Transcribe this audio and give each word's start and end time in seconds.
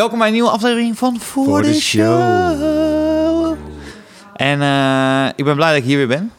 Welkom 0.00 0.18
bij 0.18 0.26
een 0.28 0.34
nieuwe 0.34 0.50
aflevering 0.50 0.98
van 0.98 1.20
Voor, 1.20 1.44
Voor 1.44 1.62
de, 1.62 1.68
de 1.68 1.74
show. 1.74 3.56
En 4.36 4.62
eh, 4.62 5.26
ik 5.36 5.44
ben 5.44 5.54
blij 5.54 5.68
dat 5.68 5.76
ik 5.78 5.84
hier 5.84 5.96
weer 5.96 6.06
ben. 6.06 6.32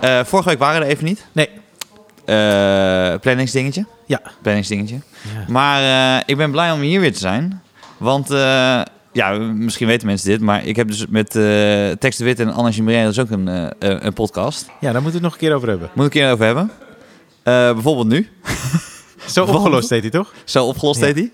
Eh, 0.00 0.24
vorige 0.24 0.48
week 0.48 0.58
waren 0.58 0.80
we 0.80 0.86
er 0.86 0.92
even 0.92 1.04
niet. 1.04 1.26
Nee. 1.32 1.48
Eh 2.24 3.14
planningsdingetje. 3.20 3.86
Ja. 4.06 4.20
Planningsdingetje. 4.42 4.94
Ja. 4.94 5.44
Maar 5.52 6.22
ik 6.26 6.36
ben 6.36 6.50
blij 6.50 6.72
om 6.72 6.80
hier 6.80 7.00
weer 7.00 7.12
te 7.12 7.18
zijn. 7.18 7.62
Want, 7.96 8.28
ja, 9.12 9.30
misschien 9.38 9.86
weten 9.86 10.06
mensen 10.06 10.28
dit, 10.28 10.40
maar 10.40 10.64
ik 10.64 10.76
heb 10.76 10.88
dus 10.88 11.06
met 11.06 11.36
eh 11.36 11.90
Tex 11.90 12.16
de 12.16 12.24
Wit 12.24 12.40
en 12.40 12.52
Anna 12.52 12.72
Gimbrien, 12.72 13.02
dat 13.02 13.12
is 13.12 13.18
ook 13.18 13.30
een, 13.30 13.72
een 14.06 14.12
podcast. 14.12 14.66
Ja, 14.80 14.92
daar 14.92 15.02
moeten 15.02 15.02
we 15.02 15.10
het 15.10 15.22
nog 15.22 15.32
een 15.32 15.38
keer 15.38 15.54
over 15.54 15.68
hebben. 15.68 15.90
Moet 15.94 16.06
ik 16.06 16.14
een 16.14 16.20
keer 16.20 16.32
over 16.32 16.44
hebben. 16.44 16.70
Bijvoorbeeld 17.74 18.08
nu. 18.08 18.28
Zo 19.26 19.44
opgelost 19.54 19.90
heet 19.90 20.02
hij 20.02 20.10
toch? 20.10 20.32
Zo 20.44 20.64
opgelost 20.64 21.00
Ja. 21.00 21.06
heet 21.06 21.14
hij. 21.14 21.30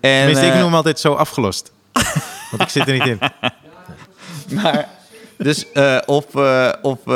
En, 0.00 0.16
Tenminste, 0.16 0.44
ik 0.46 0.50
eh, 0.52 0.56
noem 0.56 0.66
hem 0.66 0.74
altijd 0.74 1.00
zo 1.00 1.14
afgelost. 1.14 1.72
Want 2.50 2.62
ik 2.62 2.68
zit 2.68 2.88
er 2.88 2.92
niet 2.92 3.06
in. 3.06 3.18
Maar, 4.54 4.88
dus 5.36 5.72
eh, 5.72 5.98
op, 6.06 6.36
eh, 6.36 6.72
op 6.82 7.08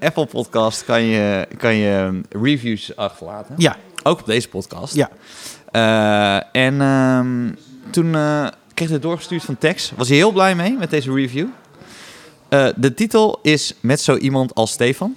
Apple 0.00 0.26
Podcast 0.26 0.84
kan 0.84 1.02
je, 1.02 1.48
kan 1.58 1.74
je 1.74 2.20
reviews 2.30 2.96
achterlaten. 2.96 3.54
Ja, 3.58 3.76
Ook 4.02 4.20
op 4.20 4.26
deze 4.26 4.48
podcast. 4.48 4.94
ja. 4.94 5.10
En 6.52 6.80
ehm, 6.80 7.52
toen 7.90 8.10
kreeg 8.74 8.88
ik 8.88 8.94
het 8.94 9.02
doorgestuurd 9.02 9.44
van 9.44 9.58
Tex. 9.58 9.92
Was 9.96 10.08
hij 10.08 10.16
heel 10.16 10.32
blij 10.32 10.54
mee 10.54 10.76
met 10.78 10.90
deze 10.90 11.12
review. 11.12 11.46
De 12.76 12.94
titel 12.94 13.38
is 13.42 13.74
Met 13.80 14.00
zo 14.00 14.16
iemand 14.16 14.54
als 14.54 14.70
Stefan. 14.70 15.16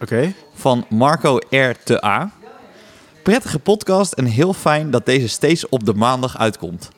Oké. 0.00 0.32
Van 0.54 0.86
Marco 0.88 1.36
R. 1.50 1.72
te 1.84 2.04
A. 2.04 2.32
Prettige 3.28 3.58
podcast 3.58 4.12
en 4.12 4.24
heel 4.24 4.52
fijn 4.52 4.90
dat 4.90 5.06
deze 5.06 5.28
steeds 5.28 5.68
op 5.68 5.84
de 5.84 5.94
maandag 5.94 6.38
uitkomt. 6.38 6.90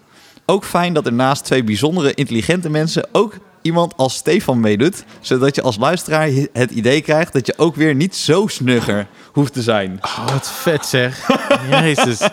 Ook 0.47 0.65
fijn 0.65 0.93
dat 0.93 1.07
er 1.07 1.13
naast 1.13 1.45
twee 1.45 1.65
bijzondere 1.65 2.15
intelligente 2.15 2.71
mensen 2.71 3.09
ook 3.13 3.35
iemand 3.63 3.97
als 3.97 4.15
Stefan 4.15 4.61
meedoet. 4.61 5.05
Zodat 5.21 5.55
je 5.55 5.63
als 5.63 5.77
luisteraar 5.77 6.29
het 6.53 6.71
idee 6.71 7.01
krijgt 7.01 7.33
dat 7.33 7.47
je 7.47 7.55
ook 7.57 7.75
weer 7.75 7.95
niet 7.95 8.17
zo 8.17 8.47
snugger 8.47 9.07
hoeft 9.33 9.53
te 9.53 9.63
zijn. 9.63 9.99
Oh, 10.03 10.29
wat 10.29 10.51
vet 10.51 10.87
zeg. 10.87 11.29
Jezus. 11.71 12.29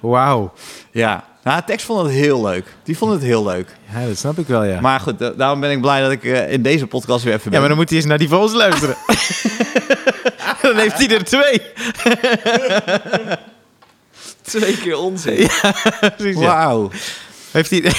Wauw. 0.00 0.52
Ja, 0.90 1.24
nou, 1.46 1.62
Tex 1.66 1.84
vond 1.84 2.02
het 2.02 2.12
heel 2.12 2.42
leuk. 2.42 2.64
Die 2.82 2.96
vond 2.96 3.12
het 3.12 3.22
heel 3.22 3.44
leuk. 3.44 3.76
Ja, 3.94 4.06
dat 4.06 4.16
snap 4.16 4.38
ik 4.38 4.46
wel, 4.46 4.64
ja. 4.64 4.80
Maar 4.80 5.00
goed, 5.00 5.18
da- 5.18 5.30
daarom 5.30 5.60
ben 5.60 5.70
ik 5.70 5.80
blij 5.80 6.00
dat 6.02 6.10
ik 6.10 6.24
eh, 6.24 6.52
in 6.52 6.62
deze 6.62 6.86
podcast 6.86 7.24
weer 7.24 7.32
even 7.34 7.44
ben. 7.44 7.52
Ja, 7.52 7.58
maar 7.58 7.68
dan 7.68 7.78
moet 7.78 7.88
hij 7.88 7.98
eens 7.98 8.06
naar 8.06 8.18
die 8.18 8.28
vogels 8.28 8.52
luisteren. 8.52 8.96
dan 10.62 10.76
heeft 10.76 10.96
hij 10.98 11.08
er 11.08 11.24
twee. 11.24 11.60
twee 14.42 14.76
keer 14.78 14.98
onzin. 14.98 15.36
Precies, 16.16 16.40
ja. 16.40 16.46
Wauw. 16.46 16.90
Heeft 17.50 17.70
hij... 17.70 17.80
hij 17.82 17.94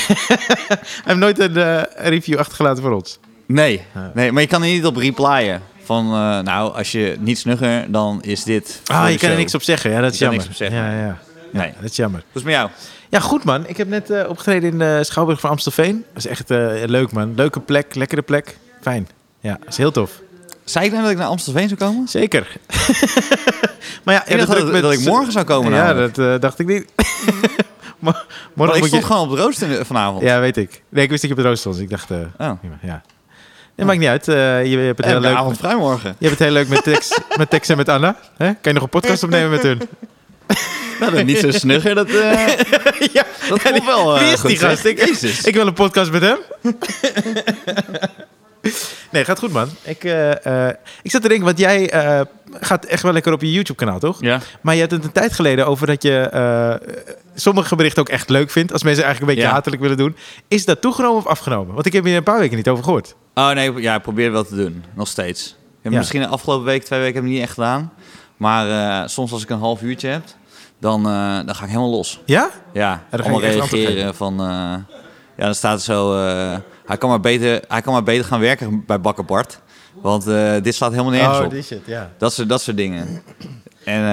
heeft 1.03 1.19
nooit 1.19 1.39
een 1.39 1.57
eh, 1.57 1.81
review 1.95 2.37
achtergelaten 2.37 2.83
voor 2.83 2.91
ons. 2.91 3.19
Nee, 3.45 3.81
nee, 4.13 4.31
maar 4.31 4.41
je 4.41 4.47
kan 4.47 4.63
er 4.63 4.69
niet 4.69 4.85
op 4.85 4.95
replyen. 4.95 5.61
Van, 5.83 6.05
eh, 6.05 6.39
nou, 6.39 6.75
als 6.75 6.91
je 6.91 7.15
niet 7.19 7.37
snugger, 7.37 7.91
dan 7.91 8.21
is 8.21 8.43
dit. 8.43 8.81
Ah, 8.85 9.09
je 9.11 9.17
kan 9.17 9.29
er 9.29 9.35
niks 9.37 9.55
op 9.55 9.61
zeggen. 9.63 9.91
Ja, 9.91 10.01
dat 10.01 10.13
is 10.13 10.19
Je 10.19 10.25
kan 10.25 10.33
jammer. 10.35 10.49
niks 10.49 10.61
op 10.61 10.67
zeggen. 10.67 10.91
Ja, 10.97 11.05
ja. 11.05 11.17
Nee. 11.51 11.73
Dat 11.81 11.89
is 11.89 11.95
jammer. 11.95 12.23
Het 12.31 12.43
met 12.43 12.53
jou? 12.53 12.69
Ja, 13.09 13.19
goed 13.19 13.43
man. 13.43 13.67
Ik 13.67 13.77
heb 13.77 13.87
net 13.87 14.09
eh, 14.09 14.29
opgetreden 14.29 14.69
in 14.71 14.77
de 14.79 14.99
Schouwburg 15.03 15.39
van 15.39 15.49
Amstelveen. 15.49 16.05
Dat 16.13 16.25
is 16.25 16.29
echt 16.29 16.51
eh, 16.51 16.57
leuk 16.85 17.11
man. 17.11 17.33
Leuke 17.35 17.59
plek, 17.59 17.95
lekkere 17.95 18.21
plek. 18.21 18.57
Fijn. 18.81 19.07
Ja, 19.39 19.57
dat 19.59 19.67
is 19.69 19.77
heel 19.77 19.91
tof. 19.91 20.11
Zei 20.63 20.85
ik 20.85 20.91
nou 20.91 21.03
dat 21.03 21.11
ik 21.11 21.17
naar 21.17 21.27
Amstelveen 21.27 21.67
zou 21.67 21.79
komen? 21.79 22.07
Zeker. 22.07 22.57
maar 24.03 24.13
ja, 24.13 24.25
Ik 24.25 24.37
dacht 24.37 24.51
dat, 24.71 24.81
dat 24.81 24.91
ik 24.93 24.99
morgen 25.05 25.31
zou 25.31 25.45
komen. 25.45 25.71
Ja, 25.71 25.83
namelijk. 25.85 26.15
dat 26.15 26.33
eh, 26.35 26.41
dacht 26.41 26.59
ik 26.59 26.67
niet. 26.67 26.85
Want 27.99 28.17
morgen 28.53 28.77
ik 28.77 28.85
stond 28.85 29.01
je... 29.01 29.07
gewoon 29.07 29.29
op 29.29 29.35
de 29.35 29.41
rooster 29.41 29.85
vanavond. 29.85 30.21
Ja, 30.23 30.39
weet 30.39 30.57
ik. 30.57 30.81
Nee, 30.89 31.03
ik 31.03 31.09
wist 31.09 31.21
dat 31.21 31.31
je 31.31 31.37
op 31.37 31.43
de 31.43 31.47
rooster 31.49 31.73
stond. 31.73 31.75
dus 31.75 31.83
Ik 31.83 31.89
dacht, 32.07 32.11
eh, 32.37 32.49
Oh. 32.49 32.59
ja. 32.81 33.01
Nee, 33.75 33.85
maakt 33.85 33.99
niet 33.99 34.07
uit. 34.07 34.27
Eh, 34.27 34.63
je, 34.63 34.69
je 34.69 34.77
hebt 34.77 34.97
het 34.97 35.07
heel 35.07 35.19
leuk. 35.19 35.35
avond 35.35 35.57
vrij 35.57 35.75
morgen. 35.75 36.15
Je 36.19 36.27
hebt 36.27 36.39
het 36.39 36.47
heel 36.47 36.57
leuk 36.57 36.67
met 36.67 36.83
Tex, 36.83 37.19
met 37.37 37.49
Tex 37.49 37.69
en 37.69 37.77
met 37.77 37.89
Anna. 37.89 38.15
Hè? 38.37 38.45
Kan 38.45 38.57
je 38.61 38.73
nog 38.73 38.83
een 38.83 38.89
podcast 38.89 39.23
opnemen 39.23 39.49
met 39.49 39.61
hun? 39.63 39.81
Nou, 40.99 41.11
dat 41.15 41.25
niet 41.25 41.37
zo 41.37 41.51
snugger. 41.51 41.95
Dat, 41.95 42.07
eh 42.09 42.47
ja. 43.13 43.25
dat 43.49 43.61
komt 43.61 43.85
wel. 43.85 44.15
eh, 44.17 44.23
Wie 44.23 44.31
is 44.33 44.41
die 44.41 44.57
gast? 44.57 44.85
Ik, 44.85 45.05
Jezus. 45.05 45.41
ik 45.43 45.53
wil 45.53 45.67
een 45.67 45.73
podcast 45.73 46.11
met 46.11 46.21
hem. 46.21 46.37
nee, 49.11 49.25
gaat 49.25 49.39
goed, 49.39 49.51
man. 49.51 49.69
Ik, 49.83 50.03
eh, 50.03 50.67
ik 51.01 51.11
zat 51.11 51.21
te 51.21 51.27
denken, 51.27 51.45
want 51.45 51.59
jij 51.59 51.91
gaat 52.59 52.85
echt 52.85 53.03
wel 53.03 53.13
lekker 53.13 53.33
op 53.33 53.41
je 53.41 53.51
YouTube-kanaal, 53.51 53.99
toch? 53.99 54.21
Ja. 54.21 54.39
Maar 54.61 54.75
je 54.75 54.81
had 54.81 54.91
het 54.91 55.03
een 55.03 55.11
tijd 55.11 55.33
geleden 55.33 55.67
over 55.67 55.87
dat 55.87 56.03
je 56.03 56.29
sommige 57.35 57.75
berichten 57.75 58.01
ook 58.01 58.09
echt 58.09 58.29
leuk 58.29 58.49
vindt. 58.51 58.73
Als 58.73 58.83
mensen 58.83 59.03
eigenlijk 59.03 59.31
een 59.31 59.37
beetje 59.37 59.49
Ja. 59.51 59.55
hatelijk 59.57 59.81
willen 59.81 59.97
doen. 59.97 60.15
Is 60.47 60.65
dat 60.65 60.81
toegenomen 60.81 61.17
of 61.17 61.25
afgenomen? 61.27 61.73
Want 61.73 61.85
ik 61.85 61.93
heb 61.93 62.03
hier 62.03 62.15
een 62.17 62.23
paar 62.23 62.39
weken 62.39 62.57
niet 62.57 62.69
over 62.69 62.83
gehoord. 62.83 63.15
Oh 63.33 63.49
nee, 63.51 63.73
ja, 63.73 63.95
ik 63.95 64.01
probeer 64.01 64.31
wel 64.31 64.43
te 64.45 64.55
doen. 64.55 64.83
Nog 64.95 65.07
steeds. 65.07 65.55
Ja. 65.81 65.89
Misschien 65.89 66.21
de 66.21 66.27
afgelopen 66.27 66.65
week, 66.65 66.83
twee 66.83 66.99
weken 66.99 67.15
heb 67.15 67.23
ik 67.23 67.29
het 67.29 67.39
niet 67.39 67.47
echt 67.47 67.53
gedaan. 67.53 67.93
Maar 68.37 68.69
eh, 68.69 69.07
soms 69.07 69.31
als 69.31 69.43
ik 69.43 69.49
een 69.49 69.59
half 69.59 69.81
uurtje 69.81 70.07
heb, 70.07 70.23
dan, 70.79 71.07
eh, 71.07 71.39
dan 71.45 71.55
ga 71.55 71.63
ik 71.63 71.69
helemaal 71.69 71.89
los. 71.89 72.21
Ja? 72.25 72.49
Ja, 72.73 73.03
je 73.11 73.21
allemaal 73.21 73.41
reageren 73.41 74.15
van... 74.15 74.39
eh, 74.39 74.95
ja, 75.37 75.45
dan 75.45 75.55
staat 75.55 75.77
er 75.77 75.83
zo... 75.83 76.15
hij, 76.85 76.97
kan 76.97 77.09
maar 77.09 77.19
beter, 77.19 77.61
hij 77.67 77.81
kan 77.81 77.93
maar 77.93 78.03
beter 78.03 78.25
gaan 78.25 78.39
werken 78.39 78.85
bij 78.85 79.01
Bakker 79.01 79.25
Bart. 79.25 79.59
Want 80.01 80.25
dit 80.63 80.75
slaat 80.75 80.91
helemaal 80.91 81.11
nergens 81.11 81.37
op. 81.37 81.45
Oh, 81.45 81.51
die 81.51 81.63
shit, 81.63 81.81
ja. 81.85 82.11
Dat 82.17 82.33
soort, 82.33 82.49
dat 82.49 82.61
soort 82.61 82.77
dingen. 82.77 83.21
En 83.83 84.03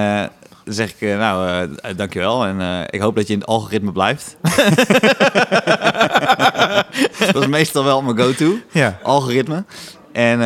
dan 0.64 0.74
zeg 0.74 0.90
ik, 0.90 1.00
nou, 1.18 1.68
eh, 1.82 1.96
dankjewel. 1.96 2.46
En 2.46 2.86
ik 2.90 3.00
hoop 3.00 3.16
dat 3.16 3.26
je 3.26 3.32
in 3.32 3.38
het 3.38 3.48
algoritme 3.48 3.92
blijft. 3.92 4.36
dat 7.32 7.42
is 7.42 7.46
meestal 7.46 7.84
wel 7.84 8.02
mijn 8.02 8.18
go-to. 8.18 8.54
Ja. 8.70 8.98
Algoritme. 9.02 9.64
En 10.12 10.40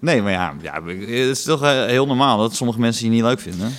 nee, 0.00 0.22
maar 0.22 0.32
ja, 0.32 0.54
ja, 0.62 0.82
het 0.84 1.08
is 1.08 1.42
toch 1.42 1.62
eh, 1.62 1.84
heel 1.84 2.06
normaal 2.06 2.38
dat 2.38 2.54
sommige 2.54 2.80
mensen 2.80 3.04
je 3.04 3.10
niet 3.10 3.22
leuk 3.22 3.40
vinden. 3.40 3.74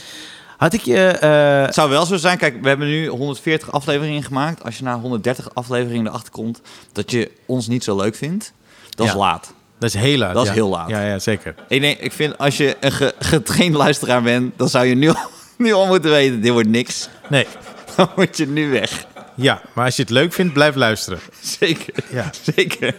Had 0.58 0.74
ik 0.74 0.82
je... 0.82 1.08
eh, 1.08 1.62
Het 1.66 1.74
zou 1.74 1.90
wel 1.90 2.06
zo 2.06 2.16
zijn, 2.18 2.38
kijk, 2.38 2.62
we 2.62 2.68
hebben 2.68 2.88
nu 2.88 3.08
140 3.08 3.72
afleveringen 3.72 4.24
gemaakt. 4.24 4.64
Als 4.64 4.78
je 4.78 4.84
na 4.84 5.00
130 5.00 5.54
afleveringen 5.56 6.08
erachter 6.08 6.32
komt 6.32 6.62
dat 6.92 7.12
je 7.12 7.32
ons 7.46 7.68
niet 7.68 7.84
zo 7.84 7.96
leuk 7.98 8.16
vindt, 8.16 8.54
dat 8.90 9.08
is 9.08 9.14
laat. 9.14 9.54
dat 9.80 9.90
is 9.94 10.02
heel 10.02 10.18
laat. 10.18 10.34
Dat 10.34 10.42
is 10.44 10.50
ja. 10.50 10.56
heel 10.56 10.70
laat. 10.70 10.90
Ja, 10.90 11.02
ja, 11.06 11.20
zeker. 11.20 11.56
Ik, 11.68 11.82
denk, 11.82 12.00
ik 12.00 12.12
vind 12.12 12.38
als 12.38 12.58
je 12.58 12.78
een 12.80 12.92
ge- 12.92 13.16
getraind 13.20 13.76
luisteraar 13.76 14.22
bent, 14.22 14.58
dan 14.58 14.70
zou 14.70 14.86
je 14.86 14.96
nu, 14.96 15.10
al- 15.10 15.30
nu 15.58 15.74
al 15.74 15.88
moeten 15.88 16.12
weten, 16.12 16.42
dit 16.42 16.52
wordt 16.52 16.70
niks. 16.70 17.10
Nee. 17.30 17.48
Dan 17.96 18.10
moet 18.16 18.38
je 18.38 18.48
nu 18.48 18.70
weg. 18.72 19.06
Ja, 19.36 19.62
maar 19.74 19.86
als 19.86 19.96
je 19.96 20.02
het 20.02 20.12
leuk 20.12 20.34
vindt, 20.34 20.54
blijf 20.54 20.76
luisteren. 20.76 21.20
Zeker. 21.60 21.94
Ja. 22.12 22.30
Zeker. 22.56 22.96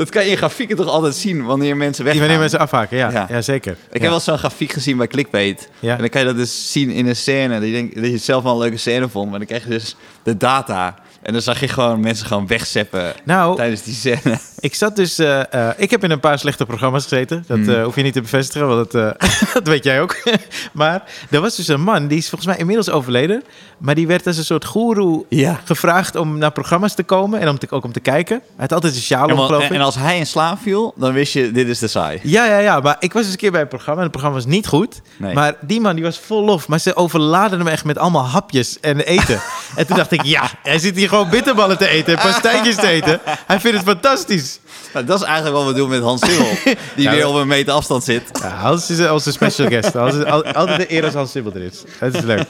Dat 0.00 0.10
kan 0.10 0.24
je 0.24 0.30
in 0.30 0.36
grafieken 0.36 0.76
toch 0.76 0.86
altijd 0.86 1.14
zien 1.14 1.44
wanneer 1.44 1.76
mensen 1.76 2.04
weggaan. 2.04 2.22
Wanneer 2.22 2.40
mensen 2.40 2.58
afhaken, 2.58 2.96
ja. 2.96 3.10
Ja. 3.10 3.26
Ja, 3.30 3.40
zeker. 3.40 3.72
Ik 3.72 3.78
ja. 3.92 4.00
heb 4.00 4.10
wel 4.10 4.20
zo'n 4.20 4.38
grafiek 4.38 4.72
gezien 4.72 4.96
bij 4.96 5.06
Clickbait. 5.06 5.68
Ja. 5.78 5.92
En 5.92 5.98
dan 5.98 6.08
kan 6.08 6.20
je 6.20 6.26
dat 6.26 6.36
dus 6.36 6.72
zien 6.72 6.90
in 6.90 7.06
een 7.06 7.16
scène. 7.16 7.54
Dat 7.54 7.68
je, 7.68 7.72
denkt, 7.72 7.94
dat 7.94 8.04
je 8.04 8.12
het 8.12 8.22
zelf 8.22 8.42
wel 8.42 8.52
een 8.52 8.58
leuke 8.58 8.76
scène 8.76 9.08
vond. 9.08 9.30
Maar 9.30 9.38
dan 9.38 9.48
krijg 9.48 9.62
je 9.62 9.70
dus 9.70 9.96
de 10.22 10.36
data. 10.36 10.98
En 11.22 11.32
dan 11.32 11.42
zag 11.42 11.60
je 11.60 11.68
gewoon 11.68 12.00
mensen 12.00 12.26
gewoon 12.26 12.46
wegzeppen 12.46 13.12
Nou, 13.24 13.56
tijdens 13.56 13.82
die 13.82 13.94
scène. 13.94 14.38
ik 14.60 14.74
zat 14.74 14.96
dus... 14.96 15.18
eh, 15.18 15.52
eh, 15.52 15.68
ik 15.76 15.90
heb 15.90 16.04
in 16.04 16.10
een 16.10 16.20
paar 16.20 16.38
slechte 16.38 16.66
programma's 16.66 17.02
gezeten. 17.02 17.44
Dat 17.46 17.58
Hmm. 17.58 17.68
eh, 17.68 17.84
hoef 17.84 17.96
je 17.96 18.02
niet 18.02 18.12
te 18.12 18.20
bevestigen, 18.20 18.66
want 18.68 18.90
dat, 18.90 19.14
dat 19.54 19.66
weet 19.66 19.84
jij 19.84 20.00
ook. 20.00 20.16
maar 20.72 21.02
er 21.30 21.40
was 21.40 21.56
dus 21.56 21.68
een 21.68 21.80
man, 21.82 22.06
die 22.06 22.18
is 22.18 22.28
volgens 22.28 22.50
mij 22.50 22.58
inmiddels 22.58 22.90
overleden. 22.90 23.42
Maar 23.78 23.94
die 23.94 24.06
werd 24.06 24.26
als 24.26 24.36
een 24.36 24.44
soort 24.44 24.64
goeroe 24.64 25.24
Ja. 25.28 25.60
gevraagd 25.64 26.16
om 26.16 26.38
naar 26.38 26.52
programma's 26.52 26.94
te 26.94 27.02
komen. 27.02 27.40
En 27.40 27.48
om 27.48 27.58
te, 27.58 27.66
ook 27.70 27.84
om 27.84 27.92
te 27.92 28.00
kijken. 28.00 28.36
Hij 28.36 28.54
had 28.56 28.72
altijd 28.72 28.94
een 28.94 29.00
sjaal 29.00 29.28
om, 29.28 29.54
en, 29.60 29.70
en 29.74 29.80
als 29.80 29.94
hij 29.94 30.18
in 30.18 30.26
slaap 30.26 30.58
viel, 30.62 30.94
dan 30.96 31.12
wist 31.12 31.32
je, 31.32 31.50
dit 31.52 31.68
is 31.68 31.78
de 31.78 31.88
saai. 31.88 32.20
Ja, 32.22 32.44
ja, 32.46 32.58
ja. 32.58 32.80
Maar 32.80 32.96
ik 32.98 33.12
was 33.12 33.22
eens 33.22 33.32
een 33.32 33.38
keer 33.38 33.50
bij 33.52 33.60
een 33.60 33.68
programma 33.68 33.96
en 33.98 34.02
het 34.02 34.12
programma 34.12 34.36
was 34.38 34.46
niet 34.46 34.66
goed. 34.66 35.00
Nee. 35.16 35.34
Maar 35.34 35.54
die 35.60 35.80
man 35.80 35.94
die 35.94 36.04
was 36.04 36.18
vol 36.18 36.44
lof. 36.44 36.68
Maar 36.68 36.78
ze 36.78 36.96
overladen 36.96 37.58
hem 37.58 37.68
echt 37.68 37.84
met 37.84 37.98
allemaal 37.98 38.26
hapjes 38.26 38.80
en 38.80 39.00
eten. 39.00 39.40
en 39.76 39.86
toen 39.86 39.96
dacht 39.96 40.12
ik, 40.12 40.22
ja, 40.22 40.50
hij 40.62 40.78
zit 40.78 40.96
hier 40.96 41.08
gewoon 41.10 41.28
bitterballen 41.30 41.78
te 41.78 41.88
eten 41.88 42.12
en 42.16 42.22
pastijtjes 42.22 42.76
te 42.76 42.86
eten. 42.88 43.20
Hij 43.46 43.60
vindt 43.60 43.76
het 43.76 43.86
fantastisch. 43.86 44.58
Nou, 44.92 45.04
dat 45.06 45.20
is 45.20 45.26
eigenlijk 45.26 45.56
wat 45.56 45.66
we 45.66 45.72
doen 45.72 45.88
met 45.88 46.02
Hans 46.02 46.20
Simmel. 46.26 46.50
Die 46.96 47.04
Ja, 47.04 47.10
weer 47.10 47.26
op 47.28 47.34
een 47.34 47.46
meter 47.46 47.72
afstand 47.72 48.04
zit. 48.04 48.22
Ja, 48.42 48.48
Hans 48.48 48.90
is 48.90 49.08
onze 49.08 49.32
special 49.32 49.68
guest. 49.68 49.92
Hans 49.92 50.14
is 50.14 50.24
al- 50.24 50.44
altijd 50.44 50.78
de 50.88 50.94
eer 50.94 51.04
als 51.04 51.14
Hans 51.14 51.30
Sibbel 51.30 51.52
er 51.54 51.62
is. 51.62 51.82
Dat 52.00 52.14
is 52.14 52.20
leuk. 52.20 52.46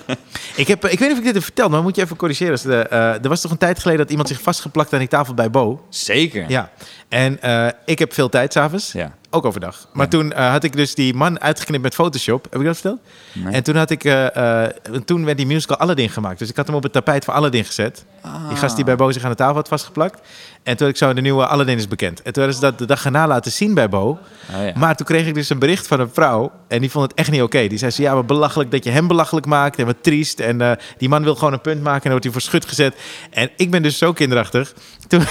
Ik, 0.54 0.68
heb, 0.68 0.84
ik 0.86 0.98
weet 0.98 1.08
niet 1.08 1.10
of 1.12 1.18
ik 1.18 1.24
dit 1.24 1.34
heb 1.34 1.42
verteld, 1.42 1.70
maar 1.70 1.82
moet 1.82 1.96
je 1.96 2.02
even 2.02 2.16
corrigeren. 2.16 2.58
De, 2.62 2.76
eh, 2.88 2.98
er 3.22 3.28
was 3.28 3.40
toch 3.40 3.50
een 3.50 3.58
tijd 3.58 3.78
geleden 3.78 4.00
dat 4.00 4.10
iemand 4.10 4.28
zich 4.28 4.40
vastgeplakt 4.40 4.92
aan 4.92 4.98
die 4.98 5.08
tafel 5.08 5.34
bij 5.34 5.50
Bo? 5.50 5.86
Zeker. 5.88 6.44
Ja. 6.48 6.70
En 7.08 7.42
eh, 7.42 7.66
ik 7.84 7.98
heb 7.98 8.14
veel 8.14 8.28
tijd 8.28 8.52
s'avonds. 8.52 8.92
Ja. 8.92 9.12
Ook 9.32 9.44
overdag. 9.44 9.88
Maar 9.92 10.04
Ja. 10.04 10.10
toen 10.10 10.32
eh, 10.32 10.50
had 10.50 10.64
ik 10.64 10.72
dus 10.76 10.94
die 10.94 11.14
man 11.14 11.40
uitgeknipt 11.40 11.82
met 11.82 11.94
Photoshop. 11.94 12.46
Heb 12.50 12.60
ik 12.60 12.66
dat 12.66 12.74
verteld? 12.78 13.00
Nee. 13.32 13.52
En 13.54 13.62
toen, 13.62 13.76
had 13.76 13.90
ik, 13.90 14.04
eh, 14.04 14.64
eh, 14.64 14.70
toen 15.04 15.24
werd 15.24 15.36
die 15.36 15.46
musical 15.46 15.76
Aladdin 15.76 16.08
gemaakt. 16.10 16.38
Dus 16.38 16.48
ik 16.50 16.56
had 16.56 16.66
hem 16.66 16.76
op 16.76 16.82
het 16.82 16.92
tapijt 16.92 17.24
van 17.24 17.34
Aladdin 17.34 17.64
gezet. 17.64 18.04
Die 18.48 18.56
gast 18.56 18.76
die 18.76 18.84
bij 18.84 18.96
Bo 18.96 19.10
zich 19.12 19.24
aan 19.24 19.30
de 19.30 19.36
tafel 19.36 19.54
had 19.54 19.68
vastgeplakt. 19.68 20.20
En 20.62 20.76
toen 20.76 20.88
ik 20.88 20.96
zo, 20.96 21.12
de 21.12 21.20
nieuwe 21.20 21.46
Aladdin 21.46 21.76
is 21.76 21.88
bekend. 21.88 22.22
En 22.22 22.32
toen 22.32 22.42
hadden 22.42 22.60
ze 22.60 22.66
dat 22.70 22.78
de 22.78 22.86
dag 22.86 23.04
erna 23.04 23.26
laten 23.26 23.52
zien 23.52 23.74
bij 23.74 23.88
Bo. 23.88 24.08
Oh, 24.08 24.64
ja. 24.64 24.72
Maar 24.76 24.96
toen 24.96 25.06
kreeg 25.06 25.26
ik 25.26 25.34
dus 25.34 25.50
een 25.50 25.58
bericht 25.58 25.86
van 25.86 26.00
een 26.00 26.10
vrouw. 26.12 26.52
En 26.68 26.80
die 26.80 26.90
vond 26.90 27.10
het 27.10 27.18
echt 27.18 27.30
niet 27.30 27.42
oké. 27.42 27.66
Die 27.66 27.78
zei 27.78 27.90
ze, 27.90 28.02
ja, 28.02 28.14
wat 28.14 28.26
belachelijk 28.26 28.70
dat 28.70 28.84
je 28.84 28.90
hem 28.90 29.06
belachelijk 29.06 29.46
maakt. 29.46 29.78
En 29.78 29.86
wat 29.86 29.96
triest. 30.00 30.40
En 30.40 30.60
eh, 30.60 30.72
die 30.98 31.08
man 31.08 31.22
wil 31.22 31.34
gewoon 31.34 31.52
een 31.52 31.60
punt 31.60 31.82
maken. 31.82 31.94
En 31.94 32.10
dan 32.10 32.10
wordt 32.10 32.24
hij 32.24 32.32
voor 32.32 32.42
schut 32.42 32.64
gezet. 32.64 32.96
En 33.30 33.50
ik 33.56 33.70
ben 33.70 33.82
dus 33.82 33.98
zo 33.98 34.12
kinderachtig. 34.12 34.72
Toen, 35.10 35.24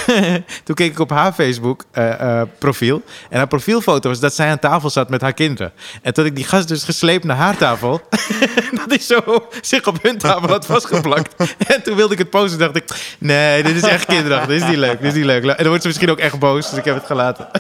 toen 0.64 0.76
keek 0.76 0.92
ik 0.92 1.00
op 1.00 1.10
haar 1.10 1.34
Facebook 1.34 1.86
eh, 1.92 2.40
eh, 2.42 2.48
profiel. 2.58 3.02
En 3.30 3.38
haar 3.38 3.48
profielfoto 3.48 4.10
was 4.10 4.20
dat 4.20 4.34
zij 4.34 4.50
aan 4.50 4.60
tafel 4.60 4.90
zat 4.90 5.10
met 5.10 5.22
haar 5.22 5.34
kinderen. 5.34 5.72
En 6.02 6.14
toen 6.14 6.26
ik 6.26 6.36
die 6.36 6.46
gast 6.46 6.68
dus 6.68 6.84
gesleept 6.84 7.24
naar 7.24 7.38
haar 7.38 7.58
tafel. 7.58 8.02
dat 8.80 8.86
hij 8.88 9.00
zo 9.00 9.48
zich 9.62 9.88
op 9.88 10.04
hun 10.04 10.18
tafel 10.18 10.48
had 10.48 10.66
vastgeplakt. 10.66 11.36
en 11.74 11.84
toen 11.84 11.96
wilde 11.96 12.14
ik 12.14 12.20
het 12.20 12.30
posten. 12.30 12.60
dacht 12.60 12.76
ik, 12.76 13.16
nee, 13.20 13.64
dit 13.64 13.76
is 13.76 13.82
echt 13.82 14.06
kinderachtig. 14.06 14.48
Dit 14.48 14.62
is 14.62 14.68
niet 14.68 14.78
leuk. 14.78 15.02
Dit 15.02 15.16
is 15.16 15.19
niet 15.20 15.28
leuk. 15.28 15.44
En 15.46 15.56
dan 15.58 15.68
wordt 15.68 15.82
ze 15.82 15.88
misschien 15.88 16.10
ook 16.10 16.18
echt 16.20 16.40
boos. 16.40 16.70
Dus 16.70 16.80
ik 16.80 16.86
heb 16.86 16.96
het 16.96 17.06
gelaten. 17.06 17.48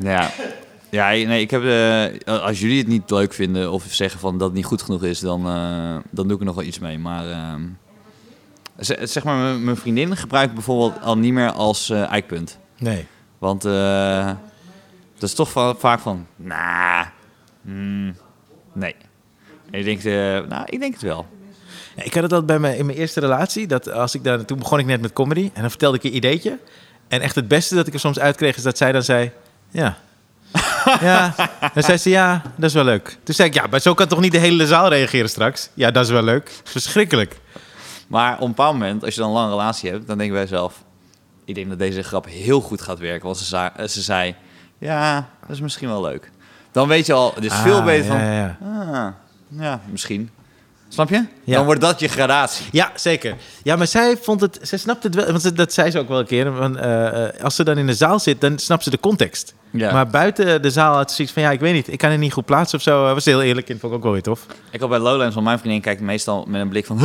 Ja. 0.00 0.30
Ja, 0.90 1.08
nee, 1.08 1.40
ik 1.40 1.50
heb, 1.50 1.62
eh, 1.64 2.40
als 2.42 2.60
jullie 2.60 2.78
het 2.78 2.86
niet 2.86 3.10
leuk 3.10 3.32
vinden 3.32 3.72
of 3.72 3.84
zeggen 3.88 4.20
van 4.20 4.38
dat 4.38 4.46
het 4.46 4.56
niet 4.56 4.64
goed 4.64 4.82
genoeg 4.82 5.02
is, 5.04 5.20
dan, 5.20 5.46
eh, 5.46 5.96
dan 6.10 6.24
doe 6.26 6.32
ik 6.34 6.38
er 6.38 6.44
nog 6.46 6.54
wel 6.54 6.64
iets 6.64 6.78
mee. 6.78 6.98
Maar 6.98 7.30
ehm, 7.30 7.62
zeg 9.06 9.24
maar, 9.24 9.54
mijn- 9.54 9.76
vriendin 9.76 10.16
gebruikt 10.16 10.54
bijvoorbeeld 10.54 11.02
al 11.02 11.18
niet 11.18 11.32
meer 11.32 11.50
als 11.52 11.90
eh, 11.90 12.10
eikpunt. 12.10 12.58
Nee. 12.78 13.06
Want 13.38 13.64
eh, 13.64 14.26
dat 15.14 15.28
is 15.28 15.34
toch 15.34 15.50
va- 15.50 15.74
vaak 15.74 16.00
van, 16.00 16.26
nah, 16.36 17.06
mm, 17.60 18.14
nee. 18.72 18.94
En 19.70 19.78
je 19.78 19.84
denkt, 19.84 20.04
eh, 20.06 20.12
nou, 20.48 20.62
ik 20.66 20.80
denk 20.80 20.92
het 20.92 21.02
wel. 21.02 21.26
Ik 22.04 22.14
had 22.14 22.22
het 22.22 22.32
altijd 22.32 22.46
bij 22.46 22.58
mijn, 22.58 22.76
in 22.76 22.86
mijn 22.86 22.98
eerste 22.98 23.20
relatie. 23.20 23.66
Dat 23.66 23.90
als 23.90 24.14
ik 24.14 24.24
daar, 24.24 24.44
toen 24.44 24.58
begon 24.58 24.78
ik 24.78 24.86
net 24.86 25.00
met 25.00 25.12
comedy. 25.12 25.50
En 25.54 25.60
dan 25.60 25.70
vertelde 25.70 25.96
ik 25.96 26.04
een 26.04 26.16
ideetje. 26.16 26.58
En 27.08 27.20
echt 27.20 27.34
het 27.34 27.48
beste 27.48 27.74
dat 27.74 27.86
ik 27.86 27.94
er 27.94 28.00
soms 28.00 28.18
uitkreeg 28.18 28.56
is 28.56 28.62
dat 28.62 28.76
zij 28.76 28.92
dan 28.92 29.02
zei... 29.02 29.30
Ja. 29.70 29.96
ja. 31.00 31.34
Dan 31.74 31.82
zei 31.82 31.98
ze 31.98 32.10
ja, 32.10 32.42
dat 32.56 32.68
is 32.68 32.74
wel 32.74 32.84
leuk. 32.84 33.18
Toen 33.22 33.34
zei 33.34 33.48
ik 33.48 33.54
ja, 33.54 33.66
maar 33.70 33.80
zo 33.80 33.94
kan 33.94 34.06
toch 34.06 34.20
niet 34.20 34.32
de 34.32 34.38
hele 34.38 34.66
zaal 34.66 34.88
reageren 34.88 35.28
straks? 35.28 35.70
Ja, 35.74 35.90
dat 35.90 36.04
is 36.04 36.10
wel 36.10 36.22
leuk. 36.22 36.60
Verschrikkelijk. 36.64 37.40
Maar 38.06 38.34
op 38.34 38.40
een 38.40 38.48
bepaald 38.48 38.72
moment, 38.72 39.04
als 39.04 39.14
je 39.14 39.20
dan 39.20 39.28
een 39.28 39.34
lange 39.34 39.50
relatie 39.50 39.90
hebt, 39.90 40.06
dan 40.06 40.18
denk 40.18 40.30
je 40.30 40.36
bij 40.36 40.44
jezelf... 40.44 40.82
Ik 41.44 41.54
denk 41.54 41.68
dat 41.68 41.78
deze 41.78 42.02
grap 42.02 42.26
heel 42.26 42.60
goed 42.60 42.82
gaat 42.82 42.98
werken. 42.98 43.24
Want 43.24 43.38
ze, 43.38 43.70
ze 43.86 44.02
zei, 44.02 44.34
ja, 44.78 45.28
dat 45.40 45.50
is 45.50 45.60
misschien 45.60 45.88
wel 45.88 46.02
leuk. 46.02 46.30
Dan 46.72 46.88
weet 46.88 47.06
je 47.06 47.12
al, 47.12 47.32
het 47.34 47.44
is 47.44 47.54
veel 47.54 47.78
Ah, 47.78 47.84
beter 47.84 48.04
ja, 48.04 48.10
van... 48.10 48.20
Ja, 48.20 48.32
ja. 48.32 48.56
Ah, 48.62 49.12
ja, 49.60 49.80
misschien. 49.90 50.30
Snap 50.88 51.08
je? 51.08 51.24
Ja. 51.44 51.54
Dan 51.56 51.64
wordt 51.64 51.80
dat 51.80 52.00
je 52.00 52.08
gradatie. 52.08 52.66
Ja, 52.72 52.92
zeker. 52.94 53.34
Ja, 53.62 53.76
maar 53.76 53.86
zij 53.86 54.16
vond 54.22 54.40
het, 54.40 54.58
zij 54.62 54.78
snapte 54.78 55.06
het 55.06 55.16
wel, 55.16 55.26
want 55.26 55.42
ze- 55.42 55.52
dat 55.52 55.72
zei 55.72 55.90
ze 55.90 55.98
ook 55.98 56.08
wel 56.08 56.18
een 56.18 56.26
keer. 56.26 56.52
Want, 56.52 56.76
eh, 56.76 57.24
eh, 57.26 57.42
als 57.42 57.54
ze 57.56 57.64
dan 57.64 57.78
in 57.78 57.86
de 57.86 57.94
zaal 57.94 58.18
zit, 58.18 58.40
dan 58.40 58.58
snapt 58.58 58.82
ze 58.84 58.90
de 58.90 59.00
context. 59.00 59.54
Ja. 59.70 59.92
Maar 59.92 60.06
buiten 60.06 60.62
de 60.62 60.70
zaal 60.70 60.94
had 60.94 61.08
ze 61.08 61.14
zoiets 61.16 61.34
van, 61.34 61.42
ja, 61.42 61.50
ik 61.50 61.60
weet 61.60 61.72
niet, 61.74 61.92
ik 61.92 61.98
kan 61.98 62.10
het 62.10 62.20
niet 62.20 62.32
goed 62.32 62.44
plaatsen 62.44 62.78
of 62.78 62.84
zo. 62.84 63.02
Was 63.14 63.24
heel 63.24 63.42
eerlijk 63.42 63.68
in, 63.68 63.78
vond 63.78 63.92
ik 63.92 63.98
ook 63.98 64.04
wel 64.04 64.12
weer 64.12 64.22
tof. 64.22 64.46
Ik 64.70 64.80
had 64.80 64.88
bij 64.88 64.98
Lowlands 64.98 65.34
van 65.34 65.42
mijn 65.44 65.58
vriendin 65.58 65.80
kijkt 65.80 66.00
meestal 66.00 66.44
met 66.48 66.60
een 66.60 66.68
blik 66.68 66.86
van... 66.86 66.98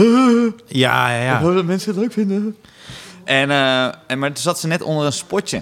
Ja, 0.67 1.11
ja, 1.11 1.21
ja. 1.23 1.39
dat 1.53 1.65
mensen 1.65 1.91
het 1.91 1.99
leuk 2.01 2.13
vinden. 2.13 2.55
En, 3.23 3.51
eh, 3.51 3.83
en, 4.07 4.19
maar 4.19 4.29
toen 4.33 4.43
zat 4.43 4.59
ze 4.59 4.67
net 4.67 4.81
onder 4.81 5.05
een 5.05 5.13
spotje. 5.13 5.61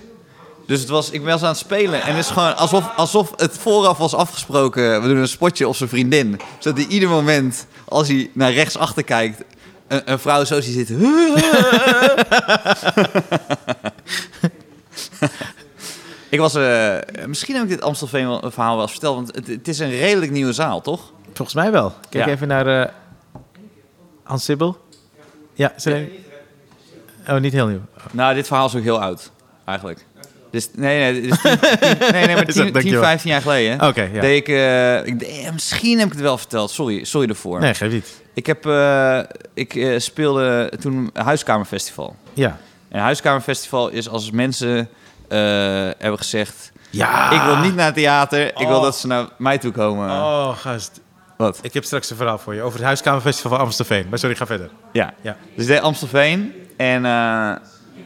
Dus 0.68 0.80
het 0.80 0.90
was, 0.90 1.10
ik 1.10 1.22
was 1.24 1.42
aan 1.42 1.48
het 1.48 1.58
spelen 1.58 2.02
en 2.02 2.08
het 2.16 2.18
is 2.25 2.30
gewoon 2.31 2.56
alsof, 2.58 2.96
alsof 2.96 3.34
het 3.36 3.58
vooraf 3.58 3.98
was 3.98 4.13
afgesproken. 4.13 5.02
We 5.02 5.08
doen 5.08 5.18
een 5.18 5.28
spotje 5.28 5.68
op 5.68 5.75
zijn 5.75 5.90
vriendin. 5.90 6.40
Zodat 6.60 6.80
hij 6.80 6.88
ieder 6.88 7.10
moment, 7.10 7.66
als 7.86 8.08
hij 8.08 8.30
naar 8.34 8.52
rechts 8.52 8.78
achter 8.78 9.04
kijkt, 9.04 9.44
een, 9.88 10.12
een 10.12 10.19
vrouw 10.19 10.44
zo 10.44 10.62
ziet 10.62 10.74
zitten. 10.74 11.00
ik 16.30 16.40
was, 16.40 16.56
eh, 16.56 16.98
misschien 17.25 17.56
heb 17.56 17.63
ik 17.63 17.69
dit 17.69 17.81
Amstelveen 17.81 18.40
verhaal 18.52 18.74
wel 18.74 18.81
eens 18.81 18.92
verteld, 18.92 19.16
want 19.16 19.36
het, 19.36 19.48
het 19.48 19.68
is 19.68 19.80
een 19.80 19.90
redelijk 19.90 20.31
nieuwe 20.31 20.54
zaal, 20.54 20.81
toch? 20.81 21.12
Volgens 21.34 21.54
mij 21.54 21.72
wel. 21.72 21.94
Kijk 22.10 22.25
Ja. 22.25 22.31
even 22.31 22.48
naar 22.48 22.68
uh, 22.68 22.86
Hans 24.24 24.44
Sibbel. 24.44 24.78
Ja, 25.54 25.74
ze 25.78 26.19
Oh, 27.28 27.38
niet 27.38 27.54
heel 27.54 27.68
nieuw. 27.68 27.81
Nou, 28.12 28.34
dit 28.34 28.48
verhaal 28.48 28.66
is 28.66 28.75
ook 28.75 28.84
heel 28.84 29.02
oud, 29.02 29.31
eigenlijk. 29.66 30.06
Dus, 30.51 30.69
nee, 30.75 31.12
nee, 31.12 31.21
tien- 31.21 31.38
tien- 31.42 31.59
nee, 32.12 32.25
nee, 32.25 32.36
maar 32.36 32.48
Is 32.48 32.53
dat- 32.56 32.63
10, 32.63 32.74
dankjewel. 32.74 33.01
15 33.03 33.31
jaar 33.31 33.42
geleden. 33.42 33.88
Oké, 33.88 34.09
ja. 34.13 34.21
Deed 34.21 34.38
ik, 34.38 34.48
eh, 34.48 35.06
ik 35.06 35.19
deed- 35.19 35.51
misschien 35.53 35.98
heb 35.98 36.07
ik 36.07 36.13
het 36.13 36.21
wel 36.21 36.38
verteld. 36.38 36.71
Sorry, 36.71 37.03
sorry 37.03 37.30
ervoor. 37.30 37.59
Nee, 37.59 37.74
geef 37.74 37.92
niet. 37.92 38.21
Ik, 38.33 38.45
heb, 38.45 38.65
eh, 38.65 39.19
ik 39.53 39.75
eh, 39.75 40.00
speelde 40.00 40.71
toen 40.80 41.09
een 41.13 41.24
huiskamerfestival. 41.24 42.15
Ja. 42.33 42.57
En 42.89 43.00
huiskamerfestival 43.01 43.89
is 43.89 44.09
als 44.09 44.31
mensen 44.31 44.77
eh, 45.27 45.38
hebben 45.98 46.18
gezegd... 46.18 46.71
Ja. 46.89 47.31
Ik 47.31 47.42
wil 47.42 47.57
niet 47.57 47.75
naar 47.75 47.86
het 47.86 47.95
theater, 47.95 48.45
ik 48.48 48.68
wil 48.68 48.77
Oh. 48.77 48.81
dat 48.83 48.98
ze 48.98 49.07
naar 49.07 49.25
mij 49.38 49.57
toe 49.57 49.71
komen. 49.71 50.09
Oh, 50.09 50.57
gast. 50.57 51.00
Wat? 51.38 51.59
Ik 51.62 51.74
heb 51.74 51.83
straks 51.83 52.09
een 52.09 52.15
verhaal 52.15 52.38
voor 52.38 52.53
je 52.56 52.62
over 52.62 52.77
het 52.77 52.86
Huiskamerfestival 52.86 53.51
van 53.51 53.59
Amstelveen. 53.59 54.06
Maar 54.09 54.19
sorry, 54.19 54.36
ga 54.36 54.45
verder. 54.45 54.69
Ja. 54.92 55.13
Ja. 55.21 55.38
Dus 55.56 55.63
ik 55.65 55.71
deed 55.71 55.81
Amstelveen. 55.81 56.53
En, 56.77 56.95
eh, 56.95 57.01
maar 57.01 57.59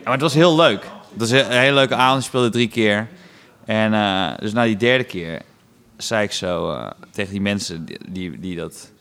het 0.04 0.22
was 0.22 0.34
heel 0.34 0.56
leuk. 0.56 0.86
Het 1.18 1.30
was 1.30 1.30
een 1.30 1.50
hele 1.52 1.74
leuke 1.74 1.96
avond. 1.96 2.22
Ik 2.22 2.28
speelde 2.28 2.50
drie 2.50 2.68
keer. 2.68 3.08
En 3.66 3.94
eh, 3.94 4.32
dus 4.40 4.54
na 4.54 4.64
die 4.64 4.78
derde 4.78 5.04
keer 5.04 5.42
zei 5.98 6.24
ik 6.24 6.32
zo 6.32 6.72
eh, 6.72 6.92
tegen 7.12 7.32
die 7.32 7.42
mensen 7.42 7.86
die, 7.86 8.00
die, 8.10 8.40
die 8.40 8.56
dat 8.56 8.92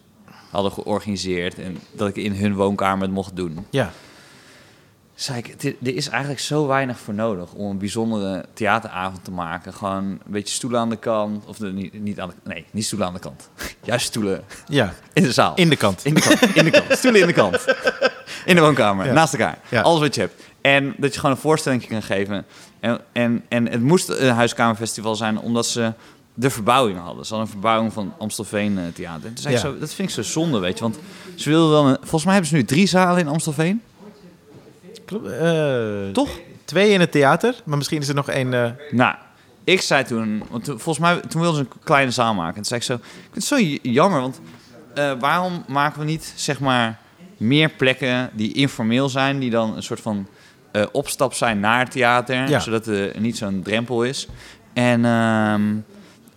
hadden 0.51 0.73
georganiseerd... 0.73 1.59
en 1.59 1.79
dat 1.93 2.09
ik 2.09 2.17
in 2.17 2.33
hun 2.33 2.55
woonkamer 2.55 3.03
het 3.03 3.15
mocht 3.15 3.37
doen. 3.37 3.67
Ja. 3.71 3.91
Zei 5.15 5.39
ik, 5.39 5.61
"Dit- 5.61 5.77
er 5.83 5.95
is 5.95 6.09
eigenlijk 6.09 6.41
zo 6.41 6.67
weinig 6.67 6.99
voor 6.99 7.15
nodig 7.15 7.53
om 7.53 7.71
een 7.71 7.79
bijzondere 7.79 8.45
theateravond 8.55 9.25
te 9.25 9.31
maken. 9.31 9.75
Gewoon 9.75 10.05
een 10.05 10.21
beetje 10.27 10.55
stoelen 10.55 10.81
aan 10.81 10.89
de 10.91 10.97
kant. 10.97 11.45
Of 11.47 11.57
de, 11.57 11.73
niet, 11.73 11.93
niet 12.03 12.21
aan 12.21 12.29
de, 12.29 12.35
nee, 12.45 12.65
niet 12.71 12.85
stoelen 12.85 13.09
aan 13.09 13.15
de 13.15 13.21
kant. 13.21 13.49
Juist 13.85 14.07
stoelen 14.07 14.45
Ja. 14.67 14.93
in 15.13 15.23
de 15.23 15.33
zaal. 15.33 15.55
In 15.55 15.69
de 15.69 15.77
kant. 15.77 16.05
In 16.05 16.15
de 16.15 16.21
kant. 16.21 16.57
In 16.57 16.65
de 16.65 16.71
kant. 16.71 16.85
Stoelen 16.99 17.21
in 17.21 17.27
de 17.27 17.33
kant. 17.33 17.65
In 18.45 18.55
de 18.55 18.61
woonkamer. 18.61 19.07
Ja. 19.07 19.13
Naast 19.13 19.33
elkaar. 19.33 19.59
Ja. 19.69 19.81
Alles 19.81 20.01
wat 20.01 20.15
je 20.15 20.21
hebt. 20.21 20.43
En 20.65 20.95
dat 20.97 21.13
je 21.15 21.21
gewoon 21.21 21.35
een 21.35 21.41
voorstelling 21.43 21.87
kan 21.89 22.03
geven. 22.03 22.45
En, 22.81 23.01
en, 23.13 23.43
en 23.49 23.69
het 23.71 23.81
moest 23.83 24.09
een 24.09 24.35
huiskamerfestival 24.35 25.15
zijn 25.17 25.39
omdat 25.39 25.67
ze 25.67 25.93
de 26.35 26.51
verbouwing 26.51 26.99
hadden. 26.99 27.25
Ze 27.27 27.29
hadden 27.35 27.47
een 27.47 27.53
verbouwing 27.61 27.93
van 27.93 28.15
Amstelveen 28.19 28.79
eh, 28.79 28.85
Theater. 28.95 29.31
Ja. 29.35 29.57
zo, 29.59 29.79
dat 29.79 29.95
vind 29.95 30.09
ik 30.09 30.15
zo 30.15 30.23
zonde, 30.23 30.59
weet 30.59 30.79
je. 30.79 30.85
Want 30.85 30.99
ze 31.35 31.49
wilden 31.49 31.73
dan... 31.73 31.87
Een, 31.87 31.97
volgens 32.01 32.25
mij 32.25 32.33
hebben 32.33 32.51
ze 32.51 32.57
nu 32.57 32.65
drie 32.65 32.87
zalen 32.87 33.21
in 33.21 33.29
Amstelveen. 33.29 33.83
Klopt. 35.05 35.27
Eh, 35.27 36.09
Toch? 36.13 36.29
Twee 36.65 36.91
in 36.91 37.01
het 37.01 37.13
theater, 37.13 37.55
maar 37.65 37.77
misschien 37.77 38.01
is 38.01 38.09
er 38.09 38.15
nog 38.15 38.29
één... 38.29 38.55
eh, 38.55 38.71
Nou, 38.91 39.15
ik 39.65 39.81
zei 39.81 40.05
toen... 40.05 40.43
Want 40.51 40.65
toen- 40.65 40.81
volgens 40.81 40.99
mij 41.07 41.21
toen 41.29 41.41
wilden 41.41 41.65
ze 41.65 41.71
een 41.73 41.79
kleine 41.85 42.11
zaal 42.11 42.35
maken. 42.35 42.49
En 42.57 42.63
toen 42.63 42.65
zei 42.65 42.81
ik 42.81 42.87
zo... 42.87 42.95
Ik 42.95 43.01
vind 43.33 43.35
het 43.35 43.45
zo 43.83 43.89
jammer, 43.91 44.21
want 44.21 44.41
waarom 45.21 45.65
maken 45.69 45.99
we 46.01 46.05
niet, 46.05 46.33
zeg 46.37 46.61
maar... 46.61 46.99
meer 47.37 47.69
plekken 47.69 48.31
die 48.33 48.53
informeel 48.53 49.09
zijn... 49.09 49.39
die 49.39 49.51
dan 49.51 49.77
een 49.77 49.83
soort 49.83 50.01
van 50.01 50.27
eh, 50.75 50.87
opstap 50.93 51.35
zijn 51.35 51.61
naar 51.61 51.79
het 51.79 51.91
theater... 51.91 52.49
Ja. 52.49 52.59
zodat 52.59 52.87
er 52.87 53.21
niet 53.21 53.37
zo'n 53.37 53.63
drempel 53.63 54.05
is. 54.05 54.29
En 54.73 55.05
ehm, 55.05 55.77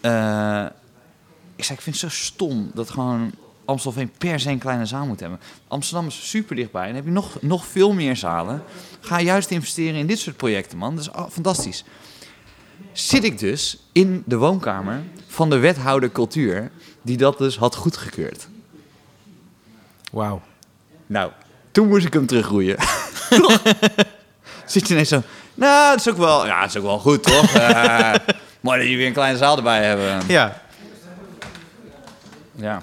eh, 0.01 0.65
ik 1.55 1.63
zei, 1.63 1.77
ik 1.77 1.83
vind 1.83 2.01
het 2.01 2.11
zo 2.11 2.23
stom... 2.25 2.71
dat 2.73 2.89
gewoon 2.89 3.31
Amstelveen 3.65 4.11
per 4.17 4.39
se 4.39 4.49
een 4.49 4.57
kleine 4.57 4.85
zaal 4.85 5.05
moet 5.05 5.19
hebben. 5.19 5.39
Amsterdam 5.67 6.07
is 6.07 6.29
super 6.29 6.55
dichtbij. 6.55 6.81
En 6.81 6.87
dan 6.87 6.95
heb 6.95 7.05
je 7.05 7.11
nog, 7.11 7.41
nog 7.41 7.65
veel 7.65 7.93
meer 7.93 8.15
zalen. 8.15 8.63
Ga 8.99 9.21
juist 9.21 9.51
investeren 9.51 9.99
in 9.99 10.07
dit 10.07 10.19
soort 10.19 10.37
projecten, 10.37 10.77
man. 10.77 10.95
Dat 10.95 11.03
is 11.05 11.11
fantastisch 11.31 11.83
zit 12.99 13.23
ik 13.23 13.39
dus 13.39 13.77
in 13.91 14.23
de 14.25 14.37
woonkamer 14.37 15.03
van 15.27 15.49
de 15.49 15.57
wethouder 15.57 16.11
cultuur, 16.11 16.71
die 17.01 17.17
dat 17.17 17.37
dus 17.37 17.57
had 17.57 17.75
goedgekeurd. 17.75 18.47
Wauw. 20.11 20.41
Nou, 21.07 21.31
toen 21.71 21.87
moest 21.87 22.05
ik 22.05 22.13
hem 22.13 22.25
terugroeien. 22.25 22.77
Zit 24.67 24.87
je 24.87 24.93
ineens 24.93 25.09
zo, 25.09 25.21
nou, 25.53 25.91
het 25.91 25.99
is 25.99 26.09
ook 26.09 26.17
wel, 26.17 26.45
ja, 26.45 26.61
het 26.61 26.69
is 26.69 26.77
ook 26.77 26.83
wel 26.83 26.99
goed, 26.99 27.23
toch? 27.23 27.53
Eh 27.55 28.13
mooi 28.59 28.79
dat 28.79 28.89
je 28.89 28.95
weer 28.95 29.07
een 29.07 29.13
kleine 29.13 29.37
zaal 29.37 29.57
erbij 29.57 29.83
hebben. 29.85 30.21
Ja. 30.27 30.61
Ja. 32.55 32.81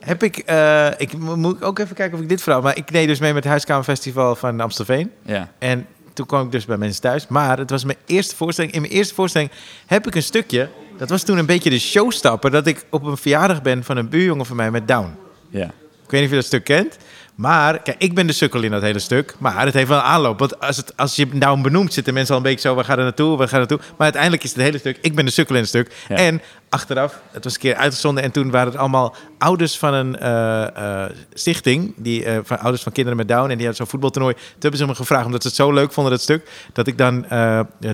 Heb 0.00 0.22
ik... 0.22 0.36
eh, 0.38 0.86
ik 0.96 1.18
mo- 1.18 1.36
moet 1.36 1.62
ook 1.62 1.78
even 1.78 1.94
kijken 1.96 2.16
of 2.16 2.22
ik 2.22 2.28
dit 2.28 2.42
verhaal... 2.42 2.62
Maar 2.62 2.76
ik 2.76 2.92
deed 2.92 3.06
dus 3.08 3.18
mee 3.18 3.32
met 3.32 3.42
het 3.42 3.50
Huiskamerfestival 3.52 4.36
van 4.36 4.60
Amstelveen. 4.60 5.12
Ja. 5.22 5.48
En 5.58 5.86
toen 6.12 6.26
kwam 6.26 6.44
ik 6.44 6.52
dus 6.52 6.64
bij 6.64 6.76
mensen 6.76 7.02
thuis. 7.02 7.26
Maar 7.28 7.58
het 7.58 7.70
was 7.70 7.84
mijn 7.84 7.98
eerste 8.06 8.36
voorstelling. 8.36 8.72
In 8.74 8.80
mijn 8.80 8.92
eerste 8.92 9.14
voorstelling 9.14 9.50
heb 9.86 10.06
ik 10.06 10.14
een 10.14 10.22
stukje... 10.22 10.68
Dat 10.98 11.08
was 11.08 11.22
toen 11.22 11.38
een 11.38 11.46
beetje 11.46 11.70
de 11.70 11.78
showstapper... 11.78 12.50
dat 12.50 12.66
ik 12.66 12.84
op 12.90 13.04
een 13.04 13.16
verjaardag 13.16 13.62
ben 13.62 13.84
van 13.84 13.96
een 13.96 14.08
buurjongen 14.08 14.46
van 14.46 14.56
mij 14.56 14.70
met 14.70 14.88
Down. 14.88 15.16
Ja. 15.50 15.64
Ik 16.04 16.10
weet 16.10 16.20
niet 16.20 16.22
of 16.22 16.28
je 16.30 16.34
dat 16.36 16.44
stuk 16.44 16.64
kent. 16.64 16.96
Maar, 17.38 17.82
kijk, 17.82 17.96
ik 17.98 18.14
ben 18.14 18.26
de 18.26 18.32
sukkel 18.32 18.62
in 18.62 18.70
dat 18.70 18.82
hele 18.82 18.98
stuk. 18.98 19.34
Maar 19.38 19.64
het 19.64 19.74
heeft 19.74 19.88
wel 19.88 19.98
een 19.98 20.04
aanloop. 20.04 20.38
Want 20.38 20.60
als, 20.60 20.76
het, 20.76 20.96
als 20.96 21.16
je 21.16 21.26
nou 21.32 21.60
benoemt, 21.60 21.92
zitten 21.92 22.14
mensen 22.14 22.34
al 22.34 22.40
een 22.40 22.46
beetje 22.46 22.68
zo... 22.68 22.74
waar 22.74 22.84
gaat 22.84 22.96
er 22.96 23.02
naartoe, 23.02 23.36
waar 23.36 23.48
gaat 23.48 23.52
er 23.52 23.58
naartoe? 23.58 23.78
Maar 23.78 23.96
uiteindelijk 23.98 24.44
is 24.44 24.50
het 24.50 24.60
hele 24.60 24.78
stuk... 24.78 24.98
ik 25.00 25.14
ben 25.14 25.24
de 25.24 25.30
sukkel 25.30 25.54
in 25.54 25.60
het 25.60 25.70
stuk. 25.70 25.94
Ja. 26.08 26.16
En 26.16 26.42
achteraf, 26.68 27.20
het 27.30 27.44
was 27.44 27.54
een 27.54 27.60
keer 27.60 27.74
uitgezonden... 27.74 28.24
en 28.24 28.30
toen 28.30 28.50
waren 28.50 28.68
het 28.72 28.80
allemaal 28.80 29.14
ouders 29.38 29.78
van 29.78 29.94
een 29.94 30.18
eh, 30.18 31.04
eh, 31.04 31.10
stichting... 31.34 31.92
Die, 31.96 32.24
eh, 32.24 32.38
van 32.42 32.58
ouders 32.58 32.82
van 32.82 32.92
kinderen 32.92 33.18
met 33.18 33.28
Down... 33.28 33.42
en 33.42 33.48
die 33.48 33.56
hadden 33.56 33.74
zo'n 33.76 33.86
voetbaltoernooi. 33.86 34.34
Toen 34.34 34.44
hebben 34.58 34.80
ze 34.80 34.86
me 34.86 34.94
gevraagd, 34.94 35.26
omdat 35.26 35.42
ze 35.42 35.48
het 35.48 35.56
zo 35.56 35.72
leuk 35.72 35.92
vonden, 35.92 36.12
dat 36.12 36.22
stuk... 36.22 36.50
dat 36.72 36.86
ik 36.86 36.98
dan 36.98 37.26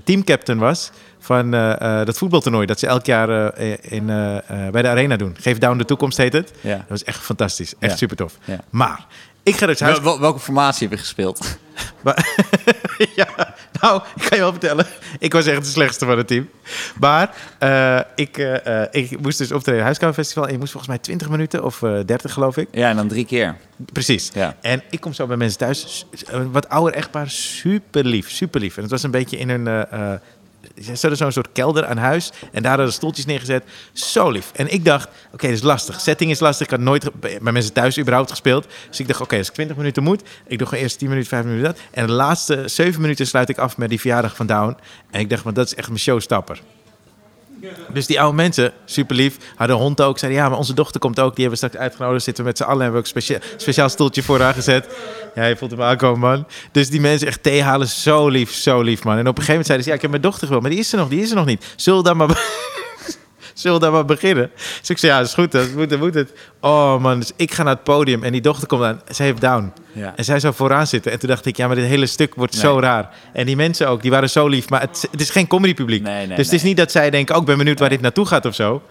teamcaptain 0.03 0.59
was 0.59 0.91
van 1.19 1.51
dat 2.05 2.17
voetbaltoernooi... 2.17 2.65
dat 2.65 2.79
ze 2.79 2.87
elk 2.87 3.05
jaar 3.05 3.59
in, 3.81 4.05
bij 4.71 4.81
de 4.81 4.87
Arena 4.87 5.15
doen. 5.15 5.35
Geef 5.39 5.57
Down 5.57 5.77
de 5.77 5.85
toekomst, 5.85 6.17
heet 6.17 6.33
het. 6.33 6.53
Ja. 6.61 6.75
Dat 6.75 6.85
was 6.87 7.03
echt 7.03 7.19
fantastisch. 7.19 7.73
Echt 7.79 7.91
Ja. 7.91 7.97
super 7.97 8.15
tof. 8.15 8.37
Maar 8.69 9.05
ik 9.45 9.55
ga 9.57 9.65
dus 9.65 9.79
huis... 9.79 9.93
Wel- 9.99 10.03
wel- 10.11 10.19
welke 10.19 10.39
formatie 10.39 10.87
heb 10.87 10.97
je 10.97 11.03
gespeeld? 11.03 11.39
Maar- 12.03 12.27
ja, 13.15 13.27
nou, 13.81 14.01
ik 14.15 14.21
kan 14.21 14.37
je 14.37 14.43
wel 14.43 14.51
vertellen. 14.51 14.85
Ik 15.19 15.33
was 15.33 15.45
echt 15.45 15.61
de 15.63 15.69
slechtste 15.69 16.05
van 16.05 16.17
het 16.17 16.27
team. 16.27 16.49
Maar 16.99 17.35
eh, 17.59 17.99
ik, 18.15 18.37
eh, 18.37 18.83
eh, 18.83 18.87
ik 18.91 19.19
moest 19.21 19.37
dus 19.37 19.51
optreden 19.51 19.71
in 19.71 19.75
het 19.77 19.83
Huiskamerfestival. 19.85 20.45
En 20.45 20.51
je 20.51 20.57
moest 20.57 20.71
volgens 20.71 20.91
mij 20.91 21.01
20 21.01 21.29
minuten 21.29 21.63
of 21.63 21.81
eh 21.83 21.99
30 22.05 22.33
geloof 22.33 22.57
ik. 22.57 22.67
Ja, 22.71 22.89
en 22.89 22.95
dan 22.95 23.07
drie 23.07 23.25
keer. 23.25 23.55
Precies. 23.93 24.29
Ja. 24.33 24.55
En 24.61 24.81
ik 24.89 24.99
kom 25.01 25.13
zo 25.13 25.27
bij 25.27 25.37
mensen 25.37 25.57
thuis. 25.59 26.05
wat 26.51 26.69
ouder 26.69 26.93
echtpaar. 26.93 27.29
Super 27.29 28.05
lief, 28.05 28.29
super 28.31 28.59
lief. 28.61 28.75
En 28.75 28.81
het 28.81 28.91
was 28.91 29.03
een 29.03 29.11
beetje 29.11 29.37
in 29.37 29.49
een... 29.49 29.87
ze 30.81 30.91
hadden 30.91 31.17
zo'n 31.17 31.31
soort 31.31 31.51
kelder 31.53 31.85
aan 31.85 31.97
huis. 31.97 32.31
En 32.51 32.61
daar 32.61 32.71
hadden 32.71 32.87
ze 32.87 32.93
stoeltjes 32.93 33.25
neergezet. 33.25 33.63
Zo 33.93 34.29
lief. 34.29 34.51
En 34.55 34.73
ik 34.73 34.85
dacht, 34.85 35.07
oké, 35.33 35.47
dat 35.47 35.55
is 35.55 35.61
lastig. 35.61 35.99
Setting 35.99 36.31
is 36.31 36.39
lastig. 36.39 36.65
Ik 36.65 36.71
had 36.71 36.79
nooit 36.79 37.19
bij 37.19 37.39
mensen 37.39 37.73
thuis 37.73 37.99
überhaupt 37.99 38.29
gespeeld. 38.29 38.67
Dus 38.89 38.99
ik 38.99 39.07
dacht, 39.07 39.21
oké, 39.21 39.37
als 39.37 39.47
ik 39.47 39.53
20 39.53 39.77
minuten 39.77 40.03
moet. 40.03 40.21
Ik 40.47 40.57
doe 40.57 40.67
gewoon 40.67 40.83
eerst 40.83 40.97
10 40.97 41.09
minuten, 41.09 41.29
5 41.29 41.43
minuten 41.43 41.65
dat. 41.65 41.79
En 41.91 42.07
de 42.07 42.13
laatste 42.13 42.63
7 42.65 43.01
minuten 43.01 43.27
sluit 43.27 43.49
ik 43.49 43.57
af 43.57 43.77
met 43.77 43.89
die 43.89 43.99
verjaardag 43.99 44.35
van 44.35 44.45
Down. 44.45 44.77
En 45.11 45.19
ik 45.19 45.29
dacht, 45.29 45.43
maar 45.43 45.53
dat 45.53 45.65
is 45.65 45.75
echt 45.75 45.87
mijn 45.87 45.99
showstapper. 45.99 46.61
Dus 47.93 48.05
die 48.05 48.21
oude 48.21 48.35
mensen, 48.35 48.71
super 48.85 49.15
lief, 49.15 49.37
hadden 49.55 49.75
hond 49.75 50.01
ook. 50.01 50.19
Zeiden 50.19 50.41
ja, 50.41 50.49
maar 50.49 50.57
onze 50.57 50.73
dochter 50.73 50.99
komt 50.99 51.19
ook. 51.19 51.35
Die 51.35 51.45
hebben 51.45 51.61
we 51.61 51.67
straks 51.67 51.85
uitgenodigd. 51.85 52.23
Zitten 52.23 52.43
we 52.43 52.49
met 52.49 52.57
z'n 52.57 52.63
allen. 52.63 52.81
Hebben 52.81 53.01
we 53.01 53.07
ook 53.07 53.15
een 53.15 53.21
specia- 53.21 53.39
speciaal 53.57 53.89
stoeltje 53.89 54.23
voor 54.23 54.39
haar 54.39 54.53
gezet. 54.53 54.87
Ja, 55.35 55.45
je 55.45 55.55
voelt 55.55 55.71
hem 55.71 55.81
aankomen, 55.81 56.19
man. 56.19 56.47
Dus 56.71 56.89
die 56.89 57.01
mensen 57.01 57.27
echt 57.27 57.43
thee 57.43 57.63
halen. 57.63 57.87
Zo 57.87 58.27
lief, 58.27 58.51
zo 58.53 58.81
lief, 58.81 59.03
man. 59.03 59.17
En 59.17 59.27
op 59.27 59.37
een 59.37 59.43
gegeven 59.43 59.51
moment 59.51 59.65
zeiden 59.65 59.83
ze: 59.85 59.89
Ja, 59.89 59.95
ik 59.95 60.01
heb 60.01 60.11
mijn 60.11 60.21
dochter 60.23 60.47
gewoon. 60.47 60.61
Maar 60.61 60.71
die 60.71 60.79
is 60.79 60.91
er 60.91 60.97
nog, 60.97 61.09
die 61.09 61.21
is 61.21 61.29
er 61.29 61.35
nog 61.35 61.45
niet. 61.45 61.65
We 61.83 62.01
dan 62.01 62.17
maar. 62.17 62.27
Zullen 63.55 63.79
we 63.79 63.83
dan 63.83 63.93
maar 63.93 64.05
beginnen? 64.05 64.51
Dus 64.79 64.89
ik 64.89 64.97
zei, 64.97 65.11
ja, 65.11 65.17
dat 65.17 65.27
is 65.27 65.33
goed, 65.33 65.51
dat 65.51 65.73
moet, 65.73 65.89
dat 65.89 65.99
moet 65.99 66.13
het. 66.13 66.33
Oh 66.59 67.01
man, 67.01 67.19
dus 67.19 67.31
ik 67.35 67.53
ga 67.53 67.63
naar 67.63 67.73
het 67.73 67.83
podium 67.83 68.23
en 68.23 68.31
die 68.31 68.41
dochter 68.41 68.67
komt 68.67 68.83
aan. 68.83 69.01
Zij 69.09 69.25
heeft 69.25 69.41
down. 69.41 69.73
Ja. 69.91 70.13
En 70.15 70.23
zij 70.23 70.39
zou 70.39 70.53
vooraan 70.53 70.87
zitten. 70.87 71.11
En 71.11 71.19
toen 71.19 71.29
dacht 71.29 71.45
ik, 71.45 71.57
ja, 71.57 71.67
maar 71.67 71.75
dit 71.75 71.85
hele 71.85 72.05
stuk 72.05 72.35
wordt 72.35 72.55
zo 72.55 72.79
raar. 72.79 73.09
En 73.33 73.45
die 73.45 73.55
mensen 73.55 73.89
ook, 73.89 74.01
die 74.01 74.11
waren 74.11 74.29
zo 74.29 74.47
lief. 74.47 74.69
Maar 74.69 74.81
het, 74.81 75.07
het 75.11 75.21
is 75.21 75.29
geen 75.29 75.47
comedypubliek. 75.47 76.03
Nee, 76.03 76.27
nee, 76.27 76.37
dus 76.37 76.45
het 76.45 76.55
is 76.55 76.63
niet 76.63 76.77
dat 76.77 76.91
zij 76.91 77.09
denken, 77.09 77.35
ook 77.35 77.41
ik 77.41 77.47
ben 77.47 77.57
benieuwd 77.57 77.79
waar 77.79 77.89
dit 77.89 78.01
naartoe 78.01 78.25
gaat 78.25 78.45
of 78.45 78.55
zo. 78.55 78.81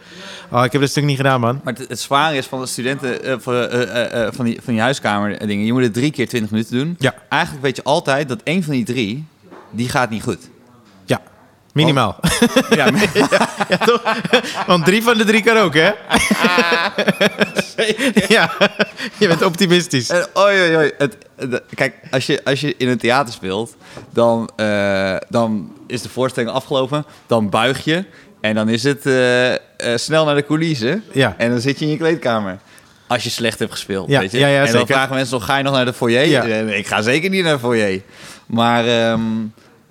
Oh, 0.50 0.64
ik 0.64 0.73
heb 0.73 0.80
dat 0.80 0.90
stuk 0.90 1.04
niet 1.04 1.16
gedaan, 1.16 1.40
man. 1.40 1.61
Maar 1.64 1.75
het, 1.75 1.88
het 1.88 2.00
zware 2.00 2.37
is 2.37 2.47
van 2.47 2.61
de 2.61 2.66
studenten, 2.66 3.25
eh, 3.25 3.35
van, 3.38 3.54
eh, 3.54 4.26
eh, 4.26 4.33
van, 4.33 4.44
die, 4.44 4.59
van 4.62 4.73
die 4.73 4.83
huiskamer 4.83 5.47
dingen. 5.47 5.64
Je 5.64 5.73
moet 5.73 5.83
het 5.83 5.94
drie 5.94 6.11
keer 6.11 6.28
20 6.28 6.50
minuten 6.50 6.76
doen. 6.76 6.97
Ja. 6.99 7.14
Eigenlijk 7.28 7.62
weet 7.62 7.76
je 7.76 7.83
altijd 7.83 8.28
dat 8.28 8.40
één 8.42 8.62
van 8.62 8.73
die 8.73 8.85
drie, 8.85 9.25
die 9.71 9.88
gaat 9.88 10.11
niet 10.11 10.23
goed. 10.23 10.49
Ja, 11.75 11.81
minimaal. 11.81 12.16
Ja, 12.71 12.90
maar- 12.90 13.11
ja, 13.69 13.76
toch? 13.76 14.02
Want 14.66 14.85
drie 14.85 15.02
van 15.02 15.19
de 15.19 15.25
drie 15.25 15.43
kan 15.43 15.57
ook, 15.57 15.75
hè? 15.75 15.90
ja, 18.35 18.50
je 19.19 19.28
bent 19.28 19.43
optimistisch. 19.43 20.09
En, 20.11 20.26
oei, 20.38 20.61
oei, 20.61 20.76
oei. 20.76 20.90
Het, 20.99 21.16
kijk, 21.75 21.95
als 22.11 22.26
je, 22.26 22.40
als 22.45 22.61
je 22.61 22.75
in 22.78 22.88
een 22.88 22.99
theater 22.99 23.33
speelt, 23.35 23.76
dan, 24.12 24.50
eh, 24.57 25.16
dan 25.28 25.73
is 25.87 26.02
de 26.02 26.09
voorstelling 26.09 26.52
afgelopen. 26.52 27.04
Dan 27.26 27.50
buig 27.50 27.85
je 27.85 28.04
en 28.40 28.54
dan 28.54 28.69
is 28.69 28.83
het 28.83 29.07
eh, 29.07 29.52
eh, 29.52 29.59
snel 29.95 30.25
naar 30.25 30.35
de 30.35 30.47
coulissen. 30.47 31.04
Ja. 31.12 31.35
En 31.38 31.50
dan 31.50 31.61
zit 31.61 31.78
je 31.78 31.85
in 31.85 31.90
je 31.90 31.97
kleedkamer. 31.97 32.59
Als 33.07 33.23
je 33.25 33.31
slecht 33.31 33.59
hebt 33.59 33.71
gespeeld, 33.73 34.09
Ja, 34.09 34.21
weet 34.21 34.31
je. 34.31 34.38
ja, 34.38 34.47
ja, 34.47 34.54
en 34.59 34.62
dan 34.64 34.73
zeker. 34.73 34.95
vragen 34.95 35.14
mensen 35.14 35.35
nog, 35.35 35.45
ga 35.45 35.57
je 35.57 35.62
nog 35.62 35.75
naar 35.75 35.85
de 35.85 35.93
foyer? 35.93 36.26
Ja. 36.26 36.43
Ik 36.73 36.87
ga 36.87 37.02
zeker 37.02 37.31
niet 37.31 37.45
naar 37.45 37.52
de 37.52 37.59
foyer. 37.59 38.00
Maar 38.47 38.87
ehm, 38.87 39.21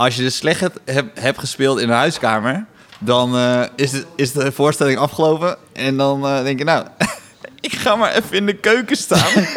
als 0.03 0.15
je 0.15 0.21
dus 0.21 0.35
slecht 0.35 0.69
hebt, 1.13 1.39
gespeeld 1.39 1.79
in 1.79 1.87
de 1.87 1.93
huiskamer... 1.93 2.65
dan 2.99 3.35
eh, 3.35 3.61
is, 3.75 3.91
het, 3.91 4.05
is 4.15 4.31
de 4.31 4.51
voorstelling 4.51 4.97
afgelopen. 4.97 5.57
En 5.73 5.97
dan 5.97 6.25
eh, 6.27 6.43
denk 6.43 6.59
je, 6.59 6.65
nou... 6.65 6.87
ik 7.59 7.73
ga 7.73 7.95
maar 7.95 8.13
even 8.13 8.37
in 8.37 8.45
de 8.45 8.55
keuken 8.55 8.95
staan. 8.95 9.43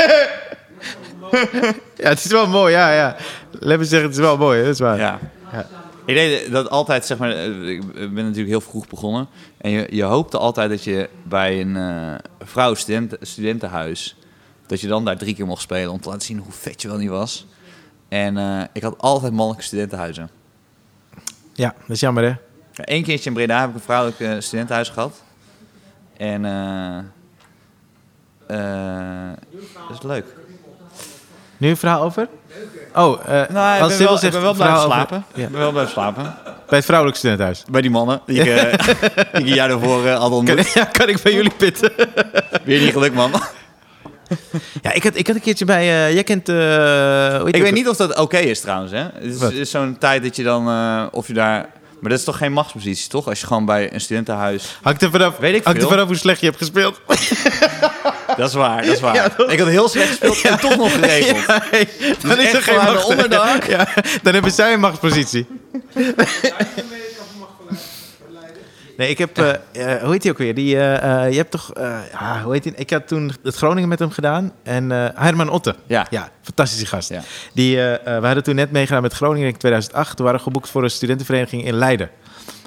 Ja, 1.96 2.08
het 2.08 2.24
is 2.24 2.30
wel 2.30 2.46
mooi, 2.46 2.72
ja, 2.72 2.92
ja. 2.92 3.16
Laat 3.50 3.78
me 3.78 3.84
zeggen, 3.84 4.08
het 4.08 4.18
is 4.18 4.24
wel 4.24 4.36
mooi, 4.36 4.62
dat 4.62 4.72
is 4.72 4.78
waar. 4.78 4.98
Ja. 4.98 5.18
Ja. 5.52 5.66
Ik 6.04 6.14
deed 6.14 6.50
dat 6.50 6.70
altijd, 6.70 7.06
zeg 7.06 7.18
maar, 7.18 7.30
eh, 7.30 7.68
ik 7.68 7.94
ben 7.94 8.14
natuurlijk 8.14 8.48
heel 8.48 8.60
vroeg 8.60 8.86
begonnen. 8.88 9.28
En 9.58 9.70
je, 9.70 9.86
je 9.90 10.02
hoopte 10.02 10.38
altijd 10.38 10.70
dat 10.70 10.84
je 10.84 11.08
bij 11.22 11.60
een 11.60 11.76
eh 11.76 12.14
vrouw 12.46 12.74
student, 12.74 13.16
studentenhuis, 13.20 14.16
dat 14.66 14.80
je 14.80 14.86
dan 14.86 15.04
daar 15.04 15.16
drie 15.16 15.34
keer 15.34 15.46
mocht 15.46 15.62
spelen 15.62 15.92
om 15.92 16.00
te 16.00 16.08
laten 16.08 16.26
zien 16.26 16.38
hoe 16.38 16.52
vet 16.52 16.82
je 16.82 16.88
wel 16.88 16.98
niet 16.98 17.08
was. 17.08 17.46
En 18.08 18.36
eh, 18.36 18.62
ik 18.72 18.82
had 18.82 18.98
altijd 18.98 19.32
mannelijke 19.32 19.66
studentenhuizen. 19.66 20.30
Ja, 21.56 21.74
dat 21.80 21.90
is 21.90 22.00
jammer, 22.00 22.24
hè? 22.24 22.32
Eén 22.84 23.02
keertje 23.02 23.28
in 23.28 23.34
Breda 23.34 23.60
heb 23.60 23.68
ik 23.68 23.74
een 23.74 23.80
vrouwelijk 23.80 24.20
eh, 24.20 24.34
studentenhuis 24.38 24.88
gehad. 24.88 25.22
En 26.16 26.44
eh, 26.44 26.98
eh, 28.46 29.32
dat 29.88 29.96
is 29.96 30.02
leuk. 30.02 30.24
Nu 31.56 31.68
een 31.68 31.76
verhaal 31.76 32.02
over? 32.02 32.28
Oh, 32.94 33.26
Nou, 33.48 33.82
ik 33.82 33.88
ben 33.88 33.98
wel, 33.98 34.12
ik 34.14 34.18
zegt 34.20 34.32
ben 34.32 34.42
wel 34.42 34.54
blijven 34.54 34.76
over- 34.76 34.90
slapen. 34.90 35.24
Ja. 35.34 35.44
Ik 35.44 35.50
ben 35.50 35.60
wel 35.60 35.70
blijven 35.70 35.92
slapen. 35.92 36.34
Bij 36.68 36.76
het 36.78 36.84
vrouwelijk 36.84 37.18
studentenhuis. 37.18 37.64
Bij 37.70 37.80
die 37.80 37.90
mannen 37.90 38.20
die 38.26 38.40
ik, 38.40 38.46
eh, 38.46 38.72
die 38.84 39.14
ik 39.14 39.28
een 39.32 39.46
jaar 39.54 39.68
daarvoor 39.68 40.08
had 40.08 40.30
ontmoet. 40.30 40.54
Kan, 40.54 40.64
ja, 40.82 40.84
kan 40.84 41.08
ik 41.08 41.22
bij 41.22 41.32
jullie 41.34 41.52
pitten? 41.56 41.92
Weer 42.64 42.80
niet 42.80 42.92
gelukt, 42.92 43.14
man. 43.14 43.30
Ja, 44.82 44.92
ik 44.92 45.02
had, 45.02 45.16
ik 45.16 45.26
had 45.26 45.36
een 45.36 45.42
keertje 45.42 45.64
bij... 45.64 45.82
eh, 45.82 46.12
jij 46.12 46.24
kent... 46.24 46.48
eh, 46.48 47.34
Ik 47.44 47.52
weet 47.56 47.66
ook? 47.66 47.72
niet 47.72 47.88
of 47.88 47.96
dat 47.96 48.18
oké 48.18 48.38
is 48.38 48.60
trouwens. 48.60 48.92
Hè? 48.92 48.98
Het 48.98 49.52
is, 49.52 49.70
zo'n 49.70 49.96
tijd 49.98 50.22
dat 50.22 50.36
je 50.36 50.42
dan, 50.42 50.68
eh, 50.68 51.02
of 51.10 51.26
je 51.26 51.32
daar... 51.32 51.68
Maar 52.00 52.10
dat 52.10 52.18
is 52.18 52.24
toch 52.24 52.36
geen 52.38 52.52
machtspositie, 52.52 53.08
toch? 53.08 53.28
Als 53.28 53.40
je 53.40 53.46
gewoon 53.46 53.64
bij 53.64 53.92
een 53.92 54.00
studentenhuis... 54.00 54.78
Hangt 54.82 55.02
er 55.02 55.10
vanaf, 55.10 55.36
Weet 55.38 55.54
ik 55.54 55.64
hangt 55.64 55.82
er 55.82 55.88
vanaf 55.88 56.06
hoe 56.06 56.16
slecht 56.16 56.40
je 56.40 56.46
hebt 56.46 56.58
gespeeld. 56.58 57.00
Dat 58.36 58.48
is 58.48 58.54
waar, 58.54 58.82
dat 58.84 58.92
is 58.94 59.00
waar. 59.00 59.14
Ja, 59.14 59.28
toch? 59.28 59.50
ik 59.50 59.58
had 59.58 59.68
heel 59.68 59.88
slecht 59.88 60.08
gespeeld 60.08 60.40
en 60.42 60.58
toch 60.60 60.76
nog 60.76 60.92
geregeld. 60.92 61.36
Ja, 61.46 61.62
hey, 61.70 61.88
dan 62.22 62.38
is 62.40 62.52
er 62.52 62.62
geen 62.62 62.74
macht. 62.76 63.04
onderdak. 63.04 63.64
Ja, 63.64 63.88
dan 64.22 64.32
hebben 64.32 64.52
zij 64.52 64.72
een 64.72 64.80
machtspositie. 64.80 65.46
Nee, 68.96 69.08
ik 69.08 69.18
heb... 69.18 69.38
eh, 69.38 69.94
eh, 69.94 70.02
hoe 70.02 70.12
heet 70.12 70.22
die 70.22 70.30
ook 70.30 70.38
weer? 70.38 70.54
Die, 70.54 70.78
eh, 70.78 71.30
je 71.30 71.36
hebt 71.36 71.50
toch... 71.50 71.70
ja, 72.12 72.42
hoe 72.42 72.52
heet 72.52 72.62
die? 72.62 72.72
Ik 72.76 72.90
had 72.90 73.08
toen 73.08 73.32
het 73.42 73.56
Groningen 73.56 73.88
met 73.88 73.98
hem 73.98 74.10
gedaan. 74.10 74.52
En 74.62 74.90
Herman 75.14 75.48
Otte. 75.48 75.74
Ja. 75.86 76.06
Ja, 76.10 76.30
fantastische 76.42 76.86
gast. 76.86 77.08
Ja. 77.08 77.22
Die, 77.54 77.76
we 77.76 78.20
hadden 78.22 78.42
toen 78.42 78.54
net 78.54 78.70
meegedaan 78.70 79.02
met 79.02 79.12
Groningen 79.12 79.48
in 79.48 79.56
2008. 79.56 80.16
Toen 80.16 80.24
waren 80.24 80.40
we 80.40 80.46
geboekt 80.46 80.68
voor 80.70 80.82
een 80.82 80.90
studentenvereniging 80.90 81.64
in 81.64 81.74
Leiden. 81.74 82.10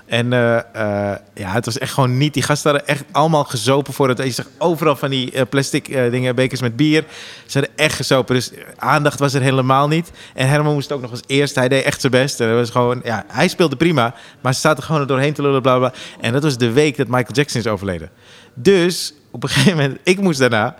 En 0.09 0.33
eh, 0.33 0.57
eh, 0.57 1.17
ja, 1.33 1.51
het 1.51 1.65
was 1.65 1.77
echt 1.77 1.93
gewoon 1.93 2.17
niet... 2.17 2.33
Die 2.33 2.43
gasten 2.43 2.71
hadden 2.71 2.87
echt 2.89 3.03
allemaal 3.11 3.43
gezopen 3.43 3.93
voor 3.93 4.09
het... 4.09 4.17
Je 4.17 4.31
zag 4.31 4.47
overal 4.57 4.95
van 4.95 5.09
die 5.09 5.31
eh, 5.31 5.41
plastic 5.49 5.85
dingen, 5.85 6.35
bekers 6.35 6.61
met 6.61 6.75
bier. 6.75 7.03
Ze 7.45 7.59
hadden 7.59 7.77
echt 7.77 7.95
gezopen. 7.95 8.35
Dus 8.35 8.51
aandacht 8.75 9.19
was 9.19 9.33
er 9.33 9.41
helemaal 9.41 9.87
niet. 9.87 10.11
En 10.33 10.47
Herman 10.47 10.73
moest 10.73 10.91
ook 10.91 11.01
nog 11.01 11.11
als 11.11 11.21
eerste. 11.27 11.59
Hij 11.59 11.69
deed 11.69 11.83
echt 11.83 12.01
zijn 12.01 12.11
best. 12.11 12.39
En 12.39 12.55
was 12.55 12.69
gewoon, 12.69 13.01
ja, 13.03 13.25
hij 13.27 13.47
speelde 13.47 13.75
prima. 13.75 14.15
Maar 14.41 14.53
ze 14.53 14.59
zaten 14.59 14.83
gewoon 14.83 15.01
er 15.01 15.07
doorheen 15.07 15.33
te 15.33 15.41
lullen, 15.41 15.61
bla. 15.61 15.77
bla. 15.77 15.93
En 16.21 16.33
dat 16.33 16.43
was 16.43 16.57
de 16.57 16.71
week 16.71 16.97
dat 16.97 17.07
Michael 17.07 17.33
Jackson 17.33 17.61
is 17.61 17.67
overleden. 17.67 18.09
Dus 18.53 19.13
op 19.31 19.43
een 19.43 19.49
gegeven 19.55 19.77
moment... 19.77 19.99
Ik 20.03 20.19
moest 20.19 20.39
daarna... 20.39 20.75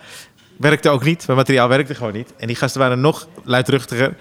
Werkte 0.57 0.89
ook 0.89 1.03
niet. 1.03 1.25
Mijn 1.25 1.37
materiaal 1.37 1.67
werkte 1.67 1.95
gewoon 1.95 2.13
niet. 2.13 2.33
En 2.37 2.47
die 2.47 2.55
gasten 2.55 2.81
waren 2.81 3.01
nog 3.01 3.27
luidruchtiger. 3.43 4.15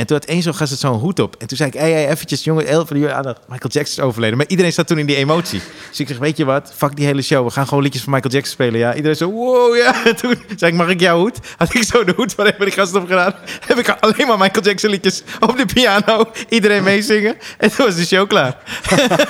En 0.00 0.06
toen 0.06 0.16
had 0.16 0.28
één 0.28 0.42
zo'n 0.42 0.54
gast 0.54 0.70
het 0.70 0.80
zo'n 0.80 0.98
hoed 0.98 1.18
op. 1.18 1.36
En 1.38 1.46
toen 1.46 1.56
zei 1.56 1.70
ik, 1.70 1.78
hey, 1.78 1.90
hey, 1.90 2.08
eventjes, 2.08 2.44
jongen, 2.44 2.66
heel 2.66 2.86
veel 2.86 2.96
uur 2.96 3.12
aandacht. 3.12 3.40
Michael 3.48 3.70
Jackson 3.70 4.02
is 4.02 4.08
overleden. 4.08 4.36
Maar 4.36 4.46
iedereen 4.48 4.72
zat 4.72 4.86
toen 4.86 4.98
in 4.98 5.06
die 5.06 5.16
emotie. 5.16 5.60
Dus 5.88 6.00
ik 6.00 6.08
zeg, 6.08 6.18
weet 6.18 6.36
je 6.36 6.44
wat? 6.44 6.72
Fuck 6.76 6.96
die 6.96 7.06
hele 7.06 7.22
show. 7.22 7.46
We 7.46 7.52
gaan 7.52 7.68
gewoon 7.68 7.82
liedjes 7.82 8.02
van 8.02 8.12
Michael 8.12 8.32
Jackson 8.32 8.52
spelen, 8.52 8.80
ja. 8.80 8.94
Iedereen 8.94 9.16
zo, 9.16 9.30
wow, 9.30 9.76
ja. 9.76 10.04
En 10.04 10.16
toen 10.20 10.34
zei 10.56 10.72
ik, 10.72 10.78
mag 10.78 10.88
ik 10.88 11.00
jouw 11.00 11.18
hoed? 11.18 11.38
Had 11.56 11.74
ik 11.74 11.82
zo 11.82 12.04
de 12.04 12.12
hoed 12.16 12.32
van 12.32 12.46
een 12.46 12.54
van 12.56 12.64
die 12.64 12.74
gasten 12.74 13.00
opgedaan. 13.00 13.34
Heb 13.66 13.78
ik 13.78 13.88
alleen 13.88 14.26
maar 14.26 14.38
Michael 14.38 14.64
Jackson 14.64 14.90
liedjes 14.90 15.22
op 15.40 15.56
de 15.56 15.66
piano. 15.66 16.30
Iedereen 16.48 16.82
meezingen. 16.82 17.36
En 17.58 17.70
toen 17.72 17.86
was 17.86 17.96
de 17.96 18.06
show 18.06 18.28
klaar. 18.28 18.56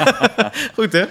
Goed, 0.77 0.93
hè? 0.93 1.05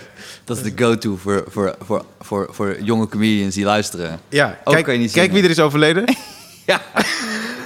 Dat 0.44 0.58
is 0.58 0.64
de 0.64 0.84
go-to 0.84 1.16
voor, 1.16 1.44
voor, 1.48 1.76
voor, 1.82 2.06
voor, 2.20 2.48
voor 2.52 2.82
jonge 2.82 3.08
comedians 3.08 3.56
die 3.56 3.66
luisteren. 3.66 4.20
Ja, 4.30 4.60
Ook 4.64 4.74
kijk, 4.74 4.86
kan 4.86 4.94
je 4.94 5.00
niet 5.00 5.12
kijk 5.12 5.32
wie 5.32 5.44
er 5.44 5.50
is 5.50 5.60
overleden. 5.60 6.04
Ja. 6.70 6.82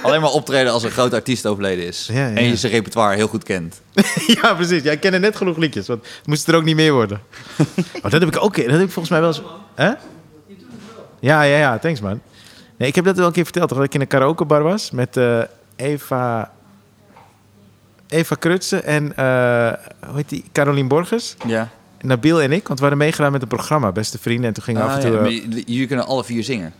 Alleen 0.02 0.20
maar 0.20 0.30
optreden 0.30 0.72
als 0.72 0.82
een 0.82 0.90
groot 0.90 1.14
artiest 1.14 1.46
overleden 1.46 1.86
is. 1.86 2.08
Ja, 2.12 2.28
ja. 2.28 2.34
En 2.34 2.44
je 2.44 2.56
zijn 2.56 2.72
repertoire 2.72 3.14
heel 3.14 3.26
goed 3.26 3.42
kent. 3.42 3.80
ja, 4.40 4.54
precies. 4.54 4.82
Jij 4.82 4.96
kende 4.96 5.18
net 5.18 5.36
genoeg 5.36 5.56
liedjes, 5.56 5.86
want 5.86 6.06
moest 6.24 6.48
er 6.48 6.54
ook 6.54 6.64
niet 6.64 6.76
meer 6.76 6.92
worden. 6.92 7.20
oh, 8.02 8.10
dat 8.10 8.12
heb 8.12 8.26
ik 8.26 8.42
ook. 8.42 8.56
Dat 8.56 8.64
heb 8.64 8.80
ik 8.80 8.90
volgens 8.90 9.08
mij 9.08 9.20
wel 9.20 9.28
eens. 9.28 9.42
Hè? 9.74 9.92
Ja, 11.20 11.42
ja, 11.42 11.56
ja. 11.56 11.78
Thanks, 11.78 12.00
man. 12.00 12.20
Nee, 12.76 12.88
ik 12.88 12.94
heb 12.94 13.04
dat 13.04 13.16
wel 13.16 13.26
een 13.26 13.32
keer 13.32 13.44
verteld, 13.44 13.68
toch, 13.68 13.78
dat 13.78 13.86
ik 13.86 13.94
in 13.94 14.00
een 14.00 14.06
karaokebar 14.06 14.62
was 14.62 14.90
met 14.90 15.16
eh, 15.16 15.42
Eva... 15.76 16.52
Eva 18.08 18.34
Krutsen 18.34 18.84
en 18.84 19.16
eh, 19.16 19.72
hoe 20.06 20.16
heet 20.16 20.28
die? 20.28 20.44
Carolien 20.52 20.88
Borgers. 20.88 21.34
Ja. 21.46 21.68
Nabil 22.00 22.42
en 22.42 22.52
ik, 22.52 22.66
want 22.66 22.78
we 22.78 22.86
hadden 22.86 23.04
meegedaan 23.04 23.32
met 23.32 23.42
een 23.42 23.48
programma, 23.48 23.92
Beste 23.92 24.18
Vrienden. 24.18 24.46
En 24.46 24.52
toen 24.52 24.62
gingen 24.62 24.82
we 24.82 24.88
af 24.88 24.94
en 24.94 25.00
toe... 25.00 25.18
Ah, 25.18 25.30
ja, 25.30 25.38
eh, 25.38 25.62
jullie 25.66 25.86
kunnen 25.86 26.06
alle 26.06 26.24
vier 26.24 26.44
zingen. 26.44 26.74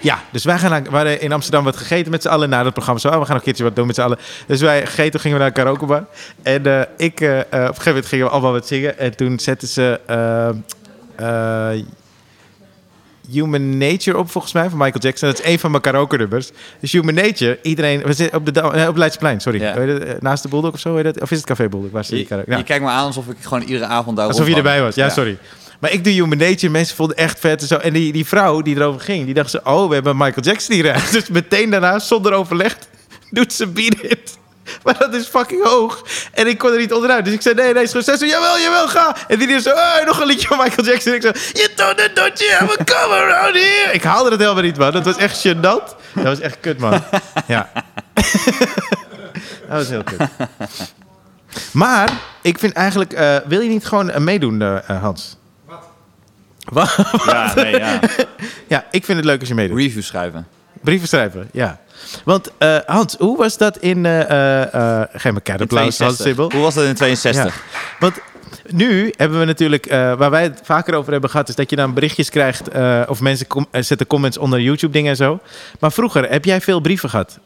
Ja, 0.00 0.22
dus 0.30 0.44
wij 0.44 0.58
gaan 0.58 0.70
naar, 0.70 0.82
we 0.82 0.90
hadden 0.90 1.20
in 1.20 1.32
Amsterdam 1.32 1.64
wat 1.64 1.76
gegeten 1.76 2.10
met 2.10 2.22
z'n 2.22 2.28
allen 2.28 2.48
na 2.48 2.64
het 2.64 2.72
programma. 2.72 3.00
Zo, 3.00 3.08
we 3.08 3.14
gaan 3.14 3.26
nog 3.26 3.36
een 3.36 3.42
keertje 3.42 3.64
wat 3.64 3.76
doen 3.76 3.86
met 3.86 3.94
z'n 3.94 4.00
allen. 4.00 4.18
Dus 4.46 4.60
wij 4.60 4.86
gegeten, 4.86 5.20
gingen 5.20 5.36
we 5.36 5.42
naar 5.42 5.52
een 5.52 5.62
karaokebar. 5.62 6.04
En 6.42 6.66
eh, 6.66 6.80
ik, 6.96 7.20
eh, 7.20 7.38
eh, 7.38 7.44
op 7.44 7.52
een 7.52 7.60
gegeven 7.60 7.84
moment 7.86 8.06
gingen 8.06 8.24
we 8.24 8.30
allemaal 8.30 8.52
wat 8.52 8.66
zingen. 8.66 8.98
En 8.98 9.16
toen 9.16 9.38
zetten 9.38 9.68
ze 9.68 10.00
Human 13.30 13.78
Nature 13.78 14.18
op, 14.18 14.30
volgens 14.30 14.52
mij, 14.52 14.68
van 14.68 14.78
Michael 14.78 15.00
Jackson. 15.00 15.28
Dat 15.28 15.40
is 15.40 15.46
een 15.46 15.58
van 15.58 15.70
mijn 15.70 15.82
karaoke 15.82 16.16
nummers. 16.16 16.50
Dus 16.80 16.92
Human 16.92 17.14
Nature, 17.14 17.58
iedereen... 17.62 18.02
We 18.02 18.12
zitten 18.12 18.38
op, 18.38 18.54
de, 18.54 18.88
op 18.88 18.96
Leidseplein, 18.96 19.40
sorry. 19.40 19.60
Ja. 19.60 20.16
Naast 20.20 20.42
de 20.42 20.48
Bulldog 20.48 20.72
of 20.72 20.80
zo? 20.80 20.96
het? 20.96 21.20
Of 21.20 21.30
is 21.30 21.36
het 21.36 21.46
Café 21.46 21.68
Bulldog? 21.68 21.90
Waar 21.90 22.04
zit 22.04 22.16
die 22.16 22.26
karaoke? 22.26 22.56
Je 22.56 22.62
kijkt 22.62 22.84
me 22.84 22.90
aan 22.90 23.06
alsof 23.06 23.28
ik 23.28 23.36
gewoon 23.40 23.62
iedere 23.62 23.84
avond 23.84 24.16
daar 24.16 24.26
Alsof 24.26 24.48
je 24.48 24.54
erbij 24.54 24.82
was. 24.82 24.94
Ja, 24.94 25.08
sorry. 25.08 25.38
Maar 25.80 25.92
ik 25.92 26.04
doe 26.04 26.12
Human 26.12 26.38
Nature. 26.38 26.72
Mensen 26.72 26.96
vonden 26.96 27.16
echt 27.16 27.40
vet 27.40 27.60
en 27.60 27.66
zo. 27.66 27.76
En 27.76 27.92
die, 27.92 28.12
die 28.12 28.26
vrouw 28.26 28.62
die 28.62 28.76
erover 28.76 29.00
ging, 29.00 29.24
die 29.24 29.34
dacht 29.34 29.50
ze... 29.50 29.60
Oh, 29.64 29.88
we 29.88 29.94
hebben 29.94 30.16
Michael 30.16 30.42
Jackson 30.42 30.74
hier. 30.74 31.04
Dus 31.12 31.28
meteen 31.28 31.70
daarna, 31.70 31.98
zonder 31.98 32.32
overleg, 32.32 32.76
doet 33.30 33.52
ze 33.52 33.66
Beat 33.66 34.02
It. 34.02 34.38
Maar 34.84 34.98
dat 34.98 35.14
is 35.14 35.26
fucking 35.26 35.64
hoog. 35.64 36.02
En 36.32 36.46
ik 36.46 36.58
kon 36.58 36.72
er 36.72 36.78
niet 36.78 36.92
onderuit. 36.92 37.24
Dus 37.24 37.34
ik 37.34 37.42
zei, 37.42 37.54
nee, 37.54 37.72
nee, 37.72 37.82
is 37.82 37.90
zei, 37.90 38.26
jawel, 38.26 38.58
jawel, 38.58 38.88
ga. 38.88 39.16
En 39.28 39.38
die 39.38 39.46
die 39.46 39.60
zo, 39.60 39.70
oh, 39.70 40.04
nog 40.06 40.20
een 40.20 40.26
liedje 40.26 40.46
van 40.46 40.56
Michael 40.56 40.86
Jackson. 40.86 41.12
En 41.12 41.18
ik 41.18 41.22
zei, 41.22 41.34
you 41.52 41.68
don't, 41.74 42.00
it, 42.00 42.16
don't 42.16 42.38
you 42.38 42.50
ever 42.50 42.84
come 42.84 43.14
around 43.14 43.54
here. 43.54 43.92
Ik 43.92 44.02
haalde 44.02 44.30
het 44.30 44.40
helemaal 44.40 44.62
niet, 44.62 44.78
man. 44.78 44.92
Dat 44.92 45.04
was 45.04 45.16
echt 45.16 45.46
gênant. 45.46 45.96
Dat 46.14 46.24
was 46.24 46.40
echt 46.40 46.56
kut, 46.60 46.78
man. 46.78 47.02
Ja. 47.46 47.70
dat 48.14 48.24
was 49.68 49.88
heel 49.88 50.04
kut. 50.04 50.20
Maar 51.72 52.10
ik 52.42 52.58
vind 52.58 52.72
eigenlijk, 52.72 53.12
eh, 53.12 53.36
wil 53.46 53.60
je 53.60 53.68
niet 53.68 53.86
gewoon 53.86 54.10
eh, 54.10 54.20
meedoen, 54.20 54.62
eh, 54.62 55.02
Hans? 55.02 55.36
Ja, 57.26 57.52
nee, 57.54 57.78
ja. 57.78 58.00
Ja, 58.66 58.84
ik 58.90 59.04
vind 59.04 59.18
het 59.18 59.26
leuk 59.26 59.40
als 59.40 59.48
je 59.48 59.54
meedoet. 59.54 59.78
Review 59.78 60.02
schrijven. 60.02 60.46
Brieven 60.80 61.08
schrijven, 61.08 61.48
ja. 61.52 61.80
Want 62.24 62.50
eh, 62.58 62.76
Hans, 62.86 63.16
hoe 63.18 63.36
was 63.36 63.56
dat 63.56 63.76
in... 63.76 64.06
eh 64.06 64.74
eh 64.74 65.08
geef 65.12 65.32
me 65.32 65.40
Hans 65.42 65.68
62. 65.68 66.26
Sibbel. 66.26 66.50
Hoe 66.52 66.60
was 66.62 66.74
dat 66.74 66.84
in 66.84 66.94
62? 66.94 67.44
Ja. 67.54 67.60
Want 67.98 68.18
nu 68.68 69.12
hebben 69.16 69.38
we 69.38 69.44
natuurlijk, 69.44 69.86
waar 69.90 70.30
wij 70.30 70.42
het 70.42 70.60
vaker 70.62 70.94
over 70.94 71.12
hebben 71.12 71.30
gehad, 71.30 71.48
is 71.48 71.54
dat 71.54 71.70
je 71.70 71.76
dan 71.76 71.94
berichtjes 71.94 72.30
krijgt 72.30 72.68
of 73.08 73.20
mensen 73.20 73.46
com- 73.46 73.66
zetten 73.72 74.06
comments 74.06 74.38
onder 74.38 74.60
YouTube 74.60 74.92
dingen 74.92 75.10
en 75.10 75.16
zo. 75.16 75.40
Maar 75.80 75.92
vroeger, 75.92 76.30
heb 76.30 76.44
jij 76.44 76.60
veel 76.60 76.80
brieven 76.80 77.10
gehad? 77.10 77.38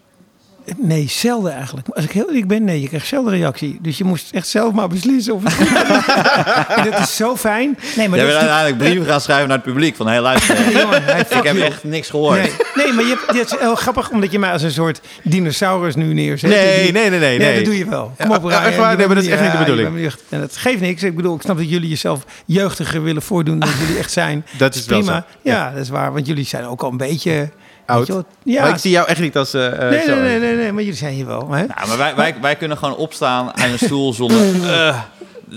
Nee, 0.77 1.09
zelden 1.09 1.53
eigenlijk. 1.53 1.89
Als 1.89 2.05
ik 2.05 2.11
heel 2.11 2.27
eerlijk 2.29 2.47
ben, 2.49 2.65
nee, 2.65 2.81
je 2.81 2.89
krijgt 2.89 3.07
zelden 3.07 3.33
reactie. 3.33 3.79
Dus 3.81 3.99
je 3.99 4.05
moest 4.05 4.33
echt 4.33 4.49
zelf 4.49 4.73
maar 4.73 4.89
beslissen 4.89 5.35
of 5.35 5.43
het. 5.45 5.69
En 6.85 6.91
dat 6.91 7.01
is 7.01 7.17
zo 7.17 7.37
fijn. 7.37 7.79
Nee, 7.97 8.09
maar 8.09 8.19
Jij 8.19 8.27
bent 8.27 8.39
uiteindelijk 8.39 8.79
brieven 8.79 9.07
gaan 9.07 9.21
schrijven 9.21 9.49
naar 9.49 9.57
het 9.57 9.67
publiek. 9.67 9.97
Van, 9.97 10.07
hé, 10.09 10.21
luister. 10.21 10.55
Nee, 10.61 10.73
jongen, 10.77 11.03
nee, 11.07 11.25
fuck 11.25 11.39
ik 11.39 11.43
heb 11.45 11.55
you. 11.57 11.61
echt 11.67 11.85
niks 11.85 12.11
gehoord. 12.11 12.37
Nee, 12.43 12.51
nee, 12.75 12.93
maar 12.93 13.05
je 13.05 13.11
hebt, 13.11 13.33
dit 13.33 13.53
is 13.53 13.59
heel 13.61 13.75
grappig, 13.75 14.11
omdat 14.11 14.33
je 14.33 14.39
mij 14.39 14.53
als 14.53 14.63
een 14.63 14.71
soort 14.71 15.01
dinosaurus 15.23 15.95
nu 15.95 16.13
neerzet. 16.15 16.51
Nee, 16.51 16.83
Die- 16.83 16.93
nee, 16.93 17.11
nee, 17.11 17.19
nee, 17.19 17.39
nee. 17.39 17.55
dat 17.55 17.65
doe 17.65 17.79
je 17.79 17.89
wel. 17.89 18.13
Kom 18.19 18.31
op, 18.31 18.43
Ja, 18.43 18.49
Ryan. 18.49 18.63
echt 18.63 18.77
waar? 18.77 18.91
Je 18.91 18.97
Nee, 18.97 19.07
maar 19.07 19.15
bent 19.15 19.15
dat 19.15 19.25
is 19.25 19.29
echt 19.29 19.41
niet 19.43 19.51
de 19.53 19.59
ja, 19.59 19.65
bedoeling. 19.65 20.07
echt- 20.07 20.23
En 20.29 20.41
dat 20.41 20.57
geeft 20.57 20.81
niks. 20.81 21.03
Ik 21.03 21.17
bedoel, 21.17 21.35
ik 21.35 21.43
snap 21.43 21.57
dat 21.57 21.71
jullie 21.71 21.89
jezelf 21.89 22.25
jeugdiger 22.47 23.03
willen 23.03 23.23
voordoen 23.23 23.59
dan 23.59 23.69
jullie 23.87 23.99
echt 23.99 24.13
zijn. 24.13 24.47
Dat 24.59 24.75
is 24.75 24.87
wel 24.87 24.99
prima. 24.99 25.27
zo. 25.43 25.51
Ja, 25.51 25.71
dat 25.71 25.81
is 25.83 25.89
waar. 25.89 26.13
Want 26.13 26.27
jullie 26.27 26.45
zijn 26.47 26.65
ook 26.67 26.83
al 26.83 26.91
een 26.91 26.97
beetje... 26.97 27.51
Oud. 27.87 28.09
wel, 28.09 28.25
Ja, 28.43 28.63
Maar 28.63 28.71
ik 28.71 28.77
zie 28.77 28.91
jou 28.91 29.09
echt 29.09 29.21
niet 29.21 29.37
als... 29.37 29.55
eh, 29.55 29.67
eh, 29.67 29.91
nee, 29.91 30.07
nee, 30.07 30.17
nee, 30.17 30.39
nee, 30.39 30.57
nee, 30.57 30.73
maar 30.73 30.83
jullie 30.83 30.99
zijn 30.99 31.15
hier 31.15 31.27
wel. 31.27 31.51
Hè? 31.51 31.67
Nou, 31.67 31.89
maar 31.89 31.99
wij, 31.99 32.15
wij, 32.15 32.35
wij 32.41 32.57
kunnen 32.57 32.79
gewoon 32.79 32.97
opstaan 32.97 33.57
aan 33.57 33.71
een 33.71 33.79
stoel 33.79 34.13
zonder... 34.13 34.39
eh, 34.73 34.99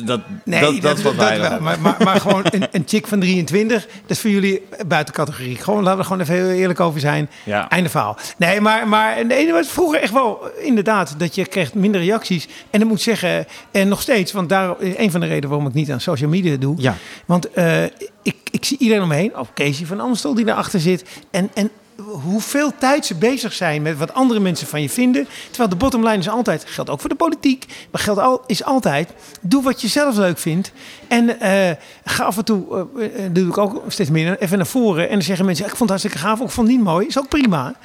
dat, 0.05 0.21
Nee, 0.43 0.61
dat, 0.61 0.81
dat, 0.81 0.97
is 0.97 1.03
wat 1.03 1.15
wij 1.15 1.39
wel. 1.39 1.59
Maar, 1.59 1.79
maar, 1.79 1.95
maar 2.03 2.21
gewoon 2.21 2.45
een, 2.49 2.67
een 2.71 2.83
chick 2.85 3.07
van 3.07 3.19
23, 3.19 3.85
dat 3.85 3.91
is 4.07 4.19
voor 4.19 4.29
jullie 4.29 4.61
buiten 4.87 5.13
categorie. 5.13 5.55
Gewoon, 5.55 5.83
laten 5.83 5.93
we 5.93 5.99
er 5.99 6.05
gewoon 6.05 6.21
even 6.21 6.35
heel 6.35 6.61
eerlijk 6.61 6.79
over 6.79 6.99
zijn. 6.99 7.29
Ja. 7.43 7.69
Einde 7.69 7.89
verhaal. 7.89 8.17
Nee, 8.37 8.61
maar, 8.61 8.87
maar 8.87 9.25
nee, 9.25 9.51
was 9.51 9.67
vroeger 9.67 10.01
echt 10.01 10.13
wel 10.13 10.51
inderdaad 10.61 11.15
dat 11.17 11.35
je 11.35 11.45
kreeg 11.45 11.73
minder 11.73 12.01
reacties. 12.01 12.47
En 12.69 12.81
ik 12.81 12.87
moet 12.87 13.01
zeggen, 13.01 13.45
en 13.71 13.87
nog 13.87 14.01
steeds, 14.01 14.31
want 14.31 14.49
daar 14.49 14.75
een 14.79 15.11
van 15.11 15.19
de 15.19 15.27
redenen 15.27 15.49
waarom 15.49 15.67
ik 15.67 15.73
niet 15.73 15.91
aan 15.91 16.01
social 16.01 16.29
media 16.29 16.55
doe. 16.55 16.75
Ja. 16.77 16.95
Want 17.25 17.51
eh, 17.51 17.83
ik, 18.23 18.35
ik 18.51 18.65
zie 18.65 18.77
iedereen 18.77 19.03
om 19.03 19.09
me 19.09 19.15
heen, 19.15 19.35
ook 19.35 19.47
Casey 19.53 19.85
van 19.85 19.99
Amstel 19.99 20.33
die 20.33 20.45
daarachter 20.45 20.79
zit. 20.79 21.05
En, 21.31 21.49
en 21.53 21.71
hoeveel 22.05 22.71
tijd 22.77 23.05
ze 23.05 23.15
bezig 23.15 23.53
zijn 23.53 23.81
met 23.81 23.97
wat 23.97 24.13
andere 24.13 24.39
mensen 24.39 24.67
van 24.67 24.81
je 24.81 24.89
vinden. 24.89 25.27
Terwijl 25.47 25.69
de 25.69 25.75
bottom 25.75 26.03
line 26.03 26.17
is 26.17 26.29
altijd, 26.29 26.63
geldt 26.67 26.89
ook 26.89 26.99
voor 26.99 27.09
de 27.09 27.15
politiek, 27.15 27.65
maar 27.91 28.01
geldt 28.01 28.19
al, 28.19 28.43
is 28.47 28.63
altijd, 28.63 29.09
doe 29.41 29.63
wat 29.63 29.81
je 29.81 29.87
zelf 29.87 30.15
leuk 30.15 30.37
vindt. 30.37 30.71
En 31.07 31.39
eh, 31.39 31.75
ga 32.05 32.23
af 32.23 32.37
en 32.37 32.45
toe, 32.45 32.87
eh, 32.97 33.05
eh, 33.05 33.21
dat 33.23 33.35
doe 33.35 33.47
ik 33.47 33.57
ook 33.57 33.83
steeds 33.87 34.09
meer, 34.09 34.37
even 34.39 34.57
naar 34.57 34.67
voren. 34.67 35.03
En 35.03 35.13
dan 35.13 35.21
zeggen 35.21 35.45
mensen, 35.45 35.65
ik 35.65 35.75
vond 35.75 35.89
het 35.89 35.99
hartstikke 35.99 36.27
gaaf, 36.27 36.39
ik 36.41 36.49
vond 36.49 36.67
het 36.67 36.75
niet 36.77 36.85
mooi. 36.85 37.07
Is 37.07 37.19
ook 37.19 37.29
prima. 37.29 37.75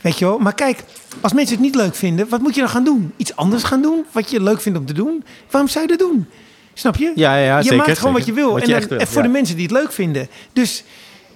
Weet 0.00 0.18
je 0.18 0.24
wel, 0.24 0.38
maar 0.38 0.54
kijk, 0.54 0.78
als 1.20 1.32
mensen 1.32 1.54
het 1.54 1.64
niet 1.64 1.74
leuk 1.74 1.94
vinden, 1.94 2.28
wat 2.28 2.40
moet 2.40 2.54
je 2.54 2.60
dan 2.60 2.70
gaan 2.70 2.84
doen? 2.84 3.12
Iets 3.16 3.36
anders 3.36 3.62
gaan 3.62 3.82
doen, 3.82 4.04
wat 4.12 4.30
je 4.30 4.42
leuk 4.42 4.60
vindt 4.60 4.78
om 4.78 4.86
te 4.86 4.92
doen? 4.92 5.24
Waarom 5.50 5.70
zou 5.70 5.84
je 5.84 5.96
dat 5.96 6.08
doen? 6.08 6.26
Snap 6.74 6.96
je? 6.96 7.12
Ja, 7.14 7.36
ja, 7.36 7.44
ja, 7.44 7.56
je 7.56 7.62
zeker, 7.62 7.76
maakt 7.76 7.98
gewoon 7.98 8.16
zeker. 8.16 8.18
wat 8.18 8.26
je 8.26 8.32
wil. 8.32 8.52
Wat 8.52 8.62
en 8.62 8.88
dan- 8.88 8.98
wil, 8.98 9.06
voor 9.06 9.22
ja. 9.22 9.26
de 9.26 9.32
mensen 9.32 9.56
die 9.56 9.64
het 9.64 9.72
leuk 9.72 9.92
vinden. 9.92 10.28
Dus, 10.52 10.84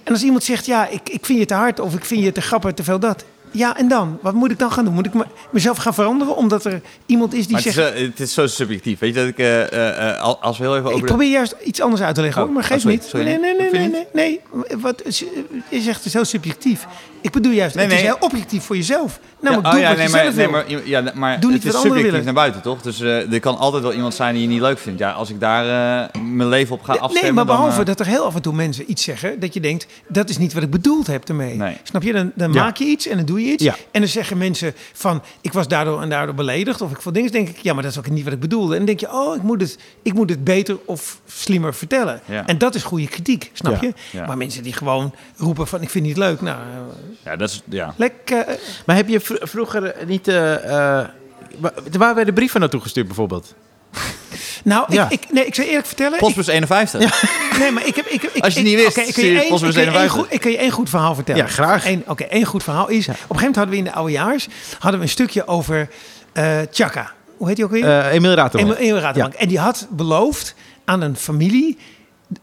en 0.03 0.13
als 0.13 0.23
iemand 0.23 0.43
zegt, 0.43 0.65
ja, 0.65 0.87
ik, 0.87 1.09
ik 1.09 1.25
vind 1.25 1.39
je 1.39 1.45
te 1.45 1.53
hard 1.53 1.79
of 1.79 1.93
ik 1.95 2.05
vind 2.05 2.23
je 2.23 2.31
te 2.31 2.41
grappig, 2.41 2.73
te 2.73 2.83
veel 2.83 2.99
dat. 2.99 3.23
Ja, 3.53 3.77
en 3.77 3.87
dan? 3.87 4.17
Wat 4.21 4.33
moet 4.33 4.51
ik 4.51 4.59
dan 4.59 4.71
gaan 4.71 4.85
doen? 4.85 4.93
Moet 4.93 5.05
ik 5.05 5.13
me- 5.13 5.25
mezelf 5.49 5.77
gaan 5.77 5.93
veranderen 5.93 6.35
omdat 6.35 6.65
er 6.65 6.81
iemand 7.05 7.33
is 7.33 7.43
die 7.47 7.51
Maar 7.55 7.63
het 7.63 7.73
zegt... 7.73 7.93
is, 7.95 8.01
eh, 8.01 8.07
het 8.07 8.19
is 8.19 8.33
zo 8.33 8.47
subjectief. 8.47 8.99
Weet 8.99 9.13
je 9.13 9.19
dat 9.19 9.27
ik, 9.29 9.37
eh, 9.37 9.61
eh, 9.73 10.09
eh, 10.09 10.21
al- 10.21 10.41
als 10.41 10.57
we 10.57 10.63
heel 10.63 10.73
even 10.75 10.87
over 10.87 10.99
Ik 10.99 11.05
probeer 11.05 11.29
juist 11.29 11.55
iets 11.63 11.81
anders 11.81 12.01
uit 12.01 12.15
te 12.15 12.21
leggen, 12.21 12.41
Oh, 12.41 12.45
hoor, 12.47 12.55
maar 12.55 12.63
oh, 12.63 12.69
geef 12.69 12.81
sorry, 12.81 12.95
niet. 12.95 13.05
sorry. 13.05 13.25
nee, 13.25 13.37
nee, 13.39 13.55
nee, 13.57 13.71
nee, 13.71 13.89
nee, 13.89 14.07
nee. 14.13 14.39
Wat, 14.79 15.05
is- 15.05 15.19
je 15.69 15.81
zegt 15.81 15.97
het 15.97 16.05
is 16.05 16.13
heel 16.13 16.25
subjectief. 16.25 16.87
Ik 17.21 17.31
bedoel 17.31 17.51
juist, 17.51 17.75
Nee, 17.75 17.85
het 17.85 17.93
is 17.93 18.01
heel 18.01 18.17
objectief 18.19 18.63
voor 18.63 18.75
jezelf. 18.75 19.19
Ja, 19.21 19.29
Namelijk, 19.49 19.67
oh 19.67 19.71
doe 19.73 19.81
ja, 19.81 19.87
wat 19.87 19.97
nee, 19.97 20.05
je 20.05 20.11
maar, 20.11 20.21
zelf 20.23 20.35
nee, 20.35 20.47
wil. 20.47 20.79
maar, 20.79 20.87
ja, 20.87 21.11
maar 21.15 21.39
Doe 21.39 21.51
niet 21.51 21.63
het 21.63 21.73
is 21.73 21.79
subjectief 21.79 22.09
willen. 22.11 22.25
naar 22.25 22.33
buiten, 22.33 22.61
toch? 22.61 22.81
Dus 22.81 22.99
eh, 23.01 23.33
er 23.33 23.39
kan 23.39 23.57
altijd 23.57 23.83
wel 23.83 23.93
iemand 23.93 24.13
zijn 24.13 24.33
die 24.33 24.41
je 24.43 24.47
niet 24.49 24.61
leuk 24.61 24.77
vindt. 24.79 24.99
Ja, 24.99 25.11
als 25.11 25.29
ik 25.29 25.39
daar 25.39 25.63
eh, 26.13 26.21
mijn 26.21 26.49
leven 26.49 26.75
op 26.75 26.83
ga 26.83 26.91
afstemmen... 26.93 27.21
Nee, 27.21 27.31
maar 27.31 27.45
dan, 27.45 27.55
behalve 27.55 27.79
eh, 27.79 27.85
dat 27.85 27.99
er 27.99 28.05
heel 28.05 28.25
af 28.25 28.35
en 28.35 28.41
toe 28.41 28.53
mensen 28.53 28.91
iets 28.91 29.03
zeggen... 29.03 29.39
dat 29.39 29.53
je 29.53 29.59
denkt, 29.59 29.87
dat 30.07 30.29
is 30.29 30.37
niet 30.37 30.53
wat 30.53 30.63
ik 30.63 30.69
bedoeld 30.69 31.07
heb 31.07 31.29
ermee. 31.29 31.55
Nee. 31.55 31.77
Snap 31.83 32.03
je? 32.03 32.13
Dan, 32.13 32.31
dan 32.35 32.53
Ja. 32.53 32.63
maak 32.63 32.77
je 32.77 32.85
iets 32.85 33.07
en 33.07 33.17
dan 33.17 33.25
doe 33.25 33.45
je 33.45 33.51
iets. 33.51 33.63
Ja. 33.63 33.75
En 33.91 34.01
dan 34.01 34.09
zeggen 34.09 34.37
mensen 34.37 34.73
van, 34.93 35.21
ik 35.41 35.53
was 35.53 35.67
daardoor 35.67 36.01
en 36.01 36.09
daardoor 36.09 36.35
beledigd... 36.35 36.81
of 36.81 36.91
ik 36.91 37.01
vond 37.01 37.15
dingen, 37.15 37.31
denk 37.31 37.49
ik, 37.49 37.57
ja, 37.57 37.73
maar 37.73 37.83
dat 37.83 37.91
is 37.91 37.97
ook 37.97 38.09
niet 38.09 38.23
wat 38.23 38.33
ik 38.33 38.39
bedoelde. 38.39 38.71
En 38.71 38.77
dan 38.77 38.85
denk 38.85 38.99
je, 38.99 39.11
oh, 39.13 39.35
ik 39.35 39.41
moet 39.41 39.61
het, 39.61 39.77
ik 40.01 40.13
moet 40.13 40.29
het 40.29 40.43
beter 40.43 40.77
of 40.85 41.19
slimmer 41.25 41.73
vertellen. 41.73 42.21
Ja. 42.25 42.45
En 42.47 42.57
dat 42.57 42.75
is 42.75 42.83
goede 42.83 43.07
kritiek, 43.07 43.49
snap 43.53 43.81
Ja. 43.81 43.87
je? 43.87 43.93
Ja. 44.17 44.25
Maar 44.25 44.37
mensen 44.37 44.63
die 44.63 44.73
gewoon 44.73 45.13
roepen 45.37 45.67
van, 45.67 45.81
ik 45.81 45.89
vind 45.89 46.05
het 46.05 46.15
niet 46.15 46.23
leuk. 46.23 46.41
Nou, 46.41 46.57
Ja, 47.23 47.35
dat 47.35 47.49
is... 47.49 47.61
Ja. 47.69 47.93
lekker... 47.97 48.37
eh, 48.45 48.55
Maar 48.85 48.95
heb 48.95 49.07
je 49.07 49.19
vr- 49.19 49.33
vroeger 49.47 49.95
niet... 50.07 50.27
eh, 50.27 50.53
eh, 50.99 51.07
wa- 51.57 51.73
waar 51.97 52.15
werden 52.15 52.33
brieven 52.33 52.59
naartoe 52.59 52.81
gestuurd 52.81 53.05
bijvoorbeeld? 53.07 53.55
nou, 54.63 54.85
Ja. 54.93 55.05
ik, 55.09 55.11
ik, 55.23 55.31
nee, 55.31 55.45
ik 55.45 55.55
zal 55.55 55.65
eerlijk 55.65 55.85
vertellen... 55.85 56.19
Postbus 56.19 56.47
51. 56.47 56.99
Nee, 57.59 57.71
maar 57.71 57.87
ik 57.87 57.95
heb... 57.95 58.05
Ik, 58.05 58.21
heb- 58.21 58.33
ik, 58.35 58.43
Als 58.43 58.53
je 58.53 58.59
het 58.59 58.69
ik- 58.69 58.75
niet 58.75 58.83
wist, 58.85 58.97
oké, 58.97 59.07
ik 59.07 59.13
kan 59.13 59.23
zie 59.23 59.33
je 59.33 59.39
één- 59.39 59.49
Postbus 59.49 59.69
ik 59.69 59.75
kan 59.75 59.83
je 59.83 59.89
één 59.91 60.01
51. 60.01 60.21
goed- 60.21 60.33
Ik 60.33 60.41
kan 60.41 60.51
je 60.51 60.57
één 60.57 60.71
goed 60.71 60.89
verhaal 60.89 61.15
vertellen. 61.15 61.41
Ja, 61.45 61.47
graag. 61.47 61.85
Eén- 61.87 62.03
Oké, 62.07 62.23
één 62.23 62.45
goed 62.45 62.63
verhaal 62.63 62.87
is... 62.89 63.07
Op 63.07 63.13
een 63.13 63.13
gegeven 63.13 63.35
moment 63.37 63.55
hadden 63.55 63.73
we 63.73 63.79
in 63.79 63.83
de 63.83 63.93
oudejaars... 63.93 64.47
hadden 64.79 64.99
we 64.99 65.05
een 65.05 65.11
stukje 65.11 65.47
over 65.47 65.89
eh 66.33 66.57
Chaka. 66.71 67.11
Hoe 67.37 67.47
heet 67.47 67.55
die 67.55 67.65
ook 67.65 67.71
weer? 67.71 67.83
Eh 67.83 68.19
Raterband. 68.33 68.77
Emil. 68.77 69.29
En 69.37 69.47
die 69.47 69.59
had 69.59 69.87
beloofd 69.89 70.55
aan 70.85 71.01
een 71.01 71.15
familie 71.15 71.77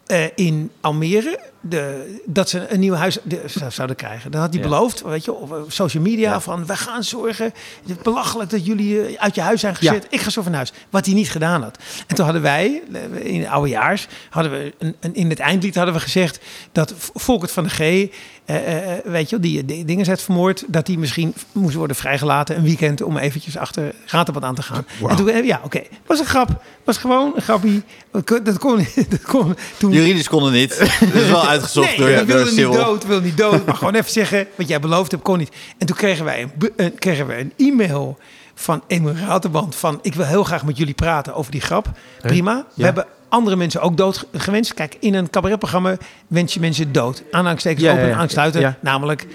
eh, 0.06 0.24
in 0.34 0.70
Almere... 0.80 1.46
De, 1.60 2.20
dat 2.26 2.48
ze 2.48 2.72
een 2.72 2.80
nieuw 2.80 2.94
huis 2.94 3.18
de- 3.22 3.42
zou- 3.46 3.70
zouden 3.70 3.96
krijgen. 3.96 4.30
Dat 4.30 4.40
had 4.40 4.52
hij 4.54 4.62
Ja. 4.62 4.68
beloofd, 4.68 5.02
weet 5.02 5.24
je, 5.24 5.32
op 5.34 5.64
social 5.68 6.02
media. 6.02 6.30
Ja. 6.30 6.40
Van, 6.40 6.66
we 6.66 6.76
gaan 6.76 7.04
zorgen. 7.04 7.44
Het 7.44 7.96
is 7.96 7.96
belachelijk 8.02 8.50
dat 8.50 8.66
jullie 8.66 9.06
eh, 9.06 9.22
uit 9.22 9.34
je 9.34 9.40
huis 9.40 9.60
zijn 9.60 9.76
gezet. 9.76 10.06
Ik 10.10 10.18
ga 10.20 10.30
zorgen 10.30 10.42
van 10.42 10.52
huis. 10.54 10.72
Wat 10.90 11.06
hij 11.06 11.14
niet 11.14 11.30
gedaan 11.30 11.62
had. 11.62 11.78
En 12.06 12.14
toen 12.14 12.24
hadden 12.24 12.42
wij, 12.42 12.82
eh, 12.92 13.24
in 13.34 13.40
de 13.40 13.48
oudejaars... 13.48 14.06
hadden 14.30 14.52
we 14.52 14.74
een, 14.78 14.96
een, 15.00 15.14
in 15.14 15.28
het 15.30 15.38
eindlied 15.38 15.74
hadden 15.74 15.94
we 15.94 16.00
gezegd... 16.00 16.38
dat 16.72 16.94
Volkert 17.14 17.52
van 17.52 17.64
de 17.64 17.70
G, 17.70 18.10
eh, 18.48 18.56
eh, 18.56 18.96
eh, 18.98 19.04
weet 19.04 19.30
je 19.30 19.38
wel, 19.38 19.50
die, 19.50 19.64
die 19.64 19.84
dingen 19.84 20.06
heeft 20.06 20.22
vermoord... 20.22 20.64
dat 20.66 20.86
die 20.86 20.98
misschien 20.98 21.34
moest 21.52 21.74
worden 21.74 21.96
vrijgelaten 21.96 22.56
een 22.56 22.62
weekend... 22.62 23.02
om 23.02 23.16
eventjes 23.16 23.56
achter 23.56 23.94
Raterband 24.06 24.44
aan 24.44 24.54
te 24.54 24.62
gaan. 24.62 24.86
Wauw. 25.00 25.10
En 25.10 25.16
toen, 25.16 25.28
eh, 25.28 25.44
ja, 25.44 25.60
oké. 25.64 25.82
was 26.06 26.18
een 26.18 26.26
grap. 26.26 26.62
was 26.84 26.96
gewoon 26.96 27.32
een 27.36 27.42
grappie. 27.42 27.82
Dat 28.10 28.24
kon, 28.24 28.44
dat 28.44 28.58
kon, 28.64 28.86
dat 29.08 29.22
kon 29.22 29.56
toen... 29.76 29.92
Juridisch 29.92 30.28
kon 30.28 30.44
het 30.44 30.52
niet. 30.52 30.78
Dat 30.78 31.22
is 31.22 31.28
wel 31.28 31.46
uitgezocht 31.46 31.86
Nee, 31.88 31.96
door, 31.96 32.08
ik 32.08 32.16
door 32.16 32.26
wilde 32.26 32.50
niet 32.50 32.72
dood, 32.72 33.06
wil 33.06 33.20
niet 33.20 33.36
dood. 33.36 33.66
Maar 33.66 33.74
gewoon 33.74 33.94
even 33.94 34.10
zeggen, 34.12 34.46
wat 34.54 34.68
jij 34.68 34.80
beloofd 34.80 35.10
hebt, 35.10 35.22
kon 35.22 35.38
niet. 35.38 35.52
En 35.78 35.86
toen 35.86 35.96
kregen 35.96 36.24
wij 36.24 36.50
een, 36.76 36.94
kregen 36.98 37.26
we 37.26 37.38
een 37.38 37.52
e-mail 37.56 38.18
van 38.54 38.82
Emil 38.86 39.14
Raterband 39.14 39.74
van... 39.74 39.98
ik 40.02 40.14
wil 40.14 40.26
heel 40.26 40.44
graag 40.44 40.64
met 40.64 40.76
jullie 40.76 40.94
praten 40.94 41.34
over 41.34 41.52
die 41.52 41.60
grap. 41.60 41.86
Prima. 42.20 42.56
We 42.56 42.64
Ja. 42.74 42.84
hebben 42.84 43.06
andere 43.28 43.56
mensen 43.56 43.80
ook 43.80 43.96
dood 43.96 44.16
ge- 44.18 44.26
gewenst. 44.32 44.74
Kijk, 44.74 44.96
in 45.00 45.14
een 45.14 45.30
cabaretprogramma 45.30 45.96
wens 46.26 46.54
je 46.54 46.60
mensen 46.60 46.92
dood. 46.92 47.22
Aanhalingstekens 47.30 47.82
Ja, 47.84 47.92
open 47.92 48.04
en 48.10 48.14
aansluiten. 48.16 48.76
Namelijk 48.80 49.26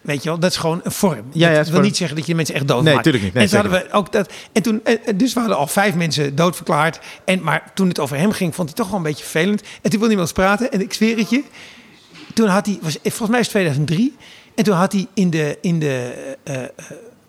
Weet 0.00 0.22
je 0.22 0.28
wel, 0.28 0.38
dat 0.38 0.50
is 0.50 0.56
gewoon 0.56 0.80
een 0.84 0.90
vorm. 0.92 1.24
Ja, 1.32 1.52
dat 1.54 1.68
wil 1.68 1.80
niet 1.80 1.96
zeggen 1.96 2.16
dat 2.16 2.26
je 2.26 2.34
mensen 2.34 2.54
echt 2.54 2.68
dood 2.68 2.82
Nee, 2.82 2.92
maakt. 2.92 3.02
tuurlijk 3.04 3.24
niet. 3.24 3.34
Nee, 3.34 3.42
en 3.44 3.50
toen 3.50 3.60
hadden 3.60 3.80
we 3.80 3.92
ook 3.92 4.12
dat. 4.12 4.32
En 4.52 4.62
toen, 4.62 4.80
en, 4.84 4.98
en 5.06 5.16
dus 5.16 5.32
we 5.32 5.38
hadden 5.40 5.58
al 5.58 5.66
vijf 5.66 5.94
mensen 5.94 6.34
doodverklaard. 6.34 6.98
En, 7.24 7.42
maar 7.42 7.70
toen 7.74 7.88
het 7.88 7.98
over 7.98 8.16
hem 8.16 8.32
ging, 8.32 8.54
vond 8.54 8.68
hij 8.68 8.76
toch 8.76 8.88
wel 8.88 8.96
een 8.96 9.02
beetje 9.02 9.22
vervelend. 9.24 9.60
En 9.60 9.68
toen 9.82 9.90
wilde 9.90 10.08
niemand 10.08 10.32
praten. 10.32 10.72
En 10.72 10.80
ik 10.80 10.92
zweer 10.92 11.16
het 11.18 11.30
je, 11.30 11.42
toen 12.34 12.48
had 12.48 12.66
hij, 12.66 12.78
was, 12.82 12.98
volgens 13.02 13.28
mij 13.28 13.40
is 13.40 13.46
het 13.46 13.54
2003. 13.54 14.16
En 14.54 14.64
toen 14.64 14.74
had 14.74 14.92
hij 14.92 15.06
in 15.14 15.30
de, 15.30 15.58
in 15.60 15.78
de 15.78 16.12
eh, 16.44 16.54
eh, 16.62 16.68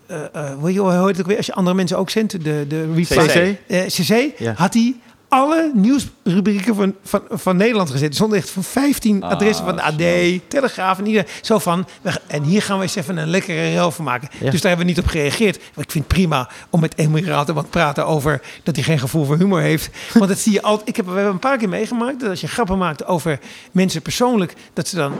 eh, 0.06 0.20
eh, 0.32 0.58
hoe 0.58 0.68
heet 0.92 1.06
het 1.06 1.20
ook 1.20 1.26
weer, 1.26 1.36
als 1.36 1.46
je 1.46 1.54
andere 1.54 1.76
mensen 1.76 1.98
ook 1.98 2.10
zendt, 2.10 2.44
de, 2.44 2.64
de 2.68 2.90
CC. 3.02 3.56
eh, 3.66 3.86
CC, 3.86 4.38
Ja. 4.38 4.52
had 4.56 4.74
hij 4.74 4.94
alle 5.28 5.70
nieuwsrubrieken 5.74 6.74
van, 6.74 6.94
van, 7.02 7.22
van 7.30 7.56
Nederland 7.56 7.90
gezet. 7.90 8.08
Er 8.08 8.14
stonden 8.14 8.38
echt 8.38 8.50
van 8.50 8.64
15 8.64 9.22
Ah, 9.22 9.30
adressen 9.30 9.64
van 9.64 9.76
de 9.76 9.82
AD. 9.82 10.40
Telegraaf 10.48 10.98
en 10.98 11.06
ieder. 11.06 11.26
Zo 11.42 11.58
van, 11.58 11.86
en 12.26 12.42
hier 12.42 12.62
gaan 12.62 12.76
we 12.76 12.82
eens 12.82 12.94
even 12.94 13.16
een 13.16 13.28
lekkere 13.28 13.72
rel 13.72 13.90
van 13.90 14.04
maken. 14.04 14.28
Ja. 14.32 14.50
Dus 14.50 14.60
daar 14.60 14.68
hebben 14.68 14.86
we 14.86 14.92
niet 14.92 15.02
op 15.02 15.10
gereageerd. 15.10 15.58
Maar 15.74 15.84
ik 15.84 15.90
vind 15.90 16.04
het 16.04 16.14
prima 16.14 16.48
om 16.70 16.80
met 16.80 16.98
Emil 16.98 17.24
Raten 17.24 17.54
wat 17.54 17.70
praten 17.70 18.06
over 18.06 18.40
dat 18.62 18.74
hij 18.74 18.84
geen 18.84 18.98
gevoel 18.98 19.24
voor 19.24 19.36
humor 19.36 19.60
heeft. 19.60 19.88
Want 20.12 20.28
dat 20.28 20.38
zie 20.38 20.52
je 20.52 20.62
altijd. 20.62 20.88
Ik 20.88 20.96
heb, 20.96 21.06
we 21.06 21.12
hebben 21.12 21.32
een 21.32 21.38
paar 21.38 21.58
keer 21.58 21.68
meegemaakt 21.68 22.20
dat 22.20 22.30
als 22.30 22.40
je 22.40 22.48
grappen 22.48 22.78
maakt 22.78 23.06
over 23.06 23.38
mensen 23.72 24.02
persoonlijk, 24.02 24.54
dat 24.72 24.88
ze 24.88 24.96
dan 24.96 25.12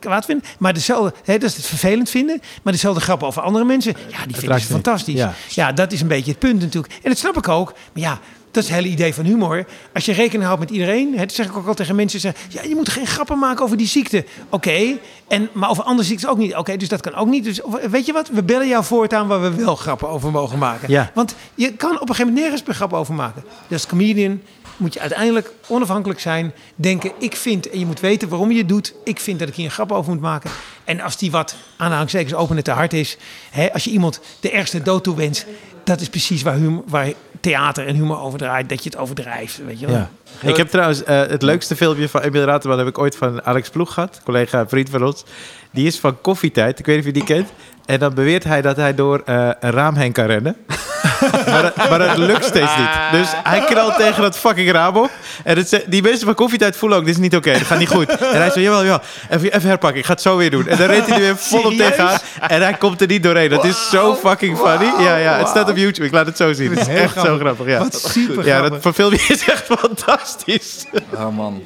kwaad 0.00 0.24
vinden. 0.24 0.44
Maar 0.58 0.74
dezelfde, 0.74 1.14
hè, 1.24 1.38
dat 1.38 1.50
ze 1.50 1.56
het 1.56 1.66
vervelend 1.66 2.10
vinden. 2.10 2.40
Maar 2.62 2.72
dezelfde 2.72 3.00
grappen 3.00 3.26
over 3.26 3.42
andere 3.42 3.64
mensen, 3.64 3.94
ja, 4.08 4.26
die 4.26 4.36
vinden 4.36 4.60
ze 4.60 4.66
fantastisch. 4.66 5.14
Ja. 5.14 5.34
Ja. 5.48 5.72
dat 5.72 5.92
is 5.92 6.00
een 6.00 6.08
beetje 6.08 6.30
het 6.30 6.40
punt 6.40 6.60
natuurlijk. 6.60 6.92
En 7.02 7.10
dat 7.10 7.18
snap 7.18 7.36
ik 7.36 7.48
ook. 7.48 7.72
Maar 7.92 8.02
ja, 8.02 8.18
dat 8.50 8.62
is 8.62 8.68
het 8.68 8.78
hele 8.78 8.88
idee 8.92 9.14
van 9.14 9.24
humor. 9.24 9.66
Als 9.94 10.04
je 10.04 10.12
rekening 10.12 10.44
houdt 10.44 10.60
met 10.60 10.70
iedereen, 10.70 11.12
hè, 11.12 11.18
dat 11.18 11.32
zeg 11.32 11.46
ik 11.46 11.56
ook 11.56 11.66
al 11.66 11.74
tegen 11.74 11.96
mensen. 11.96 12.20
Zeggen, 12.20 12.42
ja, 12.48 12.62
je 12.62 12.74
moet 12.74 12.88
geen 12.88 13.06
grappen 13.06 13.38
maken 13.38 13.64
over 13.64 13.76
die 13.76 13.86
ziekte. 13.86 14.24
Oké, 14.48 14.98
en 15.28 15.48
maar 15.52 15.70
over 15.70 15.84
andere 15.84 16.08
ziektes 16.08 16.28
ook 16.28 16.38
niet. 16.38 16.56
Oké, 16.56 16.76
dus 16.76 16.88
dat 16.88 17.00
kan 17.00 17.14
ook 17.14 17.28
niet. 17.28 17.44
Dus 17.44 17.60
weet 17.90 18.06
je 18.06 18.12
wat? 18.12 18.28
We 18.28 18.42
bellen 18.42 18.68
jou 18.68 18.84
voortaan 18.84 19.26
waar 19.26 19.42
we 19.42 19.54
wel 19.54 19.76
grappen 19.76 20.08
over 20.08 20.30
mogen 20.30 20.58
maken. 20.58 20.90
Ja. 20.90 21.10
Want 21.14 21.34
je 21.54 21.72
kan 21.72 21.94
op 21.94 22.00
een 22.00 22.06
gegeven 22.06 22.26
moment 22.26 22.42
nergens 22.42 22.66
meer 22.66 22.76
grappen 22.76 22.98
over 22.98 23.14
maken. 23.14 23.42
Dus 23.42 23.70
als 23.70 23.86
comedian 23.86 24.40
moet 24.76 24.94
je 24.94 25.00
uiteindelijk 25.00 25.52
onafhankelijk 25.68 26.20
zijn. 26.20 26.52
Denken, 26.74 27.12
ik 27.18 27.36
vind, 27.36 27.70
en 27.70 27.78
je 27.78 27.86
moet 27.86 28.00
weten 28.00 28.28
waarom 28.28 28.50
je 28.50 28.58
het 28.58 28.68
doet. 28.68 28.94
Ik 29.04 29.20
vind 29.20 29.38
dat 29.38 29.48
ik 29.48 29.54
hier 29.54 29.64
een 29.64 29.70
grap 29.70 29.92
over 29.92 30.12
moet 30.12 30.20
maken. 30.20 30.50
En 30.84 31.00
als 31.00 31.16
die 31.16 31.30
wat, 31.30 31.56
aanhalingstekens, 31.76 32.34
open 32.34 32.56
en 32.56 32.62
te 32.62 32.70
hard 32.70 32.92
is. 32.92 33.16
Hè, 33.50 33.72
als 33.72 33.84
je 33.84 33.90
iemand 33.90 34.20
de 34.40 34.50
ergste 34.50 34.82
dood 34.82 35.04
toewenst. 35.04 35.46
Dat 35.84 36.00
is 36.00 36.08
precies 36.08 36.42
waar, 36.42 36.54
humor, 36.54 36.82
waar 36.86 37.12
theater 37.40 37.86
en 37.86 37.94
humor 37.94 38.20
over 38.20 38.38
draait. 38.38 38.68
Dat 38.68 38.82
je 38.84 38.90
het 38.90 38.98
overdrijft, 38.98 39.64
weet 39.64 39.80
je 39.80 39.86
wel. 39.86 39.96
Ja. 39.96 40.10
Ik 40.40 40.56
heb 40.56 40.68
trouwens 40.68 41.04
eh, 41.04 41.18
het 41.18 41.42
leukste 41.42 41.76
filmpje 41.76 42.08
van 42.08 42.20
Emil 42.20 42.44
Rateman 42.44 42.78
heb 42.78 42.86
ik 42.86 42.98
ooit 42.98 43.16
van 43.16 43.44
Alex 43.44 43.70
Ploeg 43.70 43.92
gehad, 43.92 44.20
collega 44.24 44.60
en 44.60 44.68
vriend 44.68 44.90
van 44.90 45.04
ons. 45.04 45.24
Die 45.70 45.86
is 45.86 45.98
van 45.98 46.20
Koffietijd. 46.20 46.78
Ik 46.78 46.86
weet 46.86 46.96
niet 46.96 47.06
of 47.06 47.12
je 47.12 47.18
die 47.24 47.36
kent. 47.36 47.48
En 47.88 47.98
dan 47.98 48.14
beweert 48.14 48.44
hij 48.44 48.62
dat 48.62 48.76
hij 48.76 48.94
door 48.94 49.22
eh, 49.24 49.48
een 49.60 49.70
raam 49.70 49.94
heen 49.94 50.12
kan 50.12 50.24
rennen. 50.26 50.56
maar, 51.46 51.62
dat- 51.62 51.88
maar 51.90 51.98
dat 51.98 52.16
lukt 52.16 52.44
steeds 52.44 52.76
niet. 52.76 52.88
Dus 53.12 53.28
hij 53.42 53.60
knalt 53.60 53.96
tegen 53.96 54.22
dat 54.22 54.38
fucking 54.38 54.70
raam 54.70 54.96
op. 54.96 55.10
En 55.44 55.56
het, 55.56 55.84
die 55.86 56.02
mensen 56.02 56.24
van 56.26 56.34
Koffietijd 56.34 56.76
voelen 56.76 56.98
ook, 56.98 57.04
dit 57.04 57.14
is 57.14 57.20
niet 57.20 57.36
oké, 57.36 57.52
dat 57.52 57.62
gaat 57.62 57.78
niet 57.78 57.88
goed. 57.88 58.16
En 58.18 58.40
hij 58.40 58.50
zo, 58.50 58.60
jawel, 58.60 58.82
jawel, 58.82 59.00
even, 59.30 59.52
even 59.52 59.68
herpakken, 59.68 59.98
ik 59.98 60.04
ga 60.06 60.12
het 60.12 60.22
zo 60.22 60.36
weer 60.36 60.50
doen. 60.50 60.66
En 60.68 60.76
dan 60.78 60.86
rent 60.86 61.06
hij 61.06 61.14
er 61.14 61.20
weer 61.20 61.36
volop 61.36 61.72
tegenaan. 61.72 62.18
En 62.48 62.62
hij 62.62 62.72
komt 62.74 63.00
er 63.00 63.06
niet 63.06 63.22
doorheen. 63.22 63.50
Dat 63.50 63.64
is 63.64 63.88
zo 63.90 64.14
fucking 64.14 64.58
funny. 64.58 64.92
Ja, 65.04 65.16
ja, 65.16 65.38
het 65.38 65.48
staat 65.48 65.70
op 65.70 65.76
YouTube. 65.76 66.06
Ik 66.06 66.12
laat 66.12 66.26
het 66.26 66.36
zo 66.36 66.52
zien. 66.52 66.70
Het 66.70 66.80
is 66.80 66.94
echt 66.94 67.20
zo 67.20 67.38
grappig. 67.38 67.66
Ja. 67.66 67.78
Wat 67.78 67.94
super 68.10 68.46
Ja, 68.46 68.60
dat 68.68 68.76
van 68.80 68.94
filmpje 68.94 69.34
is 69.34 69.48
echt 69.48 69.64
fantastisch. 69.78 70.84
Oh 71.14 71.36
man. 71.36 71.62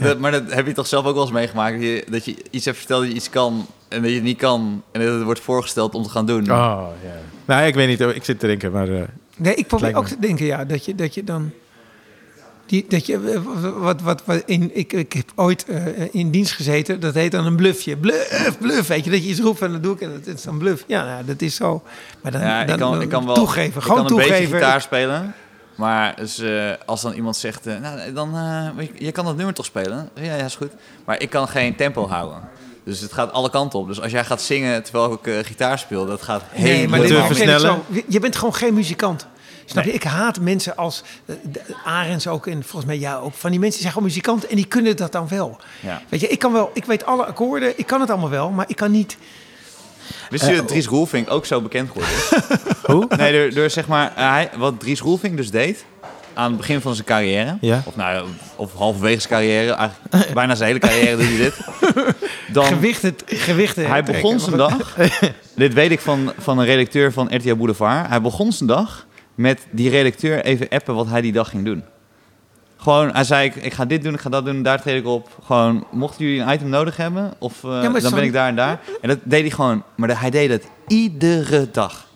Dat- 0.00 0.18
maar 0.18 0.30
dat 0.32 0.52
heb 0.52 0.66
je 0.66 0.72
toch 0.72 0.86
zelf 0.86 1.04
ook 1.06 1.14
wel 1.14 1.22
eens 1.22 1.32
meegemaakt? 1.32 1.74
Dat 1.74 1.82
je, 1.82 2.04
dat 2.10 2.24
je 2.24 2.36
iets 2.50 2.64
hebt 2.64 2.76
verteld 2.78 3.00
dat 3.00 3.10
je 3.10 3.16
iets 3.16 3.30
kan 3.30 3.66
en 3.88 4.00
dat 4.00 4.08
je 4.10 4.14
het 4.16 4.24
niet 4.24 4.38
kan. 4.38 4.82
En 4.92 5.00
dat 5.04 5.14
het 5.14 5.22
wordt 5.22 5.40
voorgesteld 5.40 5.94
om 5.94 6.02
te 6.02 6.08
gaan 6.08 6.26
doen. 6.26 6.42
Oh, 6.42 6.86
ja. 7.04 7.16
Nou, 7.44 7.66
ik 7.66 7.74
weet 7.74 7.88
niet. 7.88 8.00
Ik 8.16 8.24
zit 8.24 8.38
te 8.40 8.46
denken, 8.46 8.72
maar... 8.72 8.88
eh, 8.88 9.02
Nee, 9.36 9.54
ik 9.54 9.66
probeer 9.66 9.94
ook 9.96 10.02
me. 10.02 10.08
te 10.08 10.18
denken, 10.20 10.46
ja, 10.46 10.64
dat 10.64 10.84
je, 10.84 10.94
dat 10.94 11.14
je 11.14 11.24
dan. 11.24 11.50
Die, 12.66 12.84
dat 12.88 13.06
je, 13.06 13.14
eh, 13.16 13.70
wat, 13.78 14.00
wat, 14.00 14.22
wat 14.24 14.42
in, 14.46 14.70
ik, 14.76 14.92
ik 14.92 15.12
heb 15.12 15.32
ooit 15.34 15.64
eh, 15.64 15.80
in 16.14 16.30
dienst 16.30 16.52
gezeten, 16.52 17.00
dat 17.00 17.14
heet 17.14 17.32
dan 17.32 17.46
een 17.46 17.56
bluffje. 17.56 17.96
Bluff, 17.96 18.58
bluff, 18.58 18.88
weet 18.88 19.04
je, 19.04 19.10
dat 19.10 19.22
je 19.24 19.28
iets 19.30 19.40
roept 19.40 19.60
en 19.62 19.72
dat 19.72 19.82
doe 19.82 19.94
ik 19.94 20.00
en 20.00 20.12
dat 20.24 20.34
is 20.34 20.42
dan 20.42 20.58
bluff. 20.58 20.84
Ja, 20.86 21.04
nou, 21.04 21.24
dat 21.24 21.40
is 21.42 21.54
zo. 21.54 21.82
Maar 22.22 22.32
dan, 22.32 22.40
Ja, 22.40 22.64
dan 22.64 22.74
ik 22.74 22.80
kan, 22.80 23.02
ik 23.02 23.08
kan 23.08 23.26
wel 23.26 23.34
toegeven, 23.34 23.80
ik 23.82 23.86
kan 23.88 23.98
een 23.98 24.04
beetje 24.04 24.22
toegeven. 24.22 24.54
gitaar 24.58 24.80
spelen. 24.80 25.34
Maar 25.78 26.16
dus, 26.16 26.38
eh, 26.38 26.70
als 26.86 27.02
dan 27.02 27.12
iemand 27.12 27.36
zegt, 27.36 27.66
eh, 27.66 27.78
nou, 27.78 28.12
dan, 28.12 28.34
eh, 28.36 28.84
je, 28.84 29.04
je 29.04 29.12
kan 29.12 29.24
dat 29.24 29.36
nummer 29.36 29.54
toch 29.54 29.64
spelen? 29.64 30.08
Ja, 30.14 30.22
ja, 30.34 30.44
is 30.44 30.56
goed. 30.56 30.72
Maar 31.04 31.20
ik 31.20 31.30
kan 31.30 31.48
geen 31.48 31.76
tempo 31.76 32.08
houden. 32.08 32.40
Dus 32.84 33.00
het 33.00 33.12
gaat 33.12 33.32
alle 33.32 33.50
kanten 33.50 33.78
op. 33.78 33.86
Dus 33.88 34.00
als 34.00 34.12
jij 34.12 34.24
gaat 34.24 34.42
zingen 34.42 34.82
terwijl 34.82 35.12
ik 35.12 35.26
eh, 35.26 35.34
gitaar 35.42 35.78
speel, 35.78 36.06
dat 36.06 36.22
gaat 36.22 36.42
Nee, 36.56 36.62
helemaal... 36.62 36.88
maar 36.90 37.00
dit 37.00 37.10
is 37.10 37.16
ook 37.16 37.26
versnellen? 37.26 37.60
zo. 37.60 37.84
Je 38.08 38.20
bent 38.20 38.36
gewoon 38.36 38.54
geen 38.54 38.74
muzikant. 38.74 39.26
Snap 39.64 39.84
je? 39.84 39.92
Ik 39.92 40.02
haat 40.02 40.40
mensen 40.40 40.76
als 40.76 41.02
de- 41.24 41.60
Arends 41.84 42.26
ook 42.26 42.46
en 42.46 42.62
volgens 42.62 42.84
mij 42.84 42.98
jou 42.98 43.24
ook. 43.24 43.34
Van 43.34 43.50
die 43.50 43.58
mensen 43.60 43.80
die 43.80 43.90
zijn 43.90 43.92
gewoon 43.92 44.08
muzikanten 44.08 44.48
en 44.50 44.56
die 44.56 44.66
kunnen 44.66 44.96
dat 44.96 45.12
dan 45.12 45.28
wel. 45.28 45.56
Ja. 45.80 46.02
Weet 46.08 46.20
je, 46.20 46.28
ik 46.28 46.38
kan 46.38 46.52
wel, 46.52 46.70
ik 46.74 46.84
weet 46.84 47.04
alle 47.06 47.24
akkoorden, 47.24 47.78
ik 47.78 47.86
kan 47.86 48.00
het 48.00 48.10
allemaal 48.10 48.30
wel, 48.30 48.50
maar 48.50 48.64
ik 48.68 48.76
kan 48.76 48.90
niet. 48.90 49.16
Wist 50.30 50.46
je 50.48 50.56
dat 50.56 50.68
Dries 50.68 50.86
Roelvink 50.86 51.30
ook 51.30 51.46
zo 51.46 51.60
bekend 51.60 51.88
geworden 51.88 52.10
is? 52.14 52.30
Hoe? 52.92 53.06
Nee, 53.16 53.32
door, 53.32 53.54
door 53.54 53.70
zeg 53.70 53.86
maar, 53.86 54.12
eh, 54.16 54.30
hij, 54.30 54.50
wat 54.56 54.80
Dries 54.80 55.00
Roelvink 55.00 55.36
dus 55.36 55.50
deed 55.50 55.84
aan 56.34 56.48
het 56.48 56.56
begin 56.56 56.80
van 56.80 56.94
zijn 56.94 57.06
carrière, 57.06 57.56
Ja. 57.60 57.82
of, 57.84 57.96
nou, 57.96 58.26
of 58.56 58.72
halverwege 58.74 59.20
zijn 59.20 59.32
carrière, 59.32 59.72
eigenlijk 59.72 60.34
bijna 60.34 60.54
zijn 60.54 60.68
hele 60.68 60.78
carrière 60.80 61.16
doet 61.16 61.26
hij 61.26 61.36
dit. 61.36 61.56
Dan, 62.52 62.64
Gewichten, 62.64 63.14
gewichten. 63.26 63.86
hij 63.90 64.02
trekken. 64.02 64.22
begon 64.22 64.40
zijn 64.40 64.56
dag, 64.56 64.96
dit 65.54 65.74
weet 65.74 65.90
ik 65.90 66.00
van, 66.00 66.32
van 66.38 66.58
een 66.58 66.64
redacteur 66.66 67.12
van 67.12 67.34
RTL 67.36 67.54
Boulevard, 67.54 68.08
hij 68.08 68.20
begon 68.20 68.52
zijn 68.52 68.68
dag 68.68 69.06
met 69.34 69.60
die 69.70 69.90
redacteur 69.90 70.44
even 70.44 70.68
appen 70.68 70.94
wat 70.94 71.06
hij 71.08 71.20
die 71.20 71.32
dag 71.32 71.48
ging 71.50 71.64
doen. 71.64 71.84
Gewoon, 72.80 73.12
hij 73.12 73.24
zei, 73.24 73.46
ik, 73.48 73.54
ik 73.56 73.72
ga 73.74 73.84
dit 73.84 74.02
doen, 74.02 74.14
ik 74.14 74.20
ga 74.20 74.28
dat 74.30 74.44
doen, 74.44 74.62
daar 74.62 74.80
treed 74.82 75.00
ik 75.00 75.06
op. 75.06 75.38
Gewoon, 75.44 75.84
mochten 75.90 76.24
jullie 76.24 76.40
een 76.40 76.52
item 76.52 76.68
nodig 76.68 76.96
hebben, 76.96 77.32
of 77.38 77.64
eh, 77.64 77.70
maar 77.70 78.00
dan 78.00 78.14
ben 78.14 78.22
ik 78.24 78.32
daar 78.32 78.48
en 78.48 78.56
daar. 78.56 78.80
En 79.00 79.08
dat 79.08 79.18
deed 79.22 79.40
hij 79.40 79.50
gewoon, 79.50 79.82
maar 79.96 80.20
hij 80.20 80.30
deed 80.30 80.50
het 80.50 80.64
iedere 80.86 81.68
dag. 81.70 82.06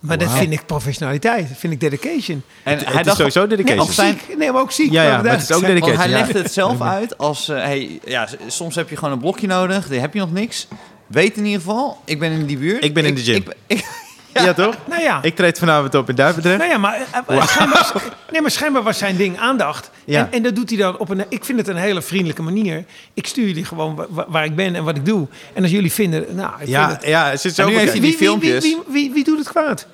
Maar 0.00 0.18
dat 0.18 0.30
vind 0.30 0.52
ik 0.52 0.66
professionaliteit, 0.66 1.48
dat 1.48 1.56
vind 1.58 1.72
ik 1.72 1.80
dedication. 1.80 2.42
En 2.62 2.76
Het 2.78 2.86
hij 2.86 2.98
is 3.00 3.04
dacht, 3.06 3.16
sowieso 3.16 3.40
Nee, 3.46 3.48
dedication. 3.48 3.80
ook 3.82 3.88
Of 3.88 3.94
zijn- 3.94 4.18
ziek. 4.28 4.38
Nee, 4.38 4.52
maar 4.52 4.60
ook 4.60 4.72
ziek. 4.72 4.90
Ja, 4.92 5.02
ja, 5.02 5.22
maar 5.22 5.30
het 5.32 5.42
is 5.42 5.52
ook 5.52 5.60
zijn. 5.60 5.78
Want 5.80 5.96
hij 5.96 6.06
dedication. 6.06 6.26
legde 6.26 6.38
het 6.42 6.52
zelf 6.52 6.80
uit 6.98 7.18
als... 7.18 7.48
eh, 7.48 7.56
hey, 7.56 8.00
ja, 8.04 8.28
soms 8.46 8.74
heb 8.74 8.88
je 8.88 8.96
gewoon 8.96 9.12
een 9.12 9.18
blokje 9.20 9.46
nodig, 9.46 9.88
dan 9.88 9.98
heb 9.98 10.14
je 10.14 10.20
nog 10.20 10.32
niks. 10.32 10.66
Weet 11.06 11.36
in 11.36 11.44
ieder 11.44 11.60
geval, 11.60 12.00
ik 12.04 12.18
ben 12.18 12.32
in 12.32 12.46
die 12.46 12.58
buurt. 12.58 12.84
Ik 12.84 12.94
ben 12.94 13.04
in 13.04 13.14
de 13.14 13.20
gym. 13.20 13.34
Ik, 13.34 13.54
ik- 13.66 13.84
Ja, 14.32 14.52
toch? 14.52 14.76
Nou 14.84 15.02
ja, 15.02 15.18
Ik 15.22 15.36
treed 15.36 15.58
vanavond 15.58 15.94
op 15.94 16.08
in 16.08 16.14
Duivendrecht. 16.14 16.58
nou 16.58 16.70
ja 16.70 16.78
maar, 16.78 16.94
eh, 16.94 17.36
eh, 17.36 17.46
schijnbaar, 17.46 17.92
nee, 18.32 18.40
maar 18.40 18.50
schijnbaar 18.50 18.82
was 18.82 18.98
zijn 18.98 19.16
ding 19.16 19.38
aandacht. 19.38 19.90
Ja. 20.04 20.18
En, 20.20 20.28
en 20.32 20.42
dat 20.42 20.54
doet 20.56 20.68
hij 20.70 20.78
dan 20.78 20.98
op 20.98 21.08
een... 21.08 21.24
Ik 21.28 21.44
vind 21.44 21.58
het 21.58 21.68
een 21.68 21.76
hele 21.76 22.02
vriendelijke 22.02 22.42
manier. 22.42 22.84
Ik 23.14 23.26
stuur 23.26 23.46
jullie 23.46 23.64
gewoon 23.64 23.94
wa- 23.94 24.06
wa- 24.08 24.26
waar, 24.28 24.44
ik 24.44 24.56
ben 24.56 24.74
en 24.74 24.84
wat 24.84 24.96
ik 24.96 25.04
doe. 25.06 25.26
En 25.52 25.62
als 25.62 25.70
jullie 25.72 25.92
vinden... 25.92 26.26
Nou, 26.34 26.50
ik 26.50 26.56
vind 26.58 26.68
Ja, 26.70 26.88
het, 26.88 27.04
ja, 27.06 27.30
het 27.30 27.40
zit 27.40 27.54
zo 27.54 27.62
En 27.62 27.68
nu 27.68 27.74
heeft 27.78 27.92
hij 27.92 28.00
die 28.00 28.10
wie, 28.10 28.18
wie, 28.18 28.28
wie, 28.28 28.38
filmpjes. 28.50 28.62
wie, 28.64 28.78
wie, 28.88 29.12
wie 29.12 29.24
doet 29.24 29.38
het 29.38 29.48
kwaad? 29.48 29.86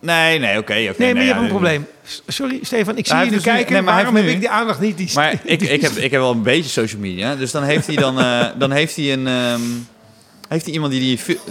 nee, 0.00 0.38
nee, 0.38 0.58
oké. 0.58 0.72
Nee, 0.72 0.94
maar 1.14 1.22
je 1.22 1.28
hebt 1.28 1.40
een 1.40 1.46
probleem. 1.48 1.86
Sorry, 2.26 2.58
Stefan, 2.62 2.96
ik 2.96 3.06
zie 3.06 3.14
Hij 3.14 3.24
jullie 3.24 3.40
dus 3.42 3.52
kijken. 3.52 3.72
nee, 3.72 3.82
maar 3.82 3.94
waarom 3.94 4.14
heb 4.16 4.24
nu- 4.24 4.30
ik 4.30 4.40
die 4.40 4.50
aandacht 4.50 4.80
niet? 4.80 4.96
Die 4.96 5.10
Maar 5.14 5.32
ik, 5.44 5.60
ik, 5.62 5.80
heb, 5.80 5.90
ik 5.92 6.10
heb 6.10 6.20
wel 6.20 6.30
een 6.30 6.42
beetje 6.42 6.70
social 6.70 7.00
media. 7.00 7.34
Dus 7.34 7.50
dan 7.50 7.62
heeft 7.62 7.86
hij 7.86 7.96
dan... 7.96 8.20
eh, 8.20 8.46
dan 8.58 8.70
heeft 8.70 8.96
hij 8.96 9.12
een... 9.12 9.26
ehm, 9.26 9.60
heeft 10.52 10.64
hij 10.64 10.74
iemand 10.74 10.92
die, 10.92 11.00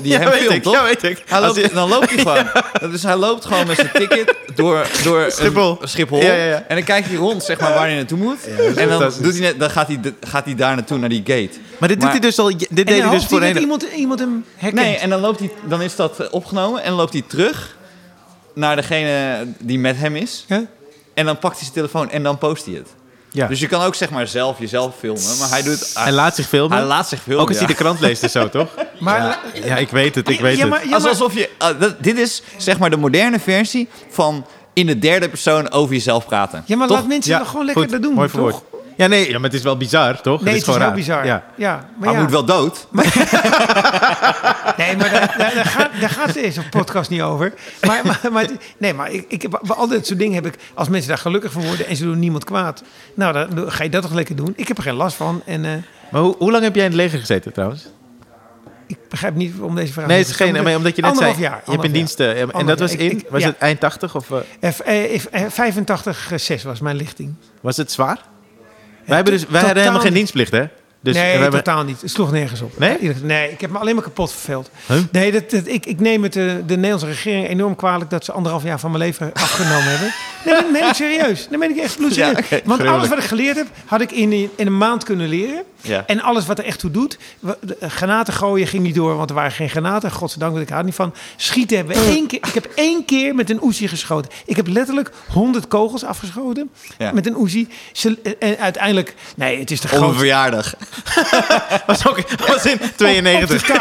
die, 0.01 0.11
Ja, 0.11 0.19
hem 0.19 0.29
weet 0.29 0.39
filmt, 0.39 0.55
ik. 0.55 0.63
toch? 0.63 0.73
Ja, 0.73 0.83
weet 0.83 1.03
ik. 1.03 1.23
Hij 1.25 1.39
Als 1.39 1.47
loopt, 1.47 1.61
hij- 1.67 1.75
dan 1.75 1.89
loopt 1.89 2.09
hij 2.09 2.17
gewoon. 2.25 2.91
Dus 2.91 3.03
hij 3.03 3.15
loopt 3.15 3.45
gewoon 3.45 3.67
met 3.67 3.75
zijn 3.75 3.89
ticket 3.93 4.35
door, 4.55 4.87
door 5.03 5.19
een- 5.21 5.31
Schiphol. 5.31 5.77
Schiphol. 5.83 6.21
Ja, 6.21 6.33
ja, 6.33 6.43
ja. 6.45 6.63
En 6.67 6.75
dan 6.75 6.83
kijkt 6.83 7.07
hij 7.07 7.15
rond, 7.17 7.43
zeg 7.43 7.59
maar, 7.59 7.73
waar 7.73 7.85
hij 7.87 7.95
naartoe 7.95 8.17
moet. 8.17 8.37
en 8.75 8.89
dan, 8.89 8.99
doet 9.21 9.31
hij 9.33 9.41
net, 9.41 9.59
dan 9.59 9.69
gaat, 9.69 9.87
hij, 9.87 9.99
gaat 10.27 10.45
hij 10.45 10.55
daar 10.55 10.75
naartoe, 10.75 10.97
naar 10.97 11.09
die 11.09 11.23
gate. 11.25 11.49
Maar 11.77 11.89
dit 11.89 12.01
doet 12.01 12.09
hij 12.09 12.19
dus 12.19 12.39
al... 12.39 12.47
Dit 12.57 12.69
En 12.69 12.75
deed 12.75 12.85
dan 12.87 12.95
hij 12.95 13.01
dus 13.01 13.09
hoopt 13.09 13.21
hij 13.21 13.29
voorheen. 13.29 13.53
dat 13.53 13.61
iemand, 13.61 13.83
iemand 13.83 14.19
hem 14.19 14.45
herkent. 14.55 14.85
Nee, 14.85 14.95
en 14.97 15.09
dan, 15.09 15.19
loopt 15.19 15.39
hij, 15.39 15.51
dan 15.67 15.81
is 15.81 15.95
dat 15.95 16.19
eh, 16.19 16.27
opgenomen 16.31 16.81
en 16.81 16.87
dan 16.87 16.97
loopt 16.97 17.13
hij 17.13 17.23
terug 17.27 17.75
naar 18.53 18.75
degene 18.75 19.45
die 19.59 19.79
met 19.79 19.97
hem 19.97 20.15
is. 20.15 20.45
Ja? 20.47 20.63
En 21.13 21.25
dan 21.25 21.39
pakt 21.39 21.53
hij 21.53 21.61
zijn 21.63 21.73
telefoon 21.73 22.09
en 22.11 22.23
dan 22.23 22.37
post 22.37 22.65
hij 22.65 22.73
het. 22.75 22.87
Ja. 23.33 23.47
Dus 23.47 23.59
je 23.59 23.67
kan 23.67 23.81
ook 23.81 23.95
zeg 23.95 24.09
maar 24.09 24.27
zelf 24.27 24.59
jezelf 24.59 24.95
filmen, 24.99 25.37
maar 25.39 25.49
hij 25.49 25.63
doet... 25.63 25.91
Hij 25.93 26.11
laat 26.11 26.35
zich 26.35 26.47
filmen. 26.47 26.77
hij 26.77 26.85
laat 26.87 27.07
zich 27.07 27.21
filmen. 27.21 27.41
Ook 27.41 27.47
als 27.49 27.57
hij 27.57 27.67
ja. 27.67 27.73
de 27.73 27.79
krant 27.79 27.99
leest 27.99 28.23
en 28.23 28.29
zo, 28.29 28.49
toch? 28.49 28.67
Maar, 29.01 29.39
Ja, 29.63 29.77
ik 29.77 29.89
weet 29.89 30.15
het, 30.15 30.29
ik 30.29 30.39
weet 30.39 30.55
ja, 30.57 30.61
het. 30.61 30.69
maar, 30.69 30.87
ja, 30.87 30.97
alsof 31.07 31.33
je... 31.33 31.49
ah, 31.57 31.79
dat- 31.79 32.03
dit 32.03 32.17
is 32.17 32.43
zeg 32.57 32.79
maar 32.79 32.89
de 32.89 32.97
moderne 32.97 33.39
versie 33.39 33.87
van 34.09 34.45
in 34.73 34.85
de 34.85 34.99
derde 34.99 35.29
persoon 35.29 35.71
over 35.71 35.93
jezelf 35.93 36.25
praten. 36.25 36.63
ja, 36.65 36.75
maar 36.77 36.87
Toch? 36.87 36.97
laat 36.97 37.07
mensen 37.07 37.31
Ja, 37.31 37.37
dan 37.37 37.47
gewoon 37.47 37.65
lekker 37.65 37.83
goed. 37.83 37.91
dat 37.91 38.01
doen, 38.01 38.13
Mooi 38.13 38.29
toch? 38.29 38.63
Ja, 38.97 39.07
nee, 39.07 39.25
ja, 39.29 39.33
maar 39.33 39.49
het 39.49 39.53
is 39.53 39.61
wel 39.63 39.77
bizar, 39.77 40.21
toch? 40.21 40.41
Nee, 40.41 40.47
het 40.53 40.57
is, 40.57 40.63
gewoon 40.63 40.79
heel 40.79 40.87
raar. 40.87 40.97
bizar. 40.97 41.25
Ja. 41.25 41.43
Ja. 41.55 41.73
maar 41.75 41.85
Maar 41.99 42.13
ja. 42.13 42.21
moet 42.21 42.31
wel 42.31 42.45
dood. 42.45 42.87
Nee, 44.77 44.97
maar 44.97 45.09
daar, 45.11 45.35
daar, 45.37 45.53
daar 45.53 45.65
gaat, 45.65 45.89
daar 45.99 46.09
gaat 46.09 46.33
deze 46.33 46.61
podcast 46.69 47.09
niet 47.09 47.21
over. 47.21 47.53
Maar, 47.85 48.01
maar, 48.05 48.19
maar, 48.31 48.45
nee, 48.77 48.93
maar 48.93 49.11
ik, 49.11 49.25
ik 49.27 49.49
bij 49.49 49.75
al 49.75 49.87
dit 49.87 50.07
soort 50.07 50.19
dingen 50.19 50.33
heb 50.43 50.45
ik... 50.45 50.55
Als 50.73 50.89
mensen 50.89 51.09
daar 51.09 51.17
gelukkig 51.17 51.51
van 51.51 51.65
worden 51.65 51.87
en 51.87 51.95
ze 51.95 52.03
doen 52.03 52.19
niemand 52.19 52.43
kwaad... 52.43 52.83
Nou, 53.13 53.33
dan 53.33 53.71
ga 53.71 53.83
je 53.83 53.89
dat 53.89 54.01
toch 54.01 54.13
lekker 54.13 54.35
doen. 54.35 54.53
Ik 54.55 54.67
heb 54.67 54.77
er 54.77 54.83
geen 54.83 54.93
last 54.93 55.15
van. 55.15 55.41
En 55.45 55.65
eh, 55.65 55.71
Maar 56.11 56.21
hoe, 56.21 56.35
hoe 56.37 56.51
lang 56.51 56.63
heb 56.63 56.75
jij 56.75 56.83
in 56.85 56.89
het 56.91 56.99
leger 56.99 57.19
gezeten, 57.19 57.53
trouwens? 57.53 57.87
Ik 58.91 59.10
begrijp 59.10 59.36
niet 59.36 59.60
om 59.60 59.75
deze 59.75 59.93
vraag... 59.93 60.08
Nee, 60.08 60.17
het 60.17 60.27
is 60.27 60.36
geen... 60.36 60.63
Maar 60.63 60.75
omdat 60.75 60.95
je 60.95 61.01
net 61.01 61.17
zei... 61.17 61.34
Jaar. 61.38 61.39
Je 61.39 61.47
hebt 61.47 61.65
in 61.65 61.69
anderhalf 61.71 61.91
dienst... 61.91 62.19
eh, 62.19 62.41
en 62.41 62.65
dat 62.65 62.80
was 62.80 62.95
in... 62.95 63.12
Ik- 63.12 63.25
was 63.30 63.41
ja. 63.41 63.47
het 63.47 63.58
eind 63.58 63.80
80 63.80 64.15
of... 64.15 64.32
eh, 64.32 64.38
jaar. 64.60 64.75
Eh, 64.80 65.15
eh, 65.15 65.21
eh, 65.32 65.49
85, 65.49 66.32
6 66.36 66.63
was 66.63 66.80
mijn 66.80 66.95
lichting. 66.95 67.34
was 67.62 67.77
het 67.77 67.91
zwaar? 67.91 68.17
Wij, 69.06 69.15
hebben 69.15 69.34
dus, 69.34 69.45
wij 69.47 69.62
hadden 69.62 69.80
helemaal 69.80 70.01
geen 70.01 70.13
dienstplicht, 70.13 70.51
hè? 70.51 70.65
Dus 71.03 71.15
nee, 71.15 71.35
we 71.35 71.41
hebben, 71.41 71.63
totaal 71.63 71.83
niet. 71.83 72.01
Het 72.01 72.11
sloeg 72.11 72.31
nergens 72.31 72.61
op. 72.61 72.79
Nee? 72.79 72.97
Nee, 73.21 73.51
ik 73.51 73.61
heb 73.61 73.69
me 73.71 73.77
alleen 73.77 73.95
maar 73.95 74.03
kapot 74.03 74.31
verveeld. 74.31 74.69
Huh? 74.87 74.97
Nee, 75.11 75.31
dat, 75.31 75.49
dat, 75.49 75.67
ik, 75.67 75.85
ik 75.85 75.99
neem 75.99 76.23
het 76.23 76.33
de, 76.33 76.63
de 76.65 76.75
Nederlandse 76.75 77.07
regering 77.07 77.47
enorm 77.47 77.75
kwalijk 77.75 78.09
dat 78.09 78.25
ze 78.25 78.31
anderhalf 78.31 78.63
jaar 78.63 78.79
van 78.79 78.91
mijn 78.91 79.03
leven 79.03 79.31
afgenomen 79.43 79.83
hebben. 79.89 80.13
Nee, 80.45 80.53
dat 80.55 80.71
meen 80.71 80.87
ik 80.87 80.93
serieus. 80.93 81.47
Dat 81.49 81.59
meen 81.59 81.69
ik 81.69 81.77
echt 81.77 81.97
bloedserieus. 81.97 82.31
Ja. 82.37 82.43
Want 82.49 82.61
Gruwelijk. 82.63 82.89
alles 82.89 83.09
wat 83.09 83.17
ik 83.17 83.23
geleerd 83.23 83.55
heb, 83.57 83.67
had 83.85 84.01
ik 84.01 84.11
in, 84.11 84.31
in 84.33 84.49
een 84.55 84.77
maand 84.77 85.03
kunnen 85.03 85.27
leren. 85.27 85.63
Ja. 85.81 86.03
En 86.07 86.21
alles 86.21 86.45
wat 86.45 86.59
er 86.59 86.65
echt 86.65 86.79
toe 86.79 86.91
doet. 86.91 87.17
eh, 87.79 87.89
Granaten 87.89 88.33
gooien 88.33 88.67
ging 88.67 88.83
niet 88.83 88.95
door, 88.95 89.15
want 89.15 89.29
er 89.29 89.35
waren 89.35 89.51
geen 89.51 89.69
granaten. 89.69 90.11
Godzijdank, 90.11 90.51
want 90.51 90.63
ik 90.63 90.69
hou 90.71 90.83
niet 90.85 90.95
van. 90.95 91.13
Schieten 91.35 91.77
hebben 91.77 91.95
we 91.95 92.03
één 92.05 92.27
keer. 92.27 92.39
Ik 92.47 92.53
heb 92.53 92.65
één 92.75 93.05
keer 93.05 93.35
met 93.35 93.49
een 93.49 93.59
Uzi 93.67 93.87
geschoten. 93.87 94.31
Ik 94.45 94.55
heb 94.55 94.67
letterlijk 94.67 95.11
100 95.27 95.67
kogels 95.67 96.03
afgeschoten 96.03 96.69
Ja. 96.97 97.11
met 97.11 97.27
een 97.27 97.41
Uzi. 97.43 97.67
En 98.39 98.57
uiteindelijk, 98.57 99.15
nee, 99.35 99.59
het 99.59 99.71
is 99.71 99.81
de 99.81 99.87
grootste. 99.87 100.17
verjaardag. 100.17 100.73
was, 101.86 102.08
ook, 102.08 102.17
was 102.47 102.65
in 102.65 102.80
92. 102.95 103.71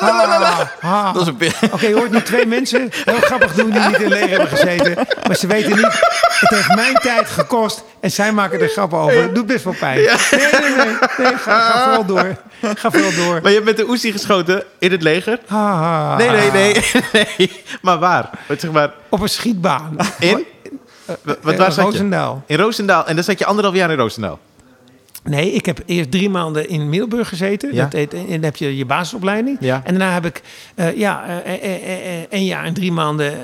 Ah, 0.00 0.60
ah. 0.80 1.14
Dat 1.14 1.22
is 1.22 1.28
een 1.28 1.36
pe- 1.36 1.50
Oké, 1.72 1.86
je 1.86 1.94
hoort 1.94 2.10
nu 2.10 2.22
twee 2.22 2.46
mensen 2.46 2.90
heel 3.04 3.20
grappig 3.20 3.54
doen 3.54 3.70
die 3.70 3.80
niet 3.80 4.00
in 4.00 4.08
leger 4.08 4.28
hebben 4.28 4.48
gezeten. 4.48 5.06
Maar 5.26 5.36
ze 5.36 5.46
weten 5.46 5.70
niet, 5.76 6.00
het 6.40 6.50
heeft 6.50 6.74
mijn 6.74 6.94
tijd 6.94 7.30
gekost 7.30 7.84
en 8.00 8.10
zij 8.10 8.32
maken 8.32 8.60
er 8.60 8.68
grappen 8.68 8.98
over. 8.98 9.22
Het 9.22 9.34
doet 9.34 9.46
best 9.46 9.64
wel 9.64 9.74
pijn. 9.80 9.96
Nee, 9.96 10.06
nee, 10.30 10.76
nee. 10.76 10.96
nee 11.18 11.36
ga, 11.36 11.60
ga 11.60 11.84
vooral 11.84 12.04
door. 12.06 12.36
Ga 12.74 12.90
vooral 12.90 13.14
door. 13.14 13.40
Maar 13.42 13.50
je 13.50 13.56
hebt 13.56 13.64
met 13.64 13.76
de 13.76 13.86
Uzi 13.92 14.12
geschoten 14.12 14.62
in 14.78 14.90
het 14.90 15.02
leger? 15.02 15.38
Nee, 16.16 16.30
nee, 16.30 16.50
nee. 16.50 16.76
nee. 17.38 17.62
Maar 17.82 17.98
waar? 17.98 18.30
Wat 18.46 18.60
zeg 18.60 18.70
maar... 18.70 18.90
Op 19.08 19.20
een 19.20 19.28
schietbaan. 19.28 19.96
In? 20.18 20.46
Wat, 21.22 21.38
waar 21.42 21.72
zat 21.72 21.74
je? 21.74 21.82
Roosendaal. 21.82 22.42
In 22.46 22.56
Roosendaal. 22.56 23.06
En 23.06 23.14
dan 23.14 23.24
zat 23.24 23.38
je 23.38 23.44
anderhalf 23.44 23.74
jaar 23.74 23.90
in 23.90 23.96
Roosendaal. 23.96 24.38
Nee, 25.24 25.52
ik 25.52 25.66
heb 25.66 25.82
eerst 25.86 26.10
drie 26.10 26.30
maanden 26.30 26.68
in 26.68 26.88
Middelburg 26.88 27.28
gezeten. 27.28 27.74
Ja. 27.74 27.82
Dat 27.82 27.92
heet, 27.92 28.14
en 28.14 28.26
dan 28.26 28.42
heb 28.42 28.56
je 28.56 28.76
je 28.76 28.86
basisopleiding. 28.86 29.56
Ja. 29.60 29.82
En 29.84 29.98
daarna 29.98 30.12
heb 30.12 30.24
ik 30.26 30.42
eh, 30.74 30.96
ja, 30.96 31.42
eh, 31.44 31.54
eh, 31.54 32.18
eh, 32.18 32.24
een 32.30 32.44
jaar 32.44 32.64
en 32.64 32.74
drie 32.74 32.92
maanden 32.92 33.34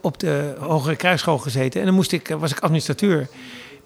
op 0.00 0.20
de 0.20 0.54
Hogere 0.58 0.96
Kruisschool 0.96 1.38
gezeten. 1.38 1.80
En 1.80 1.86
dan 1.86 1.94
moest 1.94 2.12
ik, 2.12 2.34
was 2.38 2.50
ik 2.50 2.58
administrateur. 2.58 3.28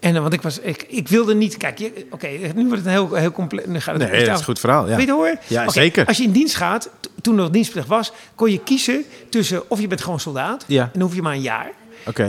En 0.01 0.23
want 0.23 0.33
ik 0.33 0.43
was, 0.43 0.59
ik, 0.59 0.85
ik 0.89 1.09
wilde 1.09 1.35
niet. 1.35 1.57
Kijk, 1.57 1.93
oké, 2.11 2.29
nu 2.55 2.67
wordt 2.67 2.85
het 2.85 2.87
een 2.87 2.91
heel, 2.91 3.15
heel 3.15 3.33
compleet. 3.33 3.67
Nee, 3.67 3.81
dat 3.87 4.13
is 4.13 4.27
een 4.27 4.45
goed 4.45 4.61
verhaal. 4.61 4.89
Ja. 4.89 4.97
Weet 4.97 5.07
je 5.07 5.13
hoor? 5.13 5.37
Ja, 5.47 5.69
zeker. 5.69 6.07
Als 6.07 6.17
je 6.17 6.23
in 6.23 6.31
dienst 6.31 6.57
gaat, 6.57 6.91
toen 7.23 7.35
nog 7.35 7.51
dienstplicht 7.51 7.87
was, 7.87 8.13
kon 8.35 8.51
je 8.51 8.59
kiezen 8.59 9.05
tussen 9.29 9.71
of 9.71 9.81
je 9.81 9.87
bent 9.87 10.01
gewoon 10.01 10.21
soldaat. 10.21 10.65
Ja. 10.67 10.83
En 10.83 10.91
dan 10.93 11.03
hoef 11.03 11.15
je 11.15 11.23
maar 11.23 11.35
een 11.35 11.41
jaar. 11.41 11.71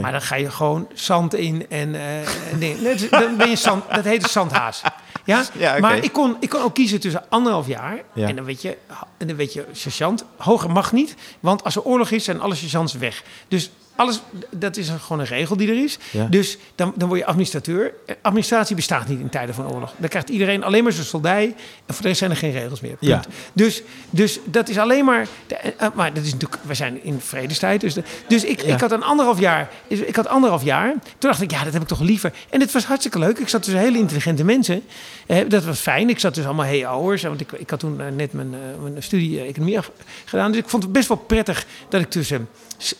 Maar 0.00 0.12
dan 0.12 0.22
ga 0.22 0.36
je 0.36 0.50
gewoon 0.50 0.88
zand 0.94 1.34
in 1.34 1.66
en, 1.68 1.94
en 1.94 2.58
dingen. 2.58 2.82
Nee, 2.82 3.08
Dan 3.10 3.36
ben 3.36 3.48
je 3.50 3.56
zand, 3.56 3.84
dat 3.94 4.04
heet 4.04 4.22
een 4.22 4.28
zandhaas. 4.28 4.82
Ja? 5.24 5.44
Maar 5.80 5.96
ik 6.04 6.12
kon, 6.12 6.36
ik 6.40 6.48
kon 6.48 6.62
ook 6.62 6.74
kiezen 6.74 7.00
tussen 7.00 7.24
anderhalf 7.28 7.66
jaar 7.66 7.98
Ja. 8.12 8.28
en 8.28 8.36
dan 8.36 8.44
weet 8.44 8.62
je, 8.62 8.76
en 9.18 9.26
dan 9.26 9.36
weet 9.36 9.52
je, 9.52 9.66
sergeant, 9.72 10.24
hoger 10.36 10.70
mag 10.70 10.92
niet, 10.92 11.14
want 11.40 11.64
als 11.64 11.76
er 11.76 11.82
oorlog 11.82 12.10
is, 12.10 12.24
zijn 12.24 12.40
alle 12.40 12.54
sergeants 12.54 12.92
weg. 12.94 13.22
Dus 13.48 13.70
alles, 13.96 14.20
dat 14.50 14.76
is 14.76 14.88
gewoon 15.00 15.20
een 15.20 15.26
regel 15.26 15.56
die 15.56 15.68
er 15.68 15.82
is. 15.84 15.98
Ja. 16.10 16.24
Dus 16.26 16.58
dan, 16.74 16.92
dan 16.96 17.08
word 17.08 17.20
je 17.20 17.26
administrateur. 17.26 17.92
Eh, 18.06 18.14
Administratie 18.22 18.76
bestaat 18.76 19.08
niet 19.08 19.20
in 19.20 19.28
tijden 19.28 19.54
van 19.54 19.68
oorlog. 19.72 19.92
Dan 19.96 20.08
krijgt 20.08 20.28
iedereen 20.28 20.64
alleen 20.64 20.82
maar 20.82 20.92
zijn 20.92 21.06
soldij. 21.06 21.44
En 21.86 21.94
voor 21.94 22.02
de 22.02 22.06
rest 22.08 22.18
zijn 22.18 22.30
er 22.30 22.36
geen 22.36 22.52
regels 22.52 22.80
meer. 22.80 22.96
Punt. 22.96 23.10
Ja. 23.10 23.22
Dus, 23.52 23.82
dus 24.10 24.38
dat 24.44 24.68
is 24.68 24.78
alleen 24.78 25.04
maar. 25.04 25.26
de- 25.46 25.54
eh, 25.56 25.88
maar 25.94 26.14
dat 26.14 26.24
is 26.24 26.32
natuurlijk. 26.32 26.62
We 26.66 26.74
zijn 26.74 27.04
in 27.04 27.20
vredestijd. 27.20 27.80
Dus, 27.80 27.94
de- 27.94 28.02
dus 28.28 28.44
ik, 28.44 28.60
Ja. 28.62 28.74
ik 28.74 28.80
had 28.80 28.92
een 28.92 29.02
anderhalf 29.02 29.38
jaar. 29.40 29.70
Ik 29.88 30.16
had 30.16 30.26
anderhalf 30.28 30.64
jaar. 30.64 30.90
Toen 30.92 31.02
dacht 31.30 31.42
ik, 31.42 31.50
ja, 31.50 31.64
dat 31.64 31.72
heb 31.72 31.82
ik 31.82 31.88
toch 31.88 32.00
liever. 32.00 32.32
En 32.50 32.60
het 32.60 32.72
was 32.72 32.84
hartstikke 32.84 33.18
leuk. 33.18 33.38
Ik 33.38 33.48
zat 33.48 33.62
tussen 33.62 33.80
hele 33.82 33.98
intelligente 33.98 34.44
mensen. 34.44 34.82
Eh, 35.26 35.38
dat 35.48 35.64
was 35.64 35.78
fijn. 35.80 36.08
Ik 36.08 36.18
zat 36.18 36.34
dus 36.34 36.44
allemaal 36.44 36.66
HAO'ers. 36.66 37.22
Want 37.22 37.40
ik, 37.40 37.52
ik 37.52 37.70
had 37.70 37.78
toen 37.80 38.00
eh, 38.00 38.06
net 38.16 38.32
mijn, 38.32 38.54
eh, 38.54 38.82
mijn 38.82 39.02
studie 39.02 39.40
eh, 39.40 39.48
economie 39.48 39.78
gedaan. 40.24 40.50
Dus 40.52 40.60
ik 40.60 40.68
vond 40.68 40.82
het 40.82 40.92
best 40.92 41.08
wel 41.08 41.16
prettig 41.16 41.66
dat 41.88 42.00
ik 42.00 42.10
tussen 42.10 42.48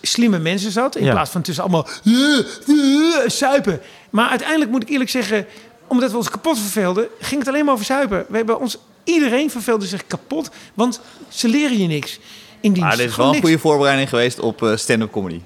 slimme 0.03 0.38
mensen 0.38 0.71
zat. 0.71 0.97
In 0.97 1.05
Ja. 1.05 1.11
plaats 1.12 1.31
van 1.31 1.42
tussen 1.42 1.62
allemaal 1.64 1.88
eh, 2.05 2.38
eh, 2.38 3.29
suipen. 3.29 3.81
Maar 4.11 4.29
uiteindelijk 4.29 4.71
moet 4.71 4.83
ik 4.83 4.88
eerlijk 4.88 5.11
zeggen, 5.11 5.47
omdat 5.87 6.11
we 6.11 6.16
ons 6.16 6.31
kapot 6.31 6.59
verveelden, 6.59 7.07
ging 7.21 7.40
het 7.40 7.49
alleen 7.49 7.64
maar 7.64 7.75
over 7.75 7.87
suipen. 7.87 8.25
We 8.29 8.37
hebben 8.37 8.61
ons, 8.61 8.79
iedereen 9.05 9.51
verveelde 9.51 9.87
zich 9.87 10.07
kapot, 10.07 10.51
want 10.75 11.01
ze 11.29 11.49
leren 11.49 11.79
je 11.79 11.87
niks 11.87 12.18
in 12.61 12.73
dienst. 12.73 12.81
Maar 12.81 12.97
dit 12.97 13.01
is 13.01 13.05
wel 13.07 13.12
Gewoon 13.14 13.27
een 13.27 13.33
niks. 13.37 13.47
goede 13.47 13.59
voorbereiding 13.62 14.09
geweest 14.09 14.40
op 14.40 14.62
eh, 14.62 14.77
stand-up 14.77 15.11
comedy. 15.12 15.40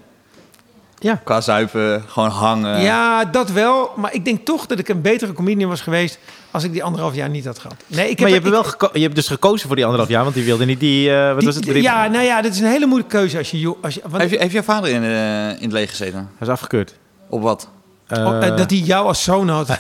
Ja. 0.99 1.21
Qua 1.25 1.41
zuipen, 1.41 2.05
gewoon 2.07 2.29
hangen. 2.29 2.81
Ja, 2.81 3.25
dat 3.25 3.51
wel. 3.51 3.91
Maar 3.97 4.15
ik 4.15 4.25
denk 4.25 4.45
toch 4.45 4.67
dat 4.67 4.79
ik 4.79 4.89
een 4.89 5.01
betere 5.01 5.33
comedian 5.33 5.69
was 5.69 5.81
geweest 5.81 6.19
als 6.51 6.65
ik 6.65 6.73
die 6.73 6.85
anderhalf 6.85 7.15
jaar 7.15 7.29
niet 7.29 7.45
had 7.45 7.59
gehad. 7.59 7.77
Nee, 7.87 8.11
ik 8.11 8.19
Maar 8.21 8.29
je 8.29 8.35
heb, 8.35 8.43
hebt, 8.45 8.55
wel 8.55 8.65
geko- 8.65 8.91
je 8.93 9.01
hebt 9.03 9.15
dus 9.15 9.27
gekozen 9.29 9.67
voor 9.67 9.77
die 9.77 9.85
anderhalf 9.85 10.11
jaar, 10.13 10.23
want 10.23 10.35
die 10.35 10.45
wilde 10.45 10.65
niet 10.65 10.81
die... 10.81 11.11
eh, 11.15 11.29
wat 11.29 11.37
die- 11.39 11.47
was 11.47 11.55
het? 11.57 11.65
die- 11.65 11.83
ja, 11.83 12.07
nou 12.07 12.25
ja, 12.25 12.43
dat 12.43 12.53
is 12.53 12.61
een 12.61 12.67
hele 12.67 12.87
moeilijke 12.87 13.17
keuze 13.17 13.39
als 13.39 13.51
je... 13.51 13.75
Als 13.83 13.95
je 13.95 14.01
want, 14.09 14.17
Heeft, 14.17 14.33
je, 14.33 14.39
heeft 14.39 14.53
jouw 14.53 14.63
vader 14.63 14.91
in, 14.91 15.03
eh, 15.03 15.49
in 15.49 15.63
het 15.63 15.73
leger 15.73 15.89
gezeten? 15.89 16.19
Hij 16.39 16.47
is 16.47 16.53
afgekeurd. 16.53 16.95
Op 17.29 17.43
wat? 17.43 17.69
oh, 18.11 18.45
eh, 18.47 18.57
dat 18.57 18.71
hij 18.71 18.79
jou 18.79 19.07
als 19.07 19.23
zoon 19.23 19.49
had. 19.49 19.69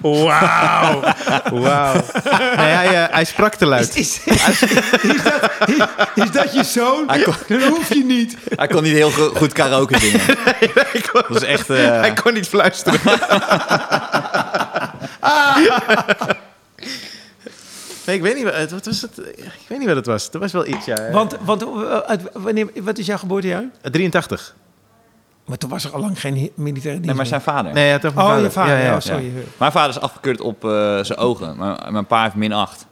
Wauw. 0.00 1.00
Wauw. 1.52 1.92
Nee, 2.56 2.66
hij, 2.66 3.04
eh, 3.04 3.14
hij 3.14 3.24
sprak 3.24 3.54
te 3.54 3.66
luid. 3.66 3.96
Is, 3.96 4.20
is, 4.24 4.24
is, 4.24 4.60
dat, 5.22 5.42
is, 5.66 6.24
is 6.24 6.30
dat 6.30 6.54
je 6.54 6.64
zoon? 6.64 7.04
Hij 7.06 7.22
kon, 7.22 7.34
Dan 7.48 7.62
hoef 7.68 7.88
je 7.94 8.04
niet. 8.04 8.36
hij 8.56 8.66
kon 8.66 8.82
niet 8.82 8.92
heel 8.92 9.10
go- 9.10 9.32
goed 9.34 9.52
karaoke 9.52 9.98
zingen. 9.98 10.20
Dat 11.12 11.42
is 11.42 11.42
echt... 11.42 11.70
eh, 11.70 11.76
Hij 12.00 12.12
kon 12.12 12.32
niet 12.34 12.48
fluisteren. 12.48 13.00
nee, 18.06 18.16
ik 18.16 18.22
weet 18.22 18.34
niet 18.34 18.44
wat, 18.44 18.70
wat 18.70 18.84
was 18.86 19.00
het. 19.02 19.18
Ik 19.36 19.64
weet 19.68 19.78
niet 19.78 19.86
wat 19.86 19.96
het 19.96 20.06
was. 20.06 20.28
Er 20.32 20.38
was 20.38 20.52
wel 20.52 20.66
iets, 20.66 20.84
ja. 20.86 21.10
Want, 21.10 21.36
want 21.40 21.62
eh, 21.62 21.96
uit- 21.98 22.22
wanneer, 22.32 22.68
wat 22.82 22.98
is 22.98 23.06
jouw 23.06 23.18
geboortejaar? 23.18 23.64
83. 23.82 24.54
Maar 25.44 25.58
toen 25.58 25.70
was 25.70 25.84
er 25.84 25.90
al 25.92 26.00
lang 26.00 26.20
geen 26.20 26.50
militaire 26.54 26.80
dienst. 27.00 27.06
nee, 27.06 27.14
maar 27.14 27.26
zijn 27.26 27.40
vader. 27.40 27.72
Nee, 27.72 27.82
hij 27.84 27.92
had 27.92 28.04
over 28.04 28.20
Oh, 28.22 28.28
mijn 28.28 28.42
je 28.42 28.50
vader. 28.50 28.72
Ja, 28.72 28.78
ja, 28.78 28.84
Ja, 28.84 28.92
ja. 28.92 29.00
sorry. 29.00 29.32
Mijn 29.56 29.72
vader 29.72 29.90
is 29.90 30.00
afgekeurd 30.00 30.40
op 30.40 30.64
eh, 30.64 30.70
zijn 31.02 31.18
ogen. 31.18 31.56
Mijn, 31.58 31.78
mijn 31.90 32.06
pa 32.06 32.22
heeft 32.22 32.34
min 32.34 32.52
8. 32.52 32.86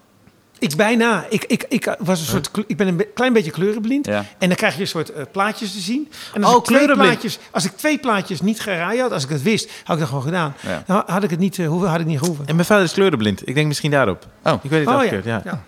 Ik 0.58 0.76
bijna. 0.76 1.24
Ik, 1.28 1.44
ik, 1.44 1.64
ik, 1.68 1.94
was 1.98 2.20
een 2.20 2.26
soort, 2.26 2.50
ik 2.66 2.76
ben 2.76 2.86
een 2.88 2.96
be- 2.96 3.08
klein 3.14 3.32
beetje 3.32 3.50
kleurenblind. 3.50 4.06
Ja. 4.06 4.24
En 4.38 4.48
dan 4.48 4.56
krijg 4.56 4.74
je 4.74 4.80
een 4.80 4.86
soort 4.86 5.12
eh, 5.12 5.22
plaatjes 5.32 5.72
te 5.72 5.80
zien. 5.80 6.10
En 6.34 6.44
als, 6.44 6.52
Oh, 6.52 6.58
ik 6.58 6.64
twee 6.64 6.76
kleurenblind. 6.78 7.18
plaatjes, 7.20 7.38
als 7.50 7.64
ik 7.64 7.76
twee 7.76 7.98
plaatjes 7.98 8.40
niet 8.40 8.60
geraaid 8.60 9.00
had, 9.00 9.12
als 9.12 9.24
ik 9.24 9.28
het 9.30 9.42
wist, 9.42 9.70
had 9.84 9.94
ik 9.94 9.98
dat 10.00 10.08
gewoon 10.08 10.24
gedaan. 10.24 10.54
Ja. 10.60 10.82
Dan 10.86 11.02
had 11.06 11.22
ik 11.22 11.30
het 11.30 11.38
niet, 11.38 11.56
hoeven, 11.64 11.88
had 11.88 12.00
ik 12.00 12.06
niet 12.06 12.18
gehoeven. 12.18 12.46
En 12.46 12.54
mijn 12.54 12.66
vader 12.66 12.84
is 12.84 12.92
kleurenblind. 12.92 13.48
Ik 13.48 13.54
denk 13.54 13.66
misschien 13.66 13.90
daarop. 13.90 14.26
Oh, 14.44 14.52
Ik 14.62 14.70
weet 14.70 14.80
het 14.80 14.88
Oh, 14.88 14.94
afgekeurd, 14.94 15.24
ja. 15.24 15.40
ja. 15.44 15.62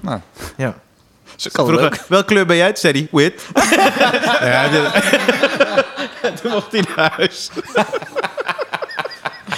nou. 0.00 0.20
ja. 0.56 0.74
Zo 1.36 1.50
kan 1.52 1.66
Vroeger, 1.66 1.90
leuk. 1.90 2.04
welke 2.08 2.26
kleur 2.26 2.46
ben 2.46 2.56
jij? 2.56 2.66
Toen 2.66 2.76
zei 2.76 2.92
hij, 2.92 3.08
wit. 3.22 3.46
ja, 4.40 4.68
dit- 4.68 4.90
Toen 6.42 6.50
mocht 6.50 6.72
hij 6.72 6.84
naar 6.96 7.12
huis. 7.16 7.50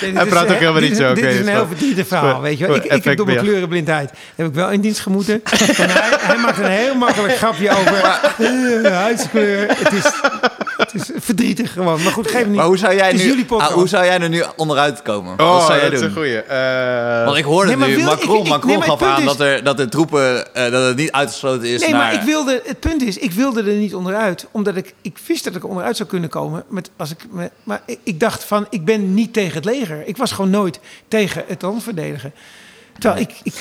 Nee, 0.01 0.13
Hij 0.13 0.25
is, 0.25 0.29
praat 0.29 0.51
ook 0.51 0.59
helemaal 0.59 0.81
niet 0.81 0.97
zo. 0.97 1.15
Dit 1.15 1.25
is 1.25 1.35
is 1.35 1.41
een 1.41 1.49
heel 1.49 1.67
verdietig 1.67 2.07
verhaal, 2.07 2.41
weet 2.41 2.59
je 2.59 2.67
wel. 2.67 2.77
Ik, 2.77 2.85
ik 2.85 3.05
heb 3.05 3.17
door 3.17 3.27
mijn 3.27 3.39
kleurenblindheid 3.39 4.11
heb 4.35 4.47
ik 4.47 4.55
wel 4.55 4.71
in 4.71 4.81
dienst 4.81 5.01
gemoeten. 5.01 5.43
en 5.45 5.91
hij, 5.91 6.17
hij 6.21 6.37
maakt 6.37 6.59
een 6.59 6.71
heel 6.71 6.95
makkelijk 6.95 7.37
grapje 7.37 7.71
over 7.71 8.21
eh, 8.85 8.93
huidskleur. 8.93 9.69
Het 9.69 9.93
is, 9.93 10.05
het 10.93 11.03
is 11.03 11.11
verdrietig 11.25 11.73
gewoon. 11.73 12.03
Maar 12.03 12.13
goed, 12.13 12.31
geef 12.31 12.47
niet. 12.47 12.57
Maar 12.57 12.65
hoe 12.67 12.79
zou 12.79 12.95
jij, 12.95 13.13
is 13.13 13.23
nu, 13.25 13.45
ah, 13.49 13.67
hoe 13.67 13.89
zou 13.89 14.05
jij 14.05 14.21
er 14.21 14.29
nu 14.29 14.45
onderuit 14.57 15.03
komen? 15.03 15.33
Oh, 15.41 15.53
Wat 15.53 15.63
zou 15.67 15.73
jij 15.73 15.85
dat 15.85 15.93
is 15.93 15.99
doen? 16.01 16.09
een 16.09 16.15
goeie. 16.15 16.37
Eh, 16.43 17.25
Want 17.25 17.37
ik 17.37 17.45
hoorde 17.45 17.69
Nee, 17.69 17.77
maar 17.77 17.89
nu, 17.89 17.97
wil- 17.97 18.05
Macron, 18.05 18.37
ik- 18.39 18.43
ik- 18.45 18.49
Macron 18.49 18.79
nee, 18.79 18.83
gaf 18.89 19.03
aan 19.03 19.21
is- 19.21 19.27
dat, 19.27 19.41
er, 19.41 19.65
dat 19.65 19.77
de 19.77 19.89
troepen, 19.89 20.55
eh, 20.55 20.71
dat 20.71 20.87
het 20.87 20.97
niet 20.97 21.13
uitgesloten 21.13 21.69
is 21.69 21.81
Nee, 21.81 21.91
naar... 21.91 21.99
maar 22.01 22.15
ik 22.15 22.21
wilde, 22.21 22.63
het 22.65 22.81
punt 22.81 23.03
is, 23.03 23.19
ik 23.19 23.33
wilde 23.33 23.61
er 23.63 23.73
niet 23.77 23.95
onderuit. 23.95 24.47
Omdat 24.51 24.77
ik, 24.77 24.95
ik 25.03 25.19
wist 25.27 25.45
dat 25.45 25.55
ik 25.55 25.67
onderuit 25.67 25.97
zou 25.97 26.09
kunnen 26.09 26.29
komen. 26.31 26.65
Met, 26.69 26.91
als 26.97 27.11
ik, 27.11 27.19
me- 27.31 27.51
maar 27.63 27.83
ik, 27.87 27.99
ik 28.05 28.21
dacht 28.21 28.45
van, 28.45 28.67
ik 28.71 28.85
ben 28.85 29.15
niet 29.15 29.33
tegen 29.33 29.55
het 29.55 29.65
leger. 29.65 30.03
Ik 30.07 30.17
was 30.17 30.33
gewoon 30.33 30.51
nooit 30.51 30.81
tegen 31.09 31.45
het 31.47 31.63
land 31.63 31.83
verdedigen. 31.83 32.33
Terwijl 32.99 33.21
ik, 33.23 33.33
ik, 33.43 33.55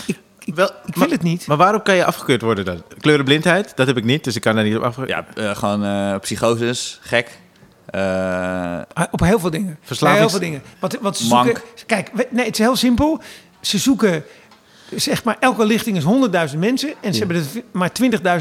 Wel, 0.56 0.68
ik 0.86 0.96
maar- 0.96 1.08
wil 1.08 1.10
het 1.18 1.24
niet. 1.24 1.48
Maar 1.48 1.58
waarom 1.58 1.82
kan 1.82 1.96
je 1.96 2.06
afgekeurd 2.06 2.42
worden 2.42 2.66
dan? 2.66 2.84
Kleurenblindheid, 3.00 3.72
dat 3.76 3.88
heb 3.88 3.98
ik 3.98 4.04
niet, 4.04 4.24
dus 4.24 4.36
ik 4.36 4.42
kan 4.42 4.56
daar 4.56 4.64
niet 4.64 4.76
op 4.78 4.84
afgekeurd. 4.84 5.26
Ja, 5.36 5.44
eh, 5.50 5.56
gewoon 5.56 5.84
eh 5.84 6.20
psychoses, 6.20 7.00
gek. 7.02 7.38
Eh, 7.86 8.02
Ah, 8.94 9.06
Op 9.12 9.20
heel 9.20 9.40
veel 9.40 9.50
dingen. 9.50 9.78
Verslavings- 9.82 10.22
Ja, 10.22 10.28
heel 10.30 10.40
veel 10.40 10.48
dingen. 10.50 10.62
Want, 10.80 10.98
want 11.02 11.18
ze 11.18 11.26
zoeken... 11.26 11.62
Kijk, 11.86 12.12
nee, 12.32 12.46
het 12.46 12.54
is 12.60 12.66
heel 12.66 12.76
simpel. 12.76 13.22
Ze 13.62 13.78
zoeken 13.78 14.24
zeg 14.96 15.24
maar, 15.24 15.38
elke 15.40 15.66
lichting 15.66 15.98
is 15.98 16.04
100.000 16.54 16.58
mensen. 16.58 16.94
En 17.02 17.14
ze 17.14 17.20
hebben 17.20 17.38
er 17.38 17.62
maar 17.72 17.92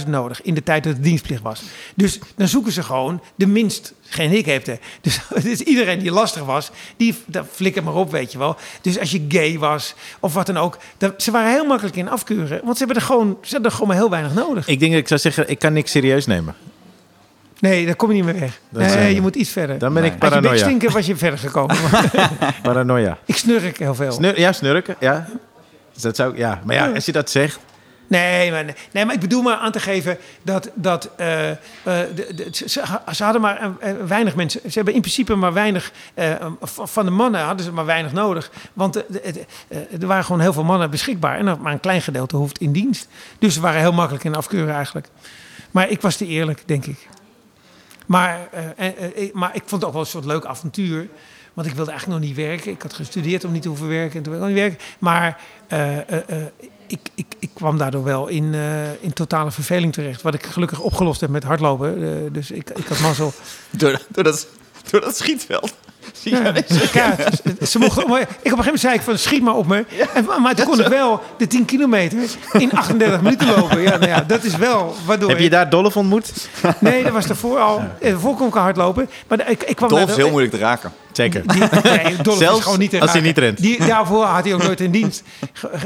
20.000 0.00 0.08
nodig 0.08 0.42
in 0.42 0.54
de 0.54 0.62
tijd 0.62 0.84
dat 0.84 0.94
de 0.94 1.00
dienstplicht 1.00 1.42
was. 1.42 1.62
Dus 1.94 2.18
dan 2.36 2.48
zoeken 2.48 2.72
ze 2.72 2.82
gewoon 2.82 3.22
de 3.34 3.46
minst 3.46 3.94
gehandicapten. 4.02 4.78
Dus, 5.00 5.20
dus 5.42 5.60
iedereen 5.60 5.98
die 5.98 6.12
lastig 6.12 6.44
was, 6.44 6.70
die 6.96 7.14
dat 7.26 7.46
flikker 7.50 7.82
maar 7.84 7.94
op, 7.94 8.10
weet 8.10 8.32
je 8.32 8.38
wel. 8.38 8.56
Dus 8.80 8.98
als 8.98 9.10
je 9.10 9.24
gay 9.28 9.58
was 9.58 9.94
of 10.20 10.34
wat 10.34 10.46
dan 10.46 10.56
ook. 10.56 10.78
Dat, 10.98 11.22
ze 11.22 11.30
waren 11.30 11.50
heel 11.50 11.66
makkelijk 11.66 11.96
in 11.96 12.08
afkeuren. 12.08 12.60
Want 12.64 12.76
ze 12.78 12.84
hebben 12.84 13.02
er 13.02 13.08
gewoon, 13.08 13.38
ze 13.42 13.52
hebben 13.52 13.70
er 13.70 13.76
gewoon 13.76 13.88
maar 13.88 13.98
heel 13.98 14.10
weinig 14.10 14.34
nodig. 14.34 14.68
Ik 14.68 14.80
denk 14.80 14.92
dat 14.92 15.00
ik 15.00 15.08
zou 15.08 15.20
zeggen, 15.20 15.50
ik 15.50 15.58
kan 15.58 15.72
niks 15.72 15.90
serieus 15.90 16.26
nemen. 16.26 16.54
Nee, 17.60 17.86
daar 17.86 17.96
kom 17.96 18.08
je 18.08 18.14
niet 18.14 18.24
meer 18.24 18.40
weg. 18.40 18.60
Nee, 18.68 18.88
eh, 18.88 19.12
je 19.12 19.20
moet 19.20 19.36
iets 19.36 19.50
verder. 19.50 19.78
Dan 19.78 19.94
ben 19.94 20.04
ik 20.04 20.10
Had 20.10 20.20
je 20.22 20.28
paranoia. 20.28 20.56
stinken 20.56 20.92
was 20.92 21.06
je 21.06 21.16
verder 21.16 21.38
gekomen. 21.38 21.76
Paranoia. 22.62 23.18
ik 23.24 23.36
snurk 23.36 23.78
heel 23.78 23.94
veel. 23.94 24.12
Snur, 24.12 24.40
ja, 24.40 24.52
snurken, 24.52 24.96
ja. 25.00 25.28
Dus 25.98 26.06
dat 26.06 26.16
zou, 26.16 26.36
ja. 26.36 26.60
Maar 26.64 26.74
ja, 26.74 26.90
als 26.92 27.04
je 27.04 27.12
dat 27.12 27.30
zegt... 27.30 27.58
Nee, 28.06 28.50
maar, 28.50 28.64
nee, 28.92 29.04
maar 29.04 29.14
ik 29.14 29.20
bedoel 29.20 29.42
maar 29.42 29.56
aan 29.56 29.72
te 29.72 29.80
geven 29.80 30.18
dat, 30.42 30.70
dat 30.74 31.10
eh, 31.16 31.26
de, 31.84 32.34
de- 32.34 32.48
ze, 32.52 32.68
ze 33.14 33.22
hadden 33.24 33.40
maar 33.42 33.70
eh, 33.80 33.92
weinig 34.06 34.34
mensen. 34.34 34.60
Ze 34.60 34.70
hebben 34.74 34.94
in 34.94 35.00
principe 35.00 35.34
maar 35.34 35.52
weinig. 35.52 35.92
van 36.64 37.04
de 37.04 37.10
mannen 37.10 37.40
hadden 37.40 37.64
ze 37.64 37.72
maar 37.72 37.84
weinig 37.86 38.12
nodig. 38.12 38.50
Want 38.72 38.96
er 40.00 40.06
waren 40.06 40.24
gewoon 40.24 40.40
heel 40.40 40.52
veel 40.52 40.64
mannen 40.64 40.90
beschikbaar. 40.90 41.38
En 41.38 41.58
maar 41.60 41.72
een 41.72 41.80
klein 41.80 42.02
gedeelte 42.02 42.36
hoeft 42.36 42.58
in 42.58 42.72
dienst. 42.72 43.08
Dus 43.38 43.54
ze 43.54 43.60
waren 43.60 43.80
heel 43.80 43.92
makkelijk 43.92 44.24
in 44.24 44.34
afkeuren 44.34 44.74
eigenlijk. 44.74 45.08
Maar 45.70 45.88
ik 45.90 46.00
was 46.00 46.16
te 46.16 46.26
eerlijk, 46.26 46.62
denk 46.66 46.86
ik. 46.86 47.08
Maar, 48.06 48.48
ik- 49.14 49.34
maar 49.34 49.50
ik 49.54 49.62
vond 49.66 49.70
het 49.80 49.84
ook 49.84 49.92
wel 49.92 50.00
een 50.02 50.06
soort 50.08 50.24
leuk 50.24 50.44
avontuur. 50.44 51.08
Want 51.58 51.70
ik 51.70 51.76
wilde 51.76 51.90
eigenlijk 51.90 52.20
nog 52.20 52.28
niet 52.28 52.38
werken. 52.38 52.70
Ik 52.70 52.82
had 52.82 52.92
gestudeerd 52.92 53.44
om 53.44 53.52
niet 53.52 53.62
te 53.62 53.68
hoeven 53.68 53.88
werken. 53.88 54.16
En 54.16 54.22
toen 54.22 54.32
wilde 54.32 54.48
ik 54.48 54.54
nog 54.54 54.62
niet 54.62 54.76
werken. 54.78 54.96
Maar 54.98 55.40
eh, 55.68 55.96
eh, 55.98 56.02
eh, 56.26 56.42
ik, 56.86 56.98
ik, 57.14 57.26
ik 57.38 57.50
kwam 57.54 57.78
daardoor 57.78 58.04
wel 58.04 58.28
in, 58.28 58.54
eh, 58.54 58.92
in 59.00 59.12
totale 59.12 59.50
verveling 59.50 59.92
terecht. 59.92 60.22
Wat 60.22 60.34
ik 60.34 60.46
gelukkig 60.46 60.80
opgelost 60.80 61.20
heb 61.20 61.30
met 61.30 61.44
hardlopen. 61.44 62.32
Dus 62.32 62.50
ik, 62.50 62.70
ik 62.70 62.86
had 62.86 63.00
mazzel. 63.00 63.32
Door, 63.70 64.00
door, 64.08 64.24
dat, 64.24 64.46
door 64.90 65.00
dat 65.00 65.16
schietveld. 65.16 65.74
Zie 66.12 66.32
je 66.36 66.42
Ja, 66.92 67.14
ja, 67.16 67.16
ze 67.66 67.78
mochten, 67.78 68.02
ik 68.04 68.10
op 68.10 68.18
een 68.18 68.26
gegeven 68.28 68.56
moment 68.56 68.80
zei 68.80 68.94
ik 68.94 69.00
van 69.00 69.18
schiet 69.18 69.42
maar 69.42 69.54
op 69.56 69.66
me. 69.66 69.84
En, 70.14 70.26
maar 70.42 70.54
toen 70.54 70.66
kon 70.66 70.80
ik 70.80 70.86
wel 70.86 71.20
de 71.38 71.46
10 71.46 71.64
kilometer 71.64 72.18
in 72.52 72.72
38 72.72 73.20
minuten 73.22 73.46
lopen. 73.56 73.80
Ja, 73.80 73.90
nou 73.96 74.06
ja, 74.06 74.20
dat 74.20 74.44
is 74.44 74.56
wel 74.56 74.94
waardoor 75.06 75.28
Heb 75.28 75.38
je 75.38 75.44
ik- 75.44 75.50
daar 75.50 75.70
Dolf 75.70 75.96
ontmoet? 75.96 76.48
Nee, 76.80 77.02
dat 77.02 77.12
was 77.12 77.26
daarvoor 77.26 77.58
al. 77.58 77.82
Daarvoor 78.00 78.34
kon 78.36 78.48
ik 78.48 78.56
al 78.56 78.62
hardlopen. 78.62 79.08
Maar 79.28 79.50
ik, 79.50 79.62
ik 79.62 79.76
kwam 79.76 79.88
Dolf 79.88 80.10
is 80.10 80.16
heel 80.16 80.30
moeilijk 80.30 80.52
te 80.54 80.58
raken. 80.58 80.92
Zeker. 81.18 81.42
Die, 81.46 81.62
nee, 82.02 82.16
Dolph 82.22 82.38
Zelfs 82.38 82.62
gewoon 82.62 82.78
niet 82.78 83.00
als 83.00 83.12
hij 83.12 83.20
niet 83.20 83.38
rent. 83.38 83.58
Die, 83.60 83.86
daarvoor 83.86 84.24
had 84.24 84.44
hij 84.44 84.54
ook 84.54 84.62
nooit 84.62 84.80
in 84.80 84.90
dienst. 84.90 85.22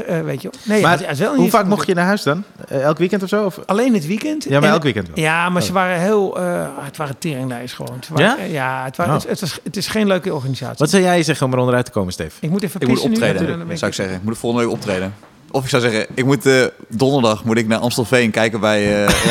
Eh, 0.07 0.21
weet 0.21 0.41
je. 0.41 0.49
Nee, 0.63 0.81
Maar 0.81 0.99
hij 0.99 1.11
is 1.11 1.19
wel 1.19 1.35
hoe 1.35 1.49
vaak 1.49 1.65
mocht 1.65 1.87
je 1.87 1.93
naar 1.93 2.05
huis 2.05 2.23
dan? 2.23 2.43
Eh, 2.67 2.81
elk 2.83 2.97
weekend 2.97 3.23
of 3.23 3.29
zo? 3.29 3.45
Of? 3.45 3.59
Alleen 3.65 3.93
het 3.93 4.07
weekend. 4.07 4.43
Ja, 4.43 4.49
maar 4.59 4.63
En- 4.63 4.69
elk 4.73 4.83
weekend 4.83 5.07
wel. 5.07 5.23
Ja, 5.23 5.49
maar 5.49 5.61
ze 5.61 5.71
waren 5.73 5.99
heel... 5.99 6.39
eh, 6.39 6.67
het 6.79 6.97
waren 6.97 7.17
teringlijst 7.17 7.73
gewoon. 7.75 7.99
Waren- 8.09 8.25
Ja? 8.37 8.45
Ja, 8.45 8.83
het, 8.85 8.97
waren, 8.97 9.13
Oh. 9.13 9.19
het, 9.19 9.29
het, 9.29 9.39
was, 9.39 9.59
het 9.63 9.77
is 9.77 9.87
geen 9.87 10.07
leuke 10.07 10.33
organisatie. 10.33 10.75
Wat 10.77 10.89
zou 10.89 11.03
jij 11.03 11.23
zeggen 11.23 11.45
om 11.45 11.53
er 11.53 11.59
onderuit 11.59 11.85
te 11.85 11.91
komen, 11.91 12.13
Steve? 12.13 12.31
Ik 12.39 12.49
moet 12.49 12.63
even 12.63 12.81
Ik 12.81 12.87
moet 12.87 12.95
nu, 12.97 13.03
dan 13.03 13.11
optreden, 13.13 13.69
ik- 13.71 13.77
zou 13.77 13.91
ik 13.91 13.97
zeggen. 13.97 14.15
Ik 14.15 14.23
moet 14.23 14.37
volgende 14.37 14.65
week 14.65 14.75
optreden. 14.75 15.13
Of 15.51 15.63
ik 15.63 15.69
zou 15.69 15.81
zeggen, 15.81 16.05
ik 16.13 16.25
moet 16.25 16.45
eh, 16.45 16.63
donderdag 16.87 17.43
moet 17.43 17.57
ik 17.57 17.67
naar 17.67 17.79
Amstelveen 17.79 18.31
kijken 18.31 18.59
bij 18.59 19.05
eh 19.05 19.09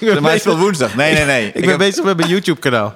Ryan. 0.00 0.22
Mij 0.22 0.38
speelt 0.38 0.58
woensdag. 0.58 0.94
Nee, 0.94 1.14
nee, 1.14 1.24
nee. 1.24 1.46
Ik, 1.54 1.60
ben 1.60 1.68
heb- 1.68 1.78
bezig 1.78 2.04
met 2.04 2.16
mijn 2.16 2.28
YouTube-kanaal. 2.28 2.94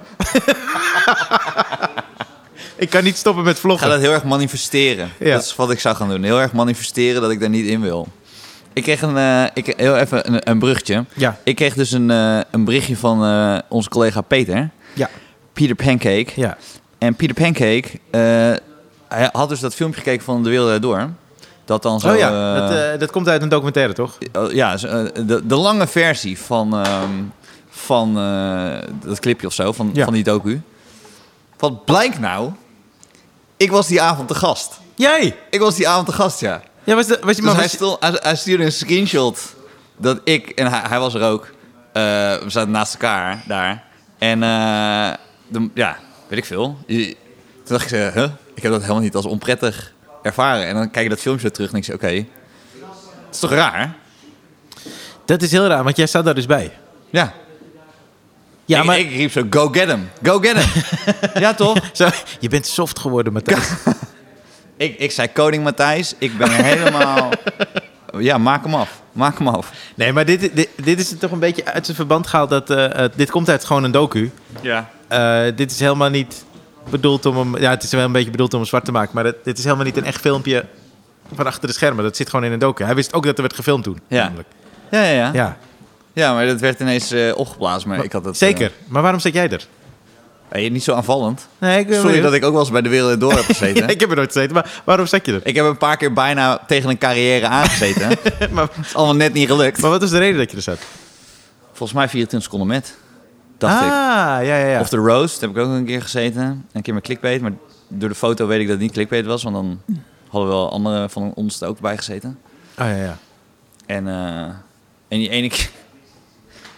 Ik 2.75 2.89
kan 2.89 3.03
niet 3.03 3.17
stoppen 3.17 3.43
met 3.43 3.53
Ik 3.55 3.61
ga 3.61 3.67
vloggen. 3.67 3.89
dat 3.89 3.99
heel 3.99 4.11
erg 4.13 4.23
manifesteren. 4.23 5.09
Ja. 5.19 5.31
Dat 5.33 5.43
is 5.43 5.55
wat 5.55 5.71
ik 5.71 5.79
zou 5.79 5.95
gaan 5.95 6.09
doen. 6.09 6.23
Heel 6.23 6.39
erg 6.41 6.51
manifesteren 6.51 7.21
dat 7.21 7.31
ik 7.31 7.39
daar 7.39 7.49
niet 7.49 7.65
in 7.65 7.81
wil. 7.81 8.07
Ik 8.73 8.83
kreeg 8.83 9.01
een, 9.01 9.17
eh, 9.17 9.43
ik, 9.53 9.73
heel 9.77 9.97
even 9.97 10.33
een, 10.33 10.49
een 10.49 10.59
bruggetje. 10.59 11.05
Ja. 11.13 11.37
Ik 11.43 11.55
kreeg 11.55 11.73
dus 11.73 11.91
een, 11.91 12.11
eh, 12.11 12.39
een 12.51 12.65
berichtje 12.65 12.97
van 12.97 13.23
eh, 13.23 13.57
onze 13.69 13.89
collega 13.89 14.21
Peter. 14.21 14.69
Ja. 14.93 15.09
Peter 15.53 15.75
Pancake. 15.75 16.27
Ja. 16.35 16.57
En 16.97 17.15
Peter 17.15 17.35
Pancake, 17.35 17.89
hij 19.07 19.29
had 19.31 19.49
dus 19.49 19.59
dat 19.59 19.75
filmpje 19.75 19.99
gekeken 20.01 20.23
van 20.23 20.43
De 20.43 20.49
Wereld 20.49 20.81
Door. 20.81 21.09
Dat 21.65 21.83
dan 21.83 21.99
zo... 21.99 22.11
Oh 22.11 22.17
ja, 22.17 22.55
dat, 22.67 22.99
dat 22.99 23.11
komt 23.11 23.27
uit 23.27 23.41
een 23.41 23.49
documentaire, 23.49 23.93
toch? 23.93 24.17
Oh, 24.33 24.51
ja, 24.51 24.75
de, 24.75 25.41
de 25.43 25.55
lange 25.55 25.87
versie 25.87 26.39
van, 26.39 26.75
ehm, 26.85 27.09
van 27.69 28.13
dat 29.05 29.19
clipje 29.19 29.47
of 29.47 29.53
zo, 29.53 29.71
van, 29.71 29.89
Ja. 29.93 30.03
van 30.03 30.13
die 30.13 30.23
docu. 30.23 30.61
Wat 31.61 31.85
blijkt 31.85 32.19
nou? 32.19 32.51
Ik 33.57 33.71
was 33.71 33.87
die 33.87 34.01
avond 34.01 34.27
te 34.27 34.35
gast. 34.35 34.79
Jij! 34.95 35.35
Ik 35.49 35.59
was 35.59 35.75
die 35.75 35.87
avond 35.87 36.07
te 36.07 36.13
gast, 36.13 36.39
ja. 36.39 36.61
Ja, 36.83 36.95
was, 36.95 37.07
de, 37.07 37.17
was 37.21 37.35
je 37.35 37.41
Dus 37.41 37.79
maar... 37.79 37.99
hij, 37.99 38.19
hij 38.21 38.35
stuurde 38.35 38.63
een 38.63 38.71
screenshot 38.71 39.55
dat 39.97 40.21
ik, 40.23 40.49
en 40.49 40.67
hij, 40.67 40.81
hij 40.87 40.99
was 40.99 41.13
er 41.13 41.21
ook, 41.21 41.45
eh, 41.93 42.03
we 42.37 42.45
zaten 42.47 42.71
naast 42.71 42.93
elkaar 42.93 43.43
daar. 43.47 43.83
En 44.17 44.43
eh, 44.43 45.13
de, 45.47 45.69
ja, 45.73 45.97
weet 46.27 46.39
ik 46.39 46.45
veel. 46.45 46.77
Toen 46.87 47.15
dacht 47.63 47.91
ik, 47.91 47.91
eh, 47.91 48.13
huh? 48.13 48.29
ik 48.55 48.63
heb 48.63 48.71
dat 48.71 48.81
helemaal 48.81 49.01
niet 49.01 49.15
als 49.15 49.25
onprettig 49.25 49.93
ervaren. 50.23 50.65
En 50.65 50.75
dan 50.75 50.91
kijk 50.91 51.03
je 51.03 51.09
dat 51.09 51.19
filmpje 51.19 51.51
terug 51.51 51.67
en 51.67 51.73
denk 51.73 51.85
je, 51.85 51.93
oké, 51.93 52.07
het 52.07 52.25
is 53.31 53.39
toch 53.39 53.51
raar? 53.51 53.95
Dat 55.25 55.41
is 55.41 55.51
heel 55.51 55.67
raar, 55.67 55.83
want 55.83 55.97
jij 55.97 56.07
staat 56.07 56.25
daar 56.25 56.35
dus 56.35 56.45
bij. 56.45 56.77
Ja. 57.09 57.33
Ja, 58.71 58.79
ik, 58.79 58.85
maar... 58.85 58.99
ik 58.99 59.09
riep 59.11 59.31
zo, 59.31 59.43
go 59.49 59.67
get 59.67 59.87
him, 59.87 60.09
go 60.23 60.39
get 60.39 60.57
him. 60.63 60.83
ja, 61.43 61.53
toch? 61.53 61.77
Zo, 61.93 62.07
je 62.39 62.49
bent 62.49 62.65
soft 62.67 62.99
geworden, 62.99 63.33
Matthijs. 63.33 63.69
Ik, 64.77 64.97
ik 64.99 65.11
zei, 65.11 65.27
koning 65.33 65.63
Matthijs, 65.63 66.15
ik 66.17 66.37
ben 66.37 66.51
helemaal... 66.51 67.29
ja, 68.19 68.37
maak 68.37 68.63
hem 68.63 68.75
af, 68.75 69.01
maak 69.11 69.37
hem 69.37 69.47
af. 69.47 69.71
Nee, 69.95 70.13
maar 70.13 70.25
dit, 70.25 70.55
dit, 70.55 70.69
dit 70.75 70.99
is 70.99 71.17
toch 71.19 71.31
een 71.31 71.39
beetje 71.39 71.65
uit 71.65 71.85
zijn 71.85 71.97
verband 71.97 72.27
gehaald. 72.27 72.49
Dat, 72.49 72.69
eh, 72.69 73.03
eh, 73.03 73.11
dit 73.15 73.31
komt 73.31 73.49
uit 73.49 73.65
gewoon 73.65 73.83
een 73.83 73.91
docu. 73.91 74.31
Ja. 74.61 74.89
Eh, 75.07 75.55
dit 75.55 75.71
is 75.71 75.79
helemaal 75.79 76.09
niet 76.09 76.45
bedoeld 76.89 77.25
om 77.25 77.37
hem... 77.37 77.57
Ja, 77.57 77.69
het 77.69 77.83
is 77.83 77.91
wel 77.91 78.03
een 78.05 78.11
beetje 78.11 78.31
bedoeld 78.31 78.53
om 78.53 78.59
hem 78.59 78.67
zwart 78.67 78.85
te 78.85 78.91
maken. 78.91 79.11
Maar 79.15 79.25
het- 79.25 79.43
dit 79.43 79.57
is 79.57 79.63
helemaal 79.63 79.85
niet 79.85 79.97
een 79.97 80.05
echt 80.05 80.21
filmpje 80.21 80.65
van 81.35 81.45
achter 81.45 81.67
de 81.67 81.73
schermen. 81.73 82.03
Dat 82.03 82.15
zit 82.15 82.29
gewoon 82.29 82.45
in 82.45 82.51
een 82.51 82.59
docu. 82.59 82.83
Hij 82.83 82.95
wist 82.95 83.13
ook 83.13 83.25
dat 83.25 83.35
er 83.35 83.41
werd 83.41 83.55
gefilmd 83.55 83.83
toen. 83.83 83.99
Ja. 84.07 84.23
namelijk. 84.23 84.47
Ja, 84.91 85.03
ja, 85.03 85.11
ja. 85.11 85.29
ja. 85.33 85.57
Ja, 86.13 86.33
maar 86.33 86.45
dat 86.45 86.59
werd 86.59 86.79
ineens 86.79 87.11
eh, 87.11 87.37
opgeblazen. 87.37 87.89
Maar 87.89 88.03
ik 88.03 88.11
had 88.11 88.25
het, 88.25 88.37
Zeker. 88.37 88.71
Maar 88.87 89.01
waarom 89.01 89.19
zat 89.19 89.33
jij 89.33 89.49
er? 89.49 89.67
eh, 90.49 90.71
niet 90.71 90.83
zo 90.83 90.93
aanvallend. 90.93 91.47
Nee, 91.57 91.79
ik, 91.79 91.93
Sorry 91.93 92.21
dat 92.21 92.33
ik 92.33 92.43
ook 92.45 92.51
wel 92.51 92.61
eens 92.61 92.71
bij 92.71 92.81
de 92.81 92.89
Wereld 92.89 93.19
Door 93.19 93.33
heb 93.33 93.45
gezeten. 93.55 93.81
Ja, 93.81 93.87
ik 93.87 93.99
heb 93.99 94.09
er 94.09 94.15
nooit 94.15 94.31
gezeten, 94.31 94.53
maar 94.53 94.81
waarom 94.83 95.05
zat 95.05 95.25
je 95.25 95.33
er? 95.33 95.41
Ik 95.43 95.55
heb 95.55 95.65
een 95.65 95.77
paar 95.77 95.97
keer 95.97 96.13
bijna 96.13 96.61
tegen 96.67 96.89
een 96.89 96.97
carrière 96.97 97.47
aangezeten. 97.47 98.07
Het 98.37 98.51
maar, 98.51 98.69
is 98.81 98.95
allemaal 98.95 99.15
net 99.15 99.33
niet 99.33 99.47
gelukt. 99.47 99.81
maar 99.81 99.89
wat 99.89 100.01
was 100.01 100.09
de 100.09 100.17
reden 100.17 100.37
dat 100.37 100.51
je 100.51 100.57
er 100.57 100.63
zat? 100.63 100.79
Volgens 101.67 101.93
mij 101.93 102.09
24 102.09 102.51
seconden 102.51 102.67
met, 102.67 102.95
dacht 103.57 103.79
ah, 103.79 103.85
ik. 103.85 103.91
ja, 103.91 104.39
ja, 104.39 104.55
ja. 104.67 104.79
Of 104.79 104.89
de 104.89 104.97
roast, 104.97 105.41
heb 105.41 105.49
ik 105.49 105.57
ook 105.57 105.67
een 105.67 105.85
keer 105.85 106.01
gezeten. 106.01 106.65
Een 106.71 106.81
keer 106.81 106.93
met 106.93 107.03
clickbait, 107.03 107.41
maar 107.41 107.51
door 107.87 108.09
de 108.09 108.15
foto 108.15 108.47
weet 108.47 108.59
ik 108.59 108.65
dat 108.65 108.73
het 108.73 108.83
niet 108.83 108.91
clickbait 108.91 109.25
was. 109.25 109.43
Want 109.43 109.55
dan 109.55 109.81
hadden 110.27 110.49
we 110.49 110.55
wel 110.55 110.71
andere 110.71 111.09
van 111.09 111.31
ons 111.35 111.61
er 111.61 111.67
ook 111.67 111.79
bij 111.79 111.97
gezeten. 111.97 112.39
Oh, 112.79 112.85
ja, 112.85 112.95
ja. 112.95 113.17
En, 113.85 114.07
eh, 114.07 114.43
en 115.07 115.17
die 115.17 115.29
ene 115.29 115.49
keer... 115.49 115.69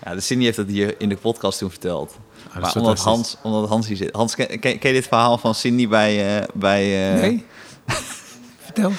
Ja, 0.05 0.15
de 0.15 0.21
Cindy 0.21 0.43
heeft 0.43 0.57
dat 0.57 0.67
hier 0.67 0.95
in 0.97 1.09
de 1.09 1.15
podcast 1.15 1.57
toen 1.57 1.69
verteld. 1.69 2.17
Ah, 2.53 2.61
maar 2.61 2.73
omdat. 2.75 2.99
Hans, 2.99 3.37
omdat 3.43 3.69
Hans 3.69 3.87
hier 3.87 3.97
zit. 3.97 4.15
Hans, 4.15 4.35
ken, 4.35 4.59
je 4.61 4.79
dit 4.79 5.07
verhaal 5.07 5.37
van 5.37 5.55
Cindy 5.55 5.87
bij... 5.87 6.37
eh, 6.39 6.47
bij 6.53 7.13
eh, 7.13 7.21
Nee? 7.21 7.45
Vertel. 8.65 8.91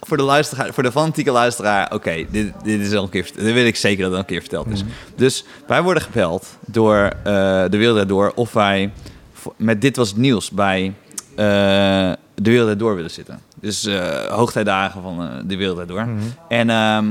Voor 0.00 0.16
de, 0.16 0.22
luisteraar, 0.22 0.74
voor 0.74 0.82
de 0.82 0.92
fanatieke 0.92 1.30
luisteraar, 1.30 1.94
oké, 1.94 2.26
dit, 2.30 2.52
dit 2.62 2.80
is 2.80 2.94
al 2.94 3.02
een 3.02 3.08
keer, 3.08 3.30
dit 3.34 3.52
weet 3.52 3.66
ik 3.66 3.76
zeker 3.76 4.02
dat 4.02 4.06
het 4.06 4.12
al 4.12 4.18
een 4.18 4.24
keer 4.24 4.40
verteld 4.40 4.66
is. 4.66 4.84
Dus 5.16 5.44
wij 5.66 5.82
worden 5.82 6.02
gebeld 6.02 6.46
door 6.66 6.96
eh, 6.96 7.12
de 7.68 7.76
Wereld 7.76 8.08
Door 8.08 8.32
of 8.34 8.52
wij 8.52 8.92
met 9.56 9.80
Dit 9.80 9.96
Was 9.96 10.08
Het 10.08 10.16
Nieuws 10.16 10.50
bij 10.50 10.94
de 11.34 12.16
Wereld 12.34 12.78
Door 12.78 12.94
willen 12.94 13.10
zitten. 13.10 13.40
Dus 13.60 13.88
hoogtijdagen 14.28 15.02
van 15.02 15.42
de 15.46 15.56
Wereld 15.56 15.88
Door. 15.88 16.08
En 16.48 16.70
ehm, 16.70 17.06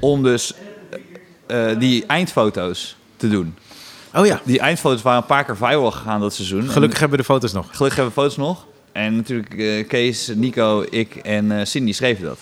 om 0.00 0.22
dus 0.22 0.54
die 1.78 2.06
eindfoto's 2.06 2.96
te 3.16 3.28
doen. 3.28 3.54
Oh 4.14 4.26
ja. 4.26 4.40
Die 4.44 4.58
eindfoto's 4.58 5.02
waren 5.02 5.20
een 5.20 5.26
paar 5.26 5.44
keer 5.44 5.56
viral 5.56 5.90
gegaan 5.90 6.20
dat 6.20 6.34
seizoen. 6.34 6.68
Gelukkig 6.68 6.98
hebben 6.98 7.18
we 7.18 7.24
de 7.24 7.32
foto's 7.32 7.52
nog. 7.52 7.66
Gelukkig 7.70 7.96
hebben 7.96 8.14
we 8.14 8.20
foto's 8.20 8.36
nog. 8.36 8.66
En 8.92 9.16
natuurlijk 9.16 9.54
eh, 9.54 9.88
Kees, 9.88 10.32
Nico, 10.34 10.84
ik 10.90 11.16
en 11.16 11.58
eh, 11.58 11.64
Cindy 11.64 11.92
schreven 11.92 12.24
dat. 12.24 12.38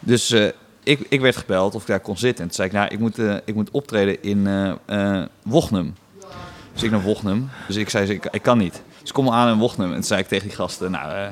Dus 0.00 0.30
eh, 0.30 0.48
ik, 0.84 1.06
ik 1.08 1.20
werd 1.20 1.36
gebeld 1.36 1.74
of 1.74 1.80
ik 1.80 1.88
daar 1.88 2.00
kon 2.00 2.16
zitten. 2.16 2.44
En 2.44 2.50
toen 2.50 2.56
zei 2.56 2.68
ik, 2.68 2.74
nou, 2.74 2.88
ik 2.90 2.98
moet, 2.98 3.18
eh, 3.18 3.34
ik 3.44 3.54
moet 3.54 3.70
optreden 3.70 4.22
in 4.22 4.46
eh 4.46 4.72
eh 4.86 5.22
Wochnum. 5.42 5.94
Dus 6.72 6.82
ik 6.82 6.90
naar 6.90 7.02
Wochnum. 7.02 7.50
Dus 7.66 7.76
ik 7.76 7.90
zei, 7.90 8.10
ik, 8.10 8.28
ik 8.30 8.42
kan 8.42 8.58
niet. 8.58 8.82
Dus 9.00 9.08
ik 9.08 9.14
kom 9.14 9.30
aan 9.30 9.52
in 9.52 9.58
Wochnum. 9.58 9.88
En 9.88 9.94
toen 9.94 10.02
zei 10.02 10.20
ik 10.20 10.28
tegen 10.28 10.48
die 10.48 10.56
gasten, 10.56 10.90
nou, 10.90 11.12
eh, 11.12 11.26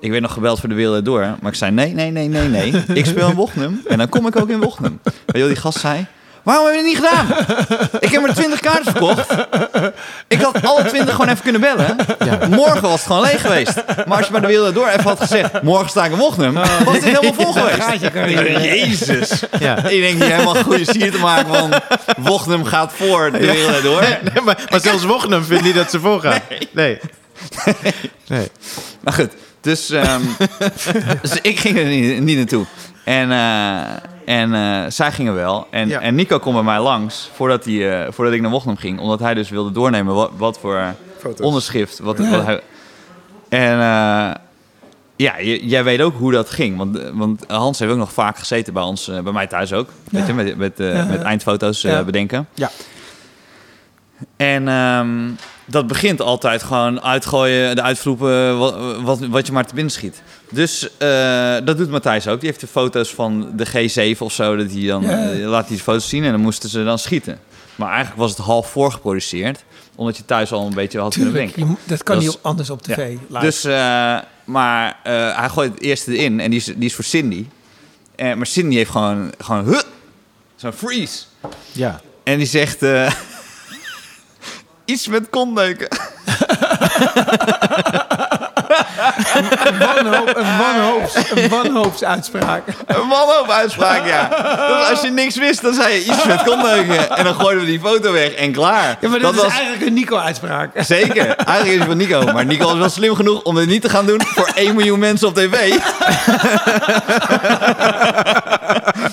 ik 0.00 0.10
werd 0.10 0.22
nog 0.22 0.32
gebeld 0.32 0.60
voor 0.60 0.68
de 0.68 0.74
wereld 0.74 1.04
door. 1.04 1.20
Maar 1.20 1.50
ik 1.50 1.54
zei, 1.54 1.70
nee, 1.70 1.92
nee, 1.92 2.10
nee, 2.10 2.28
nee, 2.28 2.48
nee. 2.48 2.72
Ik 2.94 3.06
speel 3.06 3.28
in 3.28 3.34
Wochnum. 3.34 3.80
En 3.88 3.98
dan 3.98 4.08
kom 4.08 4.26
ik 4.26 4.36
ook 4.36 4.48
in 4.48 4.60
Wochnum. 4.60 5.00
Je 5.26 5.38
wat 5.38 5.48
die 5.48 5.56
gast 5.56 5.78
zei? 5.78 6.06
Waarom 6.42 6.66
heb 6.66 6.74
je 6.74 6.80
het 6.80 6.88
niet 6.88 6.96
gedaan? 6.96 7.26
ik 8.00 8.10
heb 8.10 8.22
maar 8.22 8.34
20 8.34 8.60
kaarten 8.60 8.92
verkocht. 8.92 9.34
Ik 10.28 10.40
had 10.40 10.66
alle 10.66 10.84
20 10.84 11.10
gewoon 11.14 11.28
even 11.28 11.42
kunnen 11.42 11.60
bellen. 11.60 11.96
Morgen 12.50 12.82
was 12.82 12.92
het 12.92 13.02
gewoon 13.02 13.22
leeg 13.22 13.40
geweest. 13.40 13.74
Maar 14.06 14.16
als 14.16 14.26
je 14.26 14.32
bij 14.32 14.40
de 14.40 14.46
wereld 14.46 14.74
door 14.74 14.88
even 14.88 15.02
had 15.02 15.20
gezegd, 15.20 15.62
morgen 15.62 15.88
sta 15.88 16.04
ik 16.04 16.12
in 16.12 16.18
Wochnum, 16.18 16.54
was 16.54 16.94
het 16.94 17.04
helemaal 17.04 17.34
vol 17.34 17.52
geweest. 17.52 18.00
Je. 18.00 18.60
Jezus. 18.60 19.42
Ja. 19.58 19.76
Ik 19.76 20.00
denk 20.00 20.22
hier 20.22 20.32
helemaal 20.32 20.62
goede 20.62 20.84
sier 20.84 21.10
te 21.10 21.18
maken 21.18 21.54
van 21.54 21.72
Wochnum 22.16 22.64
gaat 22.64 22.92
voor 22.92 23.32
de 23.32 23.38
wereld 23.38 23.82
door. 23.82 24.00
Nee, 24.00 24.42
maar, 24.44 24.58
maar 24.70 24.80
zelfs 24.80 25.04
Wochnum 25.04 25.44
vindt 25.44 25.62
niet 25.64 25.74
dat 25.74 25.90
ze 25.90 26.00
voorgaan. 26.00 26.40
Nee. 26.70 26.98
Nee. 28.26 28.50
Maar 29.00 29.12
goed, 29.12 29.30
dus, 29.60 29.90
ehm, 29.90 30.22
dus 31.22 31.38
ik 31.42 31.60
ging 31.60 31.78
er 31.78 31.84
niet, 31.84 32.20
niet 32.20 32.36
naartoe. 32.36 32.64
En, 33.12 33.30
eh, 33.32 34.40
en 34.40 34.54
eh, 34.54 34.90
zij 34.90 35.12
gingen 35.12 35.34
wel. 35.34 35.66
En, 35.70 35.88
Ja. 35.88 36.00
en 36.00 36.14
Nico 36.14 36.38
kwam 36.38 36.54
bij 36.54 36.62
mij 36.62 36.80
langs 36.80 37.30
voordat, 37.34 37.64
hij, 37.64 38.04
eh, 38.04 38.12
voordat 38.12 38.34
ik 38.34 38.40
naar 38.40 38.50
Wochnum 38.50 38.76
ging. 38.76 38.98
Omdat 39.00 39.20
hij 39.20 39.34
dus 39.34 39.50
wilde 39.50 39.72
doornemen 39.72 40.14
wat, 40.14 40.30
wat 40.36 40.58
voor 40.58 40.94
Foto's. 41.18 41.46
onderschrift. 41.46 41.98
Wat, 41.98 42.18
wat 42.18 42.44
hij, 42.44 42.60
en 43.48 43.72
eh, 43.72 44.30
ja, 45.16 45.40
j- 45.40 45.60
jij 45.62 45.84
weet 45.84 46.00
ook 46.00 46.14
hoe 46.18 46.32
dat 46.32 46.50
ging. 46.50 46.76
Want, 46.76 46.98
want 47.12 47.44
Hans 47.48 47.78
heeft 47.78 47.92
ook 47.92 47.98
nog 47.98 48.12
vaak 48.12 48.38
gezeten 48.38 48.72
bij 48.72 48.82
ons, 48.82 49.10
bij 49.22 49.32
mij 49.32 49.46
thuis 49.46 49.72
ook. 49.72 49.88
Weet 50.10 50.26
je, 50.26 50.34
met, 50.34 50.56
met, 50.56 50.80
eh, 50.80 50.94
Ja. 50.96 51.04
met 51.04 51.22
eindfoto's 51.22 51.80
Ja. 51.82 52.02
bedenken. 52.02 52.48
Ja. 52.54 52.70
En 54.36 54.68
ehm, 54.68 55.30
dat 55.66 55.86
begint 55.86 56.20
altijd 56.20 56.62
gewoon 56.62 57.02
uitgooien, 57.02 57.76
de 57.76 57.82
uitvloepen, 57.82 58.58
wat, 58.58 58.74
wat, 59.02 59.18
wat 59.26 59.46
je 59.46 59.52
maar 59.52 59.66
te 59.66 59.74
binnen 59.74 59.92
schiet. 59.92 60.22
Dus 60.50 60.96
eh, 60.98 61.54
dat 61.64 61.76
doet 61.76 61.90
Matthijs 61.90 62.28
ook. 62.28 62.40
Die 62.40 62.48
heeft 62.48 62.60
de 62.60 62.66
foto's 62.66 63.10
van 63.14 63.52
de 63.56 63.66
G7 64.14 64.18
of 64.18 64.32
zo. 64.32 64.56
Dat 64.56 64.70
hij 64.72 64.86
dan, 64.86 65.02
Ja. 65.02 65.30
eh, 65.30 65.46
laat 65.48 65.66
hij 65.68 65.76
de 65.76 65.82
foto's 65.82 66.08
zien 66.08 66.24
en 66.24 66.30
dan 66.30 66.40
moesten 66.40 66.68
ze 66.68 66.84
dan 66.84 66.98
schieten. 66.98 67.38
Maar 67.76 67.88
eigenlijk 67.88 68.18
was 68.20 68.30
het 68.30 68.38
half 68.40 68.70
voorgeproduceerd. 68.70 69.64
Omdat 69.94 70.16
je 70.16 70.24
thuis 70.24 70.52
al 70.52 70.66
een 70.66 70.74
beetje 70.74 70.98
had 71.00 71.14
kunnen 71.14 71.32
Tuurlijk, 71.32 71.54
denken. 71.54 71.72
je 71.74 71.78
moet- 71.80 71.88
dat 71.88 72.02
kan 72.02 72.14
Dat 72.16 72.24
niet 72.24 72.38
anders 72.42 72.70
op 72.70 72.82
tv. 72.82 72.96
live. 73.28 73.40
Dus, 73.44 73.64
eh, 73.64 74.18
maar 74.44 74.98
eh, 75.02 75.36
hij 75.38 75.48
gooit 75.48 75.72
het 75.72 75.82
eerste 75.82 76.16
erin 76.16 76.40
en 76.40 76.50
die 76.50 76.58
is, 76.58 76.64
die 76.64 76.74
is 76.84 76.94
voor 76.94 77.04
Cindy. 77.04 77.46
Maar 78.16 78.46
Cindy 78.46 78.74
heeft 78.76 78.90
gewoon, 78.90 79.32
gewoon 79.38 79.64
huh, 79.64 79.80
zo'n 80.56 80.72
freeze. 80.72 81.18
Ja. 81.72 82.00
En 82.24 82.38
die 82.38 82.46
zegt 82.46 82.82
eh, 82.82 83.12
iets 84.92 85.08
met 85.08 85.26
kontneuken. 85.30 85.88
een, 89.34 89.78
wanhoop, 89.78 90.36
een, 90.36 90.58
wanhoops, 90.58 91.14
een 91.34 91.48
wanhoopsuitspraak. 91.48 92.62
Een 92.86 93.08
ja. 94.06 94.28
Dus 94.78 94.90
als 94.90 95.00
je 95.00 95.10
niks 95.10 95.36
wist, 95.36 95.62
dan 95.62 95.74
zei 95.74 95.94
je 95.94 96.04
iets 96.04 96.24
met 96.24 96.42
kontneuken. 96.42 97.16
En 97.16 97.24
dan 97.24 97.34
gooiden 97.34 97.64
we 97.64 97.70
die 97.70 97.80
foto 97.80 98.12
weg 98.12 98.32
en 98.32 98.52
klaar. 98.52 98.96
Ja, 99.00 99.08
maar 99.08 99.18
dat, 99.18 99.34
was 99.34 99.44
is 99.44 99.52
eigenlijk 99.52 99.86
een 99.86 99.94
Nico-uitspraak. 99.94 100.70
zeker. 100.74 101.36
Eigenlijk 101.36 101.68
is 101.68 101.78
het 101.78 101.86
van 101.86 101.96
Nico. 101.96 102.32
Maar 102.32 102.46
Nico 102.46 102.66
was 102.66 102.78
wel 102.78 102.88
slim 102.88 103.14
genoeg 103.14 103.42
om 103.42 103.56
het 103.56 103.68
niet 103.68 103.82
te 103.82 103.88
gaan 103.88 104.06
doen 104.06 104.20
voor 104.24 104.50
1 104.54 104.74
miljoen 104.74 104.98
mensen 104.98 105.28
op 105.28 105.34
tv. 105.34 105.78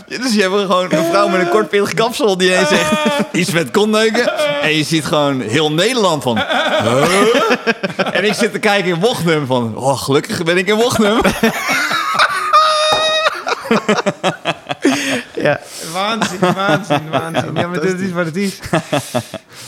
Dus 0.09 0.33
je 0.33 0.41
hebt 0.41 0.53
gewoon 0.53 0.91
een 0.91 1.05
vrouw 1.05 1.27
met 1.27 1.41
een 1.41 1.49
kortpillig 1.49 1.93
kapsel 1.93 2.37
die 2.37 2.49
ineens 2.49 2.67
zegt 2.67 2.91
iets 3.31 3.51
met 3.51 3.71
kontneuken. 3.71 4.37
En 4.61 4.75
je 4.75 4.83
ziet 4.83 5.05
gewoon 5.05 5.41
heel 5.41 5.71
Nederland 5.71 6.23
van... 6.23 6.37
"Huh?" 6.37 7.35
En 8.11 8.23
ik 8.25 8.33
zit 8.33 8.51
te 8.51 8.59
kijken 8.59 8.89
in 8.89 8.99
Wochnum 8.99 9.45
van... 9.45 9.77
Oh, 9.77 10.01
gelukkig 10.01 10.43
ben 10.43 10.57
ik 10.57 10.67
in 10.67 10.75
Wochnum. 10.75 11.21
Ja. 15.35 15.59
Waanzin, 15.93 16.39
waanzin, 16.39 17.09
waanzin. 17.09 17.55
Ja, 17.55 17.67
maar 17.67 17.81
dit 17.81 17.99
is 17.99 18.11
wat 18.11 18.25
het 18.25 18.35
is. 18.35 18.59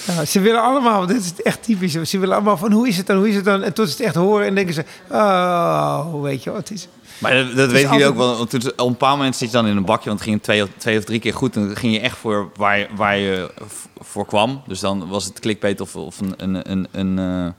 Ja, 0.05 0.25
ze 0.25 0.39
willen 0.39 0.61
allemaal, 0.61 1.05
dit 1.05 1.17
is 1.23 1.33
echt 1.43 1.63
typisch. 1.63 1.91
Ze 2.09 2.19
willen 2.19 2.35
allemaal 2.35 2.57
van 2.57 2.71
hoe 2.71 2.87
is 2.87 2.97
het 2.97 3.07
dan, 3.07 3.17
hoe 3.17 3.29
is 3.29 3.35
het 3.35 3.45
dan? 3.45 3.63
En 3.63 3.73
tot 3.73 3.89
ze 3.89 3.91
het 3.91 4.01
echt 4.05 4.15
horen 4.15 4.47
en 4.47 4.55
denken 4.55 4.73
ze, 4.73 4.83
oh, 5.09 6.21
weet 6.21 6.43
je 6.43 6.51
wat 6.51 6.59
het 6.59 6.71
is. 6.71 6.87
Maar 7.21 7.33
dat, 7.33 7.55
dat 7.55 7.71
weten 7.71 7.91
jullie 7.91 8.05
ook 8.05 8.15
wel. 8.15 8.37
Want 8.37 8.49
toen, 8.49 8.61
op 8.71 8.79
een 8.79 8.91
bepaald 8.91 9.17
moment 9.17 9.35
zit 9.35 9.51
je 9.51 9.57
dan 9.57 9.67
in 9.67 9.77
een 9.77 9.85
bakje, 9.85 10.07
want 10.09 10.19
het 10.19 10.29
ging 10.29 10.41
twee, 10.43 10.63
of- 10.63 10.69
twee 10.77 10.97
of 10.97 11.03
drie 11.03 11.19
keer 11.19 11.33
goed. 11.33 11.55
En 11.55 11.67
dan 11.67 11.75
ging 11.75 11.93
je 11.93 11.99
echt 11.99 12.17
voor 12.17 12.49
waar 12.55 12.77
je, 12.77 12.87
waar 12.95 13.17
je 13.17 13.51
voor 13.99 14.25
kwam. 14.25 14.61
Dus 14.67 14.79
dan 14.79 15.07
was 15.07 15.25
het 15.25 15.39
clickbait 15.39 15.81
of, 15.81 15.95
of 15.95 16.19
een, 16.19 16.33
een, 16.37 16.71
een, 16.71 16.87
een 16.91 17.53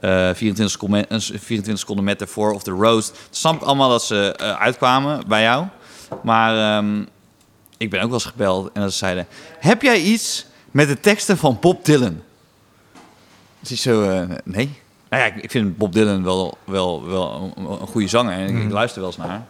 eh, 0.00 0.28
eh, 0.30 0.36
24, 0.36 0.70
seconden, 0.70 1.04
een 1.08 1.20
24 1.20 1.78
seconden 1.78 2.04
met 2.04 2.20
ervoor 2.20 2.52
of 2.52 2.62
de 2.62 2.70
roast. 2.70 3.08
Het 3.08 3.36
snap 3.36 3.54
ik 3.54 3.62
allemaal 3.62 3.88
dat 3.88 4.04
ze 4.04 4.34
eh, 4.36 4.60
uitkwamen 4.60 5.22
bij 5.28 5.42
jou. 5.42 5.66
Maar 6.22 6.76
ehm, 6.78 7.04
ik 7.76 7.90
ben 7.90 8.00
ook 8.00 8.06
wel 8.10 8.14
eens 8.18 8.24
gebeld 8.24 8.70
en 8.72 8.80
dat 8.80 8.92
ze 8.92 8.98
zeiden... 8.98 9.26
Heb 9.58 9.82
jij 9.82 10.00
iets 10.00 10.46
met 10.70 10.88
de 10.88 11.00
teksten 11.00 11.38
van 11.38 11.58
Bob 11.60 11.84
Dylan? 11.84 12.20
Dus 13.60 13.70
ik 13.70 13.78
zo, 13.78 14.26
nee. 14.44 14.80
Nou 15.12 15.24
ja, 15.24 15.30
ik, 15.34 15.42
ik 15.42 15.50
vind 15.50 15.76
Bob 15.76 15.92
Dylan 15.92 16.22
wel, 16.24 16.58
wel, 16.64 17.06
wel 17.08 17.52
een, 17.56 17.64
een 17.70 17.86
goede 17.86 18.08
zanger 18.08 18.32
en 18.38 18.56
ik, 18.56 18.62
ik 18.64 18.70
luister 18.70 19.00
wel 19.00 19.08
eens 19.10 19.18
naar. 19.18 19.46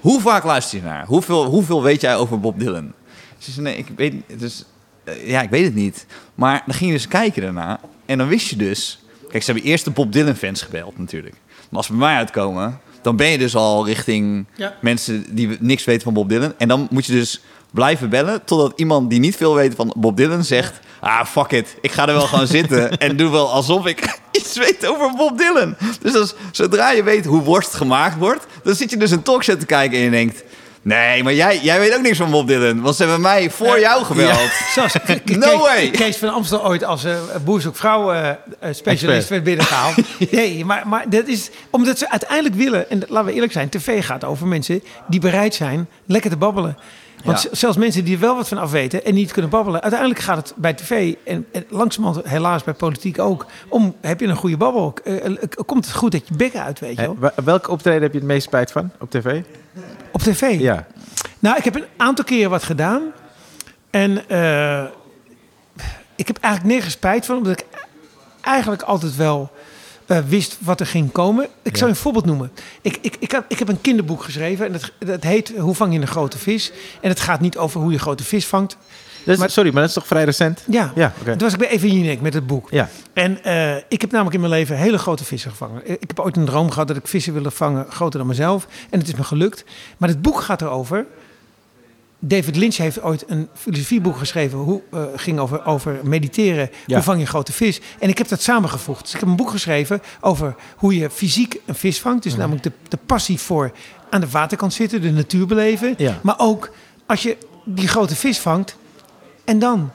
Hoe 0.00 0.20
vaak 0.20 0.44
luister 0.44 0.78
je 0.78 0.84
naar? 0.84 1.06
Hoeveel, 1.06 1.44
hoeveel 1.44 1.82
weet 1.82 2.00
jij 2.00 2.16
over 2.16 2.40
Bob 2.40 2.58
Dylan? 2.60 2.92
Ze 3.38 3.50
zei, 3.50 3.64
nee, 3.64 3.76
ik 3.76 3.86
weet, 3.96 4.14
dus, 4.38 4.64
eh, 5.04 5.28
ja, 5.28 5.42
ik 5.42 5.50
weet 5.50 5.64
het 5.64 5.74
niet. 5.74 6.06
Maar 6.34 6.62
dan 6.66 6.74
ging 6.74 6.90
je 6.90 6.96
dus 6.96 7.08
kijken 7.08 7.42
daarna 7.42 7.80
en 8.06 8.18
dan 8.18 8.28
wist 8.28 8.48
je 8.48 8.56
dus... 8.56 8.98
Kijk, 9.28 9.42
ze 9.42 9.52
hebben 9.52 9.70
eerst 9.70 9.84
de 9.84 9.90
Bob 9.90 10.12
Dylan 10.12 10.34
fans 10.34 10.62
gebeld 10.62 10.98
natuurlijk. 10.98 11.34
Maar 11.68 11.76
als 11.78 11.86
ze 11.86 11.92
bij 11.92 12.00
mij 12.00 12.16
uitkomen, 12.16 12.80
dan 13.02 13.16
ben 13.16 13.28
je 13.28 13.38
dus 13.38 13.54
al 13.56 13.86
richting 13.86 14.46
Ja. 14.56 14.74
mensen 14.80 15.34
die 15.34 15.56
niks 15.60 15.84
weten 15.84 16.02
van 16.02 16.12
Bob 16.14 16.28
Dylan. 16.28 16.52
En 16.58 16.68
dan 16.68 16.86
moet 16.90 17.06
je 17.06 17.12
dus 17.12 17.40
blijven 17.70 18.08
bellen 18.08 18.44
totdat 18.44 18.72
iemand 18.76 19.10
die 19.10 19.20
niet 19.20 19.36
veel 19.36 19.54
weet 19.54 19.74
van 19.74 19.94
Bob 19.96 20.16
Dylan 20.16 20.44
zegt... 20.44 20.80
Ah, 21.00 21.24
fuck 21.26 21.50
it. 21.50 21.76
Ik 21.80 21.92
ga 21.92 22.06
er 22.08 22.14
wel 22.14 22.26
gewoon 22.26 22.46
zitten 22.46 22.90
en 22.98 23.16
doe 23.16 23.30
wel 23.30 23.52
alsof 23.52 23.86
ik 23.86 24.18
iets 24.32 24.56
weet 24.56 24.86
over 24.86 25.10
Bob 25.16 25.38
Dylan. 25.38 25.76
Dus 26.02 26.14
als, 26.14 26.34
zodra 26.52 26.90
je 26.90 27.02
weet 27.02 27.24
hoe 27.24 27.42
worst 27.42 27.74
gemaakt 27.74 28.18
wordt... 28.18 28.46
dan 28.62 28.74
zit 28.74 28.90
je 28.90 28.96
dus 28.96 29.10
een 29.10 29.22
talkshow 29.22 29.58
te 29.58 29.66
kijken 29.66 29.98
en 29.98 30.04
je 30.04 30.10
denkt... 30.10 30.42
Nee, 30.82 31.22
maar 31.22 31.34
jij, 31.34 31.58
jij 31.62 31.78
weet 31.78 31.94
ook 31.94 32.02
niks 32.02 32.18
van 32.18 32.30
Bob 32.30 32.46
Dylan. 32.46 32.80
Want 32.80 32.96
ze 32.96 33.02
hebben 33.02 33.20
mij 33.20 33.50
voor 33.50 33.80
jou 33.80 34.04
gebeld. 34.04 34.50
Ke- 35.06 35.20
No 35.24 35.48
Kees, 35.50 35.60
way. 35.60 35.90
Kees 35.90 36.16
van 36.16 36.28
Amstel 36.28 36.66
ooit 36.66 36.84
als 36.84 37.04
uh, 37.04 37.16
boer 37.44 37.60
zoekt 37.60 37.76
vrouw 37.76 38.12
eh, 38.12 38.28
eh, 38.28 38.36
specialist 38.70 39.28
werd 39.28 39.44
binnengehaald. 39.44 39.94
nee, 40.30 40.64
maar, 40.64 40.88
maar 40.88 41.10
dat 41.10 41.26
is 41.26 41.50
omdat 41.70 41.98
ze 41.98 42.10
uiteindelijk 42.10 42.54
willen, 42.54 42.90
en 42.90 43.02
laten 43.08 43.28
we 43.28 43.32
eerlijk 43.32 43.52
zijn, 43.52 43.68
tv 43.68 44.04
gaat 44.04 44.24
over 44.24 44.46
mensen 44.46 44.82
die 45.06 45.20
bereid 45.20 45.54
zijn 45.54 45.88
lekker 46.06 46.30
te 46.30 46.36
babbelen. 46.36 46.76
Want 47.24 47.42
Ja. 47.42 47.48
zelfs 47.52 47.76
mensen 47.76 48.04
die 48.04 48.14
er 48.14 48.20
wel 48.20 48.36
wat 48.36 48.48
van 48.48 48.58
afweten 48.58 49.04
en 49.04 49.14
niet 49.14 49.32
kunnen 49.32 49.50
babbelen, 49.50 49.80
uiteindelijk 49.82 50.20
gaat 50.20 50.36
het 50.36 50.52
bij 50.56 50.74
tv 50.74 51.14
en, 51.24 51.46
en 51.52 51.64
langzamerhand 51.68 52.26
helaas 52.28 52.64
bij 52.64 52.74
politiek 52.74 53.18
ook 53.18 53.46
om 53.68 53.94
heb 54.00 54.20
je 54.20 54.26
een 54.26 54.36
goede 54.36 54.56
babbel, 54.56 54.94
eh, 55.04 55.26
eh, 55.26 55.34
komt 55.66 55.86
het 55.86 55.94
goed 55.94 56.12
dat 56.12 56.28
je 56.28 56.36
bekken 56.36 56.62
uit, 56.62 56.80
weet 56.80 56.98
je 56.98 57.18
wel. 57.18 57.30
welke 57.44 57.70
optreden 57.70 58.02
heb 58.02 58.12
je 58.12 58.18
het 58.18 58.26
meest 58.26 58.46
spijt 58.46 58.72
van 58.72 58.90
op 59.00 59.10
tv? 59.10 59.42
Op 60.12 60.20
tv. 60.20 60.60
Ja. 60.60 60.86
Nou, 61.38 61.56
ik 61.56 61.64
heb 61.64 61.74
een 61.74 61.84
aantal 61.96 62.24
keren 62.24 62.50
wat 62.50 62.62
gedaan. 62.62 63.02
En 63.90 64.28
eh, 64.28 64.84
ik 66.14 66.26
heb 66.26 66.38
eigenlijk 66.40 66.74
nergens 66.74 66.94
spijt 66.94 67.26
van, 67.26 67.36
omdat 67.36 67.52
ik 67.60 67.66
eigenlijk 68.40 68.82
altijd 68.82 69.16
wel 69.16 69.50
eh, 70.08 70.18
wist 70.28 70.56
wat 70.60 70.80
er 70.80 70.86
ging 70.86 71.12
komen. 71.12 71.48
Ik 71.62 71.76
zal 71.76 71.86
je 71.86 71.92
een 71.92 71.98
voorbeeld 72.00 72.24
noemen. 72.24 72.50
Ik, 72.80 72.98
ik, 73.00 73.16
ik, 73.18 73.30
heb, 73.30 73.44
ik 73.48 73.58
heb 73.58 73.68
een 73.68 73.80
kinderboek 73.80 74.22
geschreven 74.22 74.66
en 74.66 74.72
dat, 74.72 74.92
dat 74.98 75.22
heet 75.22 75.52
Hoe 75.58 75.74
vang 75.74 75.92
je 75.92 76.00
een 76.00 76.06
grote 76.06 76.38
vis? 76.38 76.72
En 77.00 77.08
het 77.08 77.20
gaat 77.20 77.40
niet 77.40 77.56
over 77.56 77.80
hoe 77.80 77.92
je 77.92 77.98
grote 77.98 78.24
vis 78.24 78.46
vangt. 78.46 78.76
Maar- 79.36 79.50
sorry, 79.50 79.70
maar 79.72 79.80
dat 79.80 79.88
is 79.88 79.94
toch 79.94 80.06
vrij 80.06 80.24
recent? 80.24 80.62
Ja, 80.66 80.92
Ja, 80.94 81.12
toen 81.24 81.38
was 81.38 81.52
ik 81.52 81.58
bij 81.58 81.68
Eva 81.68 81.86
Jinek 81.86 82.20
met 82.20 82.34
het 82.34 82.46
boek. 82.46 82.70
Ja. 82.70 82.88
En 83.12 83.44
eh, 83.44 83.76
ik 83.88 84.00
heb 84.00 84.10
namelijk 84.10 84.34
in 84.34 84.40
mijn 84.40 84.52
leven 84.52 84.76
hele 84.76 84.98
grote 84.98 85.24
vissen 85.24 85.50
gevangen. 85.50 85.90
Ik 85.90 86.04
heb 86.06 86.20
ooit 86.20 86.36
een 86.36 86.44
droom 86.44 86.70
gehad 86.70 86.88
dat 86.88 86.96
ik 86.96 87.06
vissen 87.06 87.32
wilde 87.32 87.50
vangen 87.50 87.86
groter 87.90 88.18
dan 88.18 88.28
mezelf. 88.28 88.66
En 88.90 88.98
het 88.98 89.08
is 89.08 89.14
me 89.14 89.24
gelukt. 89.24 89.64
Maar 89.96 90.08
het 90.08 90.22
boek 90.22 90.40
gaat 90.40 90.62
erover. 90.62 91.06
David 92.18 92.56
Lynch 92.56 92.76
heeft 92.76 93.02
ooit 93.02 93.24
een 93.26 93.48
filosofieboek 93.54 94.16
geschreven. 94.16 94.58
Hoe 94.58 94.82
eh, 94.90 95.02
ging 95.16 95.38
over, 95.38 95.64
over 95.64 96.00
mediteren. 96.02 96.70
Ja. 96.86 96.94
Hoe 96.94 97.04
vang 97.04 97.20
je 97.20 97.26
grote 97.26 97.52
vis? 97.52 97.80
En 97.98 98.08
ik 98.08 98.18
heb 98.18 98.28
dat 98.28 98.42
samengevoegd. 98.42 99.02
Dus 99.02 99.14
ik 99.14 99.20
heb 99.20 99.28
een 99.28 99.36
boek 99.36 99.50
geschreven 99.50 100.02
over 100.20 100.54
hoe 100.76 100.96
je 100.96 101.10
fysiek 101.10 101.60
een 101.64 101.74
vis 101.74 102.00
vangt. 102.00 102.22
Dus 102.22 102.36
namelijk 102.36 102.62
de, 102.62 102.72
de 102.88 102.98
passie 103.06 103.38
voor 103.38 103.72
aan 104.10 104.20
de 104.20 104.28
waterkant 104.28 104.72
zitten, 104.72 105.02
de 105.02 105.10
natuur 105.10 105.46
beleven. 105.46 105.94
Ja. 105.96 106.18
Maar 106.22 106.38
ook 106.38 106.70
als 107.06 107.22
je 107.22 107.36
die 107.64 107.88
grote 107.88 108.16
vis 108.16 108.38
vangt. 108.38 108.76
En 109.44 109.58
dan? 109.58 109.90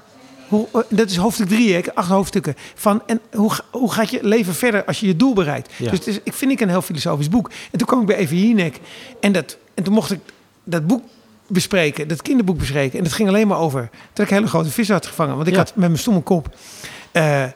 Hoe, 0.48 0.68
eh, 0.74 0.80
dat 0.90 1.10
is 1.10 1.18
hoofdstuk 1.18 1.48
drie, 1.48 1.74
hè, 1.74 1.82
acht 1.94 2.10
hoofdstukken. 2.10 2.56
Van, 2.76 3.02
en 3.06 3.22
hoe, 3.32 3.52
hoe 3.72 3.92
gaat 3.92 4.10
je 4.10 4.20
leven 4.22 4.56
verder 4.56 4.86
als 4.86 5.00
je 5.00 5.08
je 5.08 5.16
doel 5.16 5.34
bereikt? 5.34 5.70
Dus 5.78 5.92
het 5.92 6.08
is, 6.08 6.20
ik 6.24 6.34
vind 6.34 6.52
ik 6.52 6.60
een 6.60 6.70
heel 6.70 6.82
filosofisch 6.82 7.30
boek. 7.30 7.52
En 7.72 7.78
toen 7.78 7.88
kwam 7.88 8.00
ik 8.00 8.06
bij 8.06 8.26
Jinek. 8.26 8.80
En, 9.20 9.32
dat, 9.32 9.58
en 9.74 9.84
toen 9.84 9.94
mocht 9.94 10.12
ik 10.12 10.20
dat 10.64 10.88
boek 10.88 11.04
bespreken, 11.48 12.08
dat 12.08 12.22
kinderboek 12.22 12.58
bespreken. 12.58 12.98
En 12.98 13.04
dat 13.04 13.14
ging 13.14 13.30
alleen 13.30 13.48
maar 13.48 13.58
over 13.58 13.90
dat 14.14 14.26
ik 14.26 14.32
hele 14.32 14.48
grote 14.48 14.70
vis 14.70 14.90
had 14.90 15.06
gevangen. 15.06 15.36
Want 15.36 15.48
ik 15.48 15.54
Ja. 15.54 15.60
had 15.60 15.72
met 15.76 15.88
mijn 15.88 16.00
stomme 16.00 16.22
kop 16.22 16.56
eh, 17.12 17.44
eh, 17.44 17.52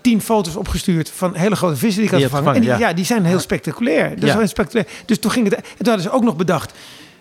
tien 0.00 0.20
foto's 0.20 0.56
opgestuurd 0.56 1.10
van 1.10 1.34
hele 1.34 1.56
grote 1.56 1.76
vissen 1.76 2.02
die 2.02 2.04
ik 2.04 2.10
had 2.10 2.20
Die 2.20 2.28
je 2.28 2.34
had 2.34 2.44
gevangen. 2.44 2.68
En 2.70 2.76
die, 2.76 2.86
ja. 2.86 2.92
die 2.92 3.04
zijn 3.04 3.24
heel 3.24 3.40
spectaculair. 3.40 4.10
Dat 4.14 4.22
is 4.22 4.30
Ja. 4.30 4.38
heel 4.38 4.46
spectaculair. 4.46 4.88
Dus 5.06 5.18
toen 5.18 5.30
ging 5.30 5.44
het. 5.44 5.54
En 5.54 5.62
toen 5.62 5.86
hadden 5.86 6.02
ze 6.02 6.10
ook 6.10 6.24
nog 6.24 6.36
bedacht. 6.36 6.72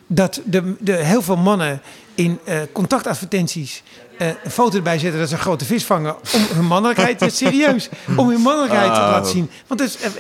Dat 0.07 0.41
de, 0.45 0.75
de, 0.79 0.91
heel 0.93 1.21
veel 1.21 1.35
mannen 1.37 1.81
in 2.15 2.39
eh, 2.43 2.57
contactadvertenties 2.71 3.83
eh, 4.17 4.27
een 4.43 4.51
foto 4.51 4.77
erbij 4.77 4.99
zetten 4.99 5.19
dat 5.19 5.29
ze 5.29 5.35
een 5.35 5.41
grote 5.41 5.65
vis 5.65 5.83
vangen 5.85 6.15
om 6.33 6.41
hun 6.53 6.65
mannelijkheid, 6.65 7.33
serieus, 7.33 7.89
om 8.17 8.29
hun 8.29 8.41
mannelijkheid 8.41 8.93
te 8.93 8.99
Oh. 8.99 9.07
laten 9.07 9.31
zien. 9.31 9.49
Want 9.67 9.79
dus, 9.79 9.97
eh, 9.97 10.11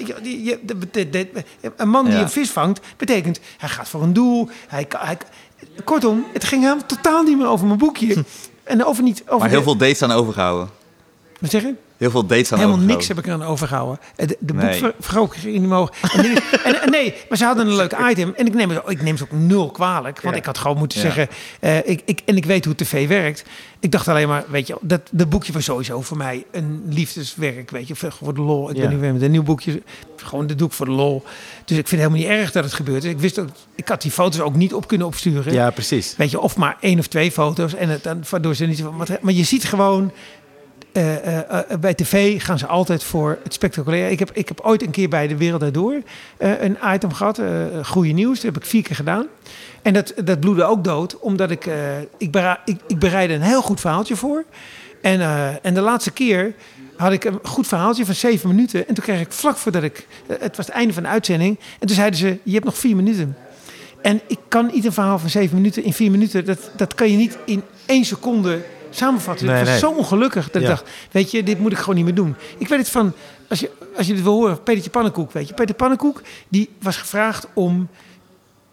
je- 0.45 0.59
de- 0.63 0.77
de- 0.91 1.09
de- 1.09 1.43
een 1.77 1.89
man 1.89 2.05
die 2.05 2.15
een 2.15 2.29
vis 2.29 2.49
vangt, 2.49 2.79
betekent 2.97 3.39
hij 3.57 3.69
gaat 3.69 3.89
voor 3.89 4.03
een 4.03 4.13
doel. 4.13 4.49
Hij, 4.67 4.85
hij, 4.97 5.17
kortom, 5.83 6.25
het 6.33 6.43
ging 6.43 6.63
hem 6.63 6.85
totaal 6.85 7.23
niet 7.23 7.37
meer 7.37 7.47
over 7.47 7.65
mijn 7.65 7.77
boekje. 7.79 8.23
En 8.63 8.85
over 8.85 9.03
niet 9.03 9.21
over 9.25 9.39
Maar 9.39 9.49
heel 9.49 9.63
veel 9.63 9.77
dates 9.77 10.01
aan 10.01 10.11
overgehouden. 10.11 10.69
Wat 11.39 11.51
zeg 11.51 11.61
je? 11.61 11.73
Heel 11.97 12.09
veel 12.11 12.25
dates 12.25 12.51
aan 12.51 12.59
Helemaal 12.59 12.85
niks 12.85 13.07
heb 13.07 13.17
ik 13.17 13.25
eraan 13.25 13.43
overgehouden. 13.43 13.99
Eh, 14.15 14.27
De, 14.27 14.37
de 14.39 14.53
Nee. 14.53 14.81
boekverkoop 14.81 15.31
ging 15.31 15.59
niet 15.59 15.69
mogen. 15.69 15.93
En, 16.13 16.21
dingen- 16.21 16.41
en, 16.65 16.81
en 16.81 16.89
nee, 16.91 17.13
maar 17.29 17.37
ze 17.37 17.45
hadden 17.45 17.67
een 17.67 17.75
leuk 17.75 17.95
item. 18.09 18.33
En 18.35 18.45
ik 18.47 18.53
neem 18.53 18.69
het, 18.69 18.81
ik 18.87 19.01
neem 19.01 19.13
het 19.13 19.23
ook 19.23 19.31
nul 19.31 19.71
kwalijk. 19.71 20.21
Want 20.21 20.33
Ja. 20.35 20.39
ik 20.41 20.45
had 20.45 20.57
gewoon 20.57 20.77
moeten 20.77 20.97
Ja. 20.97 21.03
zeggen... 21.03 21.27
eh, 21.59 21.77
ik, 21.89 22.01
ik, 22.05 22.21
en 22.25 22.37
ik 22.37 22.45
weet 22.45 22.65
hoe 22.65 22.75
tv 22.75 23.07
werkt. 23.07 23.43
Ik 23.79 23.91
dacht 23.91 24.07
alleen 24.07 24.27
maar, 24.27 24.43
weet 24.47 24.67
je... 24.67 24.77
Dat, 24.81 25.01
dat 25.11 25.29
boekje 25.29 25.53
was 25.53 25.63
sowieso 25.63 26.01
voor 26.01 26.17
mij 26.17 26.45
een 26.51 26.83
liefdeswerk. 26.89 27.69
Weet 27.71 27.87
je, 27.87 27.95
voor 27.95 28.33
de 28.33 28.41
lol. 28.41 28.69
Ik 28.69 28.75
Ja. 28.75 28.81
ben 28.81 28.91
nu 28.91 28.97
weer 28.97 29.13
met 29.13 29.21
een 29.21 29.31
nieuw 29.31 29.43
boekje. 29.43 29.81
Gewoon 30.15 30.47
de 30.47 30.55
doek 30.55 30.71
voor 30.73 30.85
de 30.85 30.91
lol. 30.91 31.23
Dus 31.65 31.77
ik 31.77 31.87
vind 31.87 32.01
het 32.01 32.11
helemaal 32.11 32.17
niet 32.19 32.27
erg 32.41 32.51
dat 32.51 32.63
het 32.63 32.73
gebeurt. 32.73 33.03
Ik 33.03 33.19
wist 33.19 33.39
ook... 33.39 33.49
Ik 33.75 33.87
had 33.87 34.01
die 34.01 34.11
foto's 34.11 34.39
ook 34.41 34.55
niet 34.55 34.73
op 34.73 34.87
kunnen 34.87 35.07
opsturen. 35.07 35.53
Ja, 35.53 35.69
precies. 35.69 36.13
Weet 36.17 36.31
je, 36.31 36.39
of 36.39 36.55
maar 36.57 36.77
één 36.79 36.99
of 36.99 37.07
twee 37.07 37.31
foto's. 37.31 37.73
En 37.73 37.89
het, 37.89 38.03
dan, 38.03 38.23
waardoor 38.29 38.55
ze 38.55 38.65
niet 38.65 38.83
Maar 39.21 39.33
je 39.33 39.43
ziet 39.43 39.63
gewoon. 39.63 40.11
Eh, 40.95 41.37
eh, 41.37 41.71
eh, 41.71 41.79
bij 41.79 41.93
tv 41.93 42.43
gaan 42.43 42.57
ze 42.57 42.67
altijd 42.67 43.03
voor 43.03 43.37
het 43.43 43.53
spectaculaire. 43.53 44.11
Ik 44.11 44.19
heb, 44.19 44.31
ik 44.33 44.47
heb 44.47 44.59
ooit 44.61 44.81
een 44.81 44.91
keer 44.91 45.09
bij 45.09 45.27
De 45.27 45.37
Wereld 45.37 45.61
Daardoor 45.61 46.01
eh, 46.37 46.61
een 46.61 46.77
item 46.93 47.13
gehad. 47.13 47.37
eh 47.39 47.45
goede 47.83 48.11
nieuws. 48.11 48.35
Dat 48.35 48.53
heb 48.53 48.63
ik 48.63 48.69
vier 48.69 48.83
keer 48.83 48.95
gedaan. 48.95 49.27
En 49.81 49.93
dat, 49.93 50.13
dat 50.23 50.39
bloedde 50.39 50.63
ook 50.63 50.83
dood. 50.83 51.19
Omdat 51.19 51.51
ik, 51.51 51.69
ik, 52.17 52.35
ik, 52.65 52.77
ik 52.87 52.99
bereidde 52.99 53.33
een 53.33 53.41
heel 53.41 53.61
goed 53.61 53.79
verhaaltje 53.79 54.15
voor. 54.15 54.43
En, 55.01 55.21
en 55.61 55.73
de 55.73 55.81
laatste 55.81 56.11
keer 56.11 56.53
had 56.97 57.11
ik 57.11 57.23
een 57.23 57.39
goed 57.43 57.67
verhaaltje 57.67 58.05
van 58.05 58.15
zeven 58.15 58.49
minuten. 58.49 58.87
En 58.87 58.93
toen 58.93 59.03
kreeg 59.03 59.19
ik 59.19 59.31
vlak 59.31 59.57
voordat 59.57 59.83
ik... 59.83 60.07
het 60.27 60.57
was 60.57 60.65
het 60.65 60.75
einde 60.75 60.93
van 60.93 61.03
de 61.03 61.09
uitzending. 61.09 61.59
En 61.79 61.87
toen 61.87 61.95
zeiden 61.95 62.19
ze, 62.19 62.37
je 62.43 62.53
hebt 62.53 62.65
nog 62.65 62.77
vier 62.77 62.95
minuten. 62.95 63.37
En 64.01 64.21
ik 64.27 64.39
kan 64.47 64.69
niet 64.73 64.85
een 64.85 64.93
verhaal 64.93 65.19
van 65.19 65.29
zeven 65.29 65.55
minuten 65.55 65.83
in 65.83 65.93
vier 65.93 66.11
minuten. 66.11 66.45
Dat, 66.45 66.71
dat 66.75 66.93
kan 66.93 67.11
je 67.11 67.17
niet 67.17 67.37
in 67.45 67.61
één 67.85 68.05
seconde 68.05 68.61
samenvatten. 68.95 69.45
Nee, 69.45 69.55
ik 69.55 69.61
was 69.61 69.69
nee. 69.69 69.79
zo 69.79 69.91
ongelukkig 69.91 70.51
dat 70.51 70.61
Ja. 70.61 70.69
ik 70.69 70.75
dacht, 70.75 70.89
weet 71.11 71.31
je, 71.31 71.43
dit 71.43 71.59
moet 71.59 71.71
ik 71.71 71.77
gewoon 71.77 71.95
niet 71.95 72.05
meer 72.05 72.15
doen. 72.15 72.35
Ik 72.57 72.67
weet 72.67 72.79
het 72.79 72.89
van, 72.89 73.13
als 73.49 73.59
je, 73.59 73.71
als 73.97 74.07
je 74.07 74.13
dit 74.13 74.23
wil 74.23 74.33
horen, 74.33 74.63
Petertje 74.63 74.89
Pannenkoek, 74.89 75.31
weet 75.31 75.47
je. 75.47 75.53
Peter 75.53 75.75
Pannenkoek, 75.75 76.21
die 76.47 76.69
was 76.81 76.97
gevraagd 76.97 77.47
om, 77.53 77.87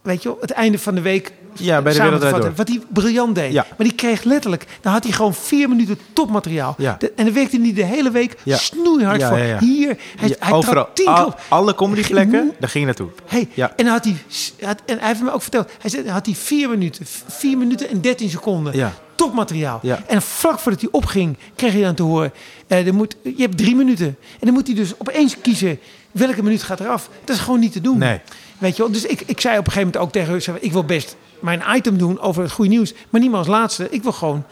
weet 0.02 0.22
je 0.22 0.28
wel, 0.28 0.38
het 0.40 0.50
einde 0.50 0.78
van 0.78 0.94
de 0.94 1.00
week 1.00 1.32
Ja, 1.54 1.82
bij 1.82 1.92
de. 1.92 2.52
Wat 2.56 2.68
hij 2.68 2.80
briljant 2.88 3.34
deed. 3.34 3.52
Ja. 3.52 3.66
Maar 3.78 3.86
die 3.86 3.94
kreeg 3.96 4.22
letterlijk, 4.24 4.66
dan 4.80 4.92
had 4.92 5.02
hij 5.04 5.12
gewoon 5.12 5.34
vier 5.34 5.68
minuten 5.68 5.98
topmateriaal. 6.12 6.74
Ja. 6.78 6.96
De- 6.98 7.12
en 7.16 7.24
dan 7.24 7.34
werkte 7.34 7.60
hij 7.60 7.72
de 7.72 7.84
hele 7.84 8.10
week 8.10 8.36
snoeihard 8.44 9.22
voor. 9.22 9.36
Hier, 9.60 9.96
hij, 10.16 10.28
Ja, 10.28 10.34
hij 10.38 10.52
overal. 10.52 10.88
Al- 11.04 11.34
alle 11.48 11.74
comedyplekken, 11.74 12.52
daar 12.60 12.68
ging 12.68 12.80
je 12.80 12.84
naartoe. 12.84 13.08
Hey, 13.26 13.48
Ja. 13.54 13.72
En 13.76 13.84
dan 13.84 13.94
had 13.94 14.04
hij, 14.04 14.16
had, 14.60 14.82
en 14.86 14.98
hij 14.98 15.08
heeft 15.08 15.22
me 15.22 15.32
ook 15.32 15.42
verteld, 15.42 15.70
hij 15.80 15.90
zei, 15.90 16.08
had 16.08 16.26
hij 16.26 16.34
vier 16.34 16.68
minuten, 16.68 17.06
vier 17.26 17.58
minuten 17.58 17.88
en 17.88 18.00
dertien 18.00 18.30
seconden. 18.30 18.76
Ja. 18.76 18.92
Topmateriaal. 19.14 19.78
Ja. 19.82 20.02
En 20.06 20.22
vlak 20.22 20.58
voordat 20.58 20.80
hij 20.80 20.90
opging, 20.92 21.36
kreeg 21.56 21.72
hij 21.72 21.82
dan 21.82 21.94
te 21.94 22.02
horen, 22.02 22.32
eh, 22.66 22.86
er 22.86 22.94
moet, 22.94 23.16
je 23.22 23.34
hebt 23.42 23.56
drie 23.58 23.76
minuten. 23.76 24.06
En 24.06 24.16
dan 24.46 24.52
moet 24.52 24.66
hij 24.66 24.76
dus 24.76 24.92
opeens 24.98 25.36
kiezen, 25.40 25.78
welke 26.12 26.42
minuut 26.42 26.62
gaat 26.62 26.80
eraf. 26.80 27.08
Dat 27.24 27.36
is 27.36 27.42
gewoon 27.42 27.60
niet 27.60 27.72
te 27.72 27.80
doen. 27.80 27.98
Nee. 27.98 28.20
Weet 28.62 28.76
je 28.76 28.82
wel? 28.82 28.92
Dus 28.92 29.04
ik, 29.06 29.20
ik 29.26 29.40
zei 29.40 29.58
op 29.58 29.66
een 29.66 29.72
gegeven 29.72 29.92
moment 29.92 29.96
ook 29.96 30.12
tegen 30.12 30.52
hem, 30.52 30.62
ik 30.62 30.72
wil 30.72 30.84
best 30.84 31.16
mijn 31.40 31.62
item 31.74 31.98
doen 31.98 32.20
over 32.20 32.42
het 32.42 32.52
goede 32.52 32.70
nieuws, 32.70 32.94
maar 33.10 33.20
niet 33.20 33.30
meer 33.30 33.38
als 33.38 33.46
laatste. 33.48 33.86
Ik 33.90 34.02
wil 34.02 34.12
gewoon, 34.12 34.44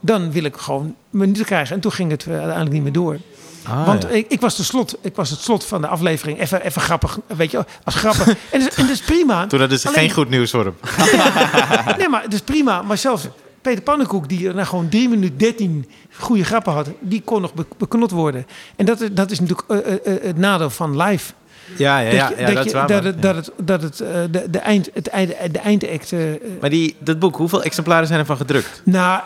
dan 0.00 0.32
wil 0.32 0.44
ik 0.44 0.56
gewoon 0.56 0.94
minuten 1.10 1.44
krijgen. 1.44 1.74
En 1.74 1.80
toen 1.80 1.92
ging 1.92 2.10
het 2.10 2.22
eh, 2.26 2.32
uiteindelijk 2.32 2.72
niet 2.72 2.82
meer 2.82 2.92
door. 2.92 3.18
Ah, 3.64 3.86
Want 3.86 4.02
ja. 4.02 4.08
ik, 4.08 4.26
ik, 4.28 4.40
was 4.40 4.56
de 4.56 4.62
slot, 4.62 4.96
ik 5.00 5.16
was 5.16 5.30
het 5.30 5.40
slot 5.40 5.64
van 5.64 5.80
de 5.80 5.86
aflevering. 5.86 6.40
Even, 6.40 6.62
even 6.64 6.82
grappig, 6.82 7.18
weet 7.26 7.50
je, 7.50 7.64
als 7.84 7.94
grappig. 7.94 8.26
en, 8.52 8.60
dat 8.60 8.68
is, 8.70 8.74
en 8.76 8.82
dat 8.86 8.92
is 8.94 9.00
prima. 9.00 9.46
Toen 9.46 9.60
hadden 9.60 9.78
ze 9.78 9.88
Alleen- 9.88 10.00
geen 10.00 10.10
goed 10.10 10.28
nieuws 10.28 10.50
voor 10.50 10.64
hem. 10.64 10.74
Nee, 11.98 12.08
maar 12.08 12.22
dat 12.22 12.32
is 12.32 12.40
prima. 12.40 12.82
Maar 12.82 12.98
zelfs 12.98 13.28
Peter 13.62 13.82
Pannenkoek, 13.82 14.28
die 14.28 14.48
er 14.48 14.54
nou 14.54 14.66
gewoon 14.66 14.88
3 14.88 15.08
minuten 15.08 15.38
13 15.38 15.88
goede 16.18 16.44
grappen 16.44 16.72
had, 16.72 16.88
die 17.00 17.22
kon 17.24 17.40
nog 17.40 17.54
be- 17.54 17.66
beknot 17.78 18.10
worden. 18.10 18.46
En 18.76 18.86
dat, 18.86 19.00
is- 19.00 19.08
dat 19.12 19.30
is 19.30 19.40
natuurlijk 19.40 19.70
eh, 19.70 19.92
eh, 20.14 20.22
het 20.22 20.36
nadeel 20.38 20.70
van 20.70 20.96
live. 21.02 21.32
Ja, 21.76 21.98
ja, 21.98 22.10
ja, 22.12 22.32
ja, 22.38 22.54
dat, 22.54 22.66
is 22.66 22.72
waar. 22.72 22.86
dat, 22.86 23.04
het, 23.04 23.22
dat 23.22 23.34
het, 23.36 23.50
dat 23.62 23.82
het, 23.82 24.00
eh, 24.00 24.08
de, 24.30 24.50
de, 24.50 24.58
eind, 24.58 24.90
het, 24.94 25.04
de 25.52 25.58
eindact... 25.58 26.12
eh, 26.12 26.20
Maar 26.60 26.70
die, 26.70 26.96
dat 26.98 27.18
boek, 27.18 27.36
hoeveel 27.36 27.62
exemplaren 27.62 28.06
zijn 28.06 28.18
ervan 28.18 28.36
gedrukt? 28.36 28.80
nou, 28.84 29.20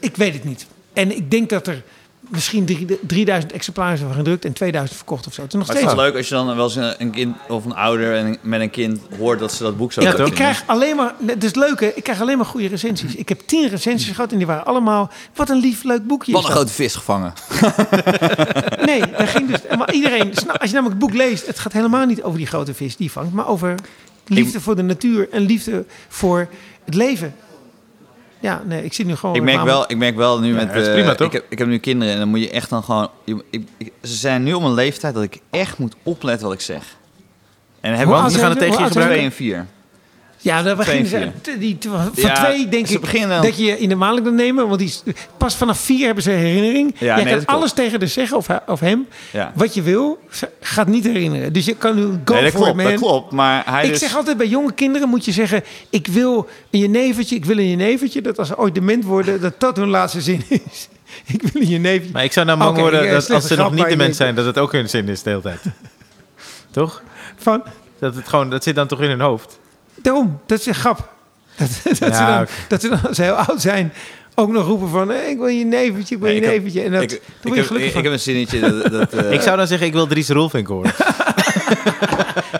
ik 0.00 0.16
weet 0.16 0.32
het 0.32 0.44
niet. 0.44 0.66
En 0.92 1.16
ik 1.16 1.30
denk 1.30 1.50
dat 1.50 1.66
er 1.66 1.82
misschien 2.28 2.64
drie- 2.64 2.98
3000 3.06 3.52
exemplaren 3.52 3.98
zijn 3.98 4.12
gedrukt 4.14 4.44
en 4.44 4.52
2000 4.52 4.96
verkocht 4.98 5.26
of 5.26 5.34
zo. 5.34 5.42
Het 5.42 5.52
is 5.52 5.58
nog 5.58 5.66
Maar 5.66 5.76
het 5.76 5.84
is 5.84 5.90
steeds... 5.90 6.02
wel 6.02 6.10
leuk 6.10 6.20
als 6.20 6.28
je 6.28 6.34
dan 6.34 6.56
wel 6.56 6.64
eens 6.64 6.76
een, 6.76 6.94
een 6.98 7.10
kind 7.10 7.36
of 7.48 7.64
een 7.64 7.74
ouder 7.74 8.14
en, 8.16 8.36
met 8.40 8.60
een 8.60 8.70
kind 8.70 9.00
hoort 9.18 9.38
dat 9.38 9.52
ze 9.52 9.62
dat 9.62 9.76
boek 9.76 9.92
zo 9.92 10.00
Ja? 10.00 10.08
Ik 10.08 10.14
vinden. 10.16 10.34
krijg 10.34 10.62
alleen 10.66 10.96
maar, 10.96 11.14
het 11.26 11.44
is 11.44 11.54
leuk 11.54 11.80
hè, 11.80 11.86
ik 11.86 12.02
krijg 12.02 12.20
alleen 12.20 12.36
maar 12.36 12.46
goede 12.46 12.66
recensies. 12.68 13.14
Ik 13.14 13.28
heb 13.28 13.40
tien 13.46 13.68
recensies 13.68 14.14
gehad 14.14 14.32
en 14.32 14.36
die 14.38 14.46
waren 14.46 14.64
allemaal, 14.64 15.10
wat 15.34 15.50
een 15.50 15.60
lief 15.60 15.82
leuk 15.84 16.06
boekje. 16.06 16.32
Wat 16.32 16.44
een 16.44 16.50
grote 16.50 16.72
vis 16.72 16.94
gevangen. 16.94 17.32
Nee, 18.86 19.00
daar 19.16 19.26
ging 19.28 19.50
dus, 19.50 19.60
maar 19.78 19.92
iedereen, 19.92 20.28
als 20.28 20.70
je 20.70 20.74
namelijk 20.74 20.86
het 20.88 20.98
boek 20.98 21.14
leest, 21.14 21.46
het 21.46 21.58
gaat 21.58 21.72
helemaal 21.72 22.06
niet 22.06 22.22
over 22.22 22.38
die 22.38 22.46
grote 22.46 22.74
vis 22.74 22.96
die 22.96 23.06
je 23.06 23.12
vangt, 23.12 23.32
maar 23.32 23.46
over 23.48 23.74
liefde 24.26 24.60
voor 24.60 24.76
de 24.76 24.82
natuur 24.82 25.28
en 25.30 25.42
liefde 25.42 25.84
voor 26.08 26.48
het 26.84 26.94
leven. 26.94 27.34
Ja, 28.46 28.62
nee, 28.64 28.84
ik 28.84 28.92
zit 28.92 29.06
nu 29.06 29.16
gewoon... 29.16 29.34
Ik 29.36 29.42
merk, 29.42 29.62
wel, 29.62 29.84
ik 29.90 29.96
merk 29.96 30.16
wel 30.16 30.40
nu 30.40 30.52
met... 30.54 30.66
dat 30.68 30.76
is 30.76 30.86
eh, 30.86 30.92
prima, 30.92 31.14
toch? 31.14 31.26
Ik 31.26 31.32
heb, 31.32 31.44
ik 31.48 31.58
heb 31.58 31.68
nu 31.68 31.78
kinderen 31.78 32.12
en 32.14 32.18
dan 32.20 32.28
moet 32.28 32.40
je 32.40 32.50
echt 32.50 32.70
dan 32.70 32.82
gewoon... 32.84 33.08
je- 33.24 33.44
ik, 33.50 33.68
ik- 33.76 33.92
ze 34.02 34.14
zijn 34.14 34.42
nu 34.42 34.52
op 34.52 34.62
een 34.62 34.74
leeftijd 34.74 35.14
dat 35.14 35.22
ik 35.22 35.38
echt 35.50 35.78
moet 35.78 35.94
opletten 36.02 36.46
wat 36.46 36.54
ik 36.56 36.60
zeg. 36.62 36.82
En 37.80 37.90
dan 37.90 37.98
hebben 37.98 38.06
Hoe 38.06 38.16
we 38.16 38.22
oud 38.30 38.40
gaan 38.40 38.50
het 38.50 38.58
zijn 38.58 38.70
tegen 38.70 38.72
ze? 38.72 38.72
je 38.72 38.76
Hoe 38.76 38.82
oud 38.84 38.92
twee 38.92 39.14
zijn 39.18 39.24
en 39.24 39.32
vier. 39.32 39.66
Ja, 40.46 40.62
dan 40.62 40.76
beginnen 40.76 41.06
ze. 41.06 41.30
Die, 41.58 41.76
van 41.80 42.10
Ja, 42.14 42.32
twee 42.34 42.68
denk 42.68 42.88
ik 42.88 43.00
beginnen 43.00 43.42
dat 43.42 43.56
je 43.56 43.78
in 43.78 43.88
de 43.88 43.94
maandelijk 43.94 44.26
kan 44.26 44.34
nemen. 44.34 44.66
Want 44.68 44.78
die, 44.78 44.88
is- 44.88 45.02
pas 45.36 45.56
vanaf 45.56 45.78
vier 45.80 46.06
hebben 46.06 46.22
ze 46.22 46.30
herinnering. 46.30 46.94
Ja, 46.98 47.06
Jij 47.06 47.14
nee, 47.14 47.24
kan 47.24 47.32
klopt. 47.34 47.46
alles 47.46 47.72
tegen 47.72 48.00
de 48.00 48.06
zeggen 48.06 48.36
of, 48.36 48.46
of 48.66 48.80
hem. 48.80 49.06
Ja. 49.32 49.52
Wat 49.54 49.74
je 49.74 49.82
wil, 49.82 50.18
ze 50.30 50.50
gaat 50.60 50.86
niet 50.86 51.04
herinneren. 51.04 51.52
Dus 51.52 51.64
je 51.64 51.74
kan 51.76 51.94
nu 51.94 52.02
go 52.02 52.08
Nee, 52.08 52.18
dat 52.24 52.34
for 52.34 52.44
it, 52.46 52.52
klopt, 52.52 52.74
man. 52.74 52.84
dat 52.84 52.94
klopt. 53.00 53.32
Maar 53.32 53.62
hij 53.66 53.84
Ik 53.84 53.90
dus... 53.90 53.98
zeg 53.98 54.16
altijd 54.16 54.36
bij 54.36 54.46
jonge 54.46 54.72
kinderen 54.72 55.08
moet 55.08 55.24
je 55.24 55.32
zeggen... 55.32 55.62
ik 55.90 56.06
wil 56.06 56.48
een 56.70 56.80
jenevertje, 56.80 57.36
ik 57.36 57.44
wil 57.44 57.58
een 57.58 57.68
jenevertje. 57.70 58.20
Dat 58.22 58.38
als 58.38 58.48
ze 58.48 58.58
ooit 58.58 58.74
dement 58.74 59.04
worden, 59.04 59.40
dat 59.40 59.60
dat 59.60 59.76
hun 59.76 59.88
laatste 59.88 60.20
zin 60.20 60.42
is. 60.48 60.88
ik 61.34 61.42
wil 61.42 61.62
een 61.62 61.68
jenevertje. 61.68 62.12
Maar 62.12 62.24
ik 62.24 62.32
zou 62.32 62.46
nou 62.46 62.58
bang 62.58 62.78
worden 62.78 63.00
eh, 63.06 63.10
dat 63.12 63.24
slechte 63.24 63.34
als 63.34 63.46
ze 63.46 63.56
nog 63.56 63.72
niet 63.72 63.88
dement 63.88 64.16
zijn, 64.16 64.34
dat 64.34 64.44
het 64.44 64.58
ook 64.58 64.72
hun 64.72 64.88
zin 64.88 65.08
is 65.08 65.22
de 65.22 65.30
hele 65.30 65.42
tijd. 65.42 65.60
Toch? 66.70 67.02
Van, 67.36 67.62
Dat, 67.98 68.14
het 68.14 68.28
gewoon, 68.28 68.50
dat 68.50 68.62
zit 68.62 68.74
dan 68.74 68.86
toch 68.86 69.00
in 69.00 69.08
hun 69.08 69.20
hoofd? 69.20 69.58
Daarom, 70.02 70.40
dat 70.46 70.58
is 70.58 70.66
een 70.66 70.74
grap. 70.74 71.12
Dat, 71.56 71.68
dat, 71.84 71.96
ze 71.96 72.24
dan, 72.26 72.46
dat 72.68 72.80
ze 72.80 72.88
dan, 72.88 73.00
als 73.06 73.16
ze 73.16 73.22
heel 73.22 73.34
oud 73.34 73.60
zijn... 73.60 73.92
ook 74.34 74.50
nog 74.50 74.66
roepen 74.66 74.88
van... 74.88 75.12
eh, 75.12 75.28
ik 75.28 75.36
wil 75.36 75.48
een 75.48 75.58
jenevertje, 75.58 76.14
ik 76.14 76.20
wil 76.20 76.30
Nee, 76.30 76.40
heb- 76.40 76.50
jenevertje. 76.50 76.82
En 76.82 76.92
dat, 76.92 77.02
ik, 77.02 77.10
ik, 77.10 77.20
je 77.42 77.54
heb, 77.54 77.66
gelukkig 77.66 77.94
ik, 77.94 78.02
heb 78.02 78.12
een 78.12 78.20
zinnetje 78.20 78.60
dat... 78.60 78.90
dat 78.92 79.12
eh, 79.12 79.32
Ik 79.32 79.40
zou 79.40 79.56
dan 79.56 79.66
zeggen, 79.66 79.86
ik 79.86 79.92
wil 79.92 80.06
Dries 80.06 80.28
Roelvink 80.28 80.66
horen. 80.66 80.92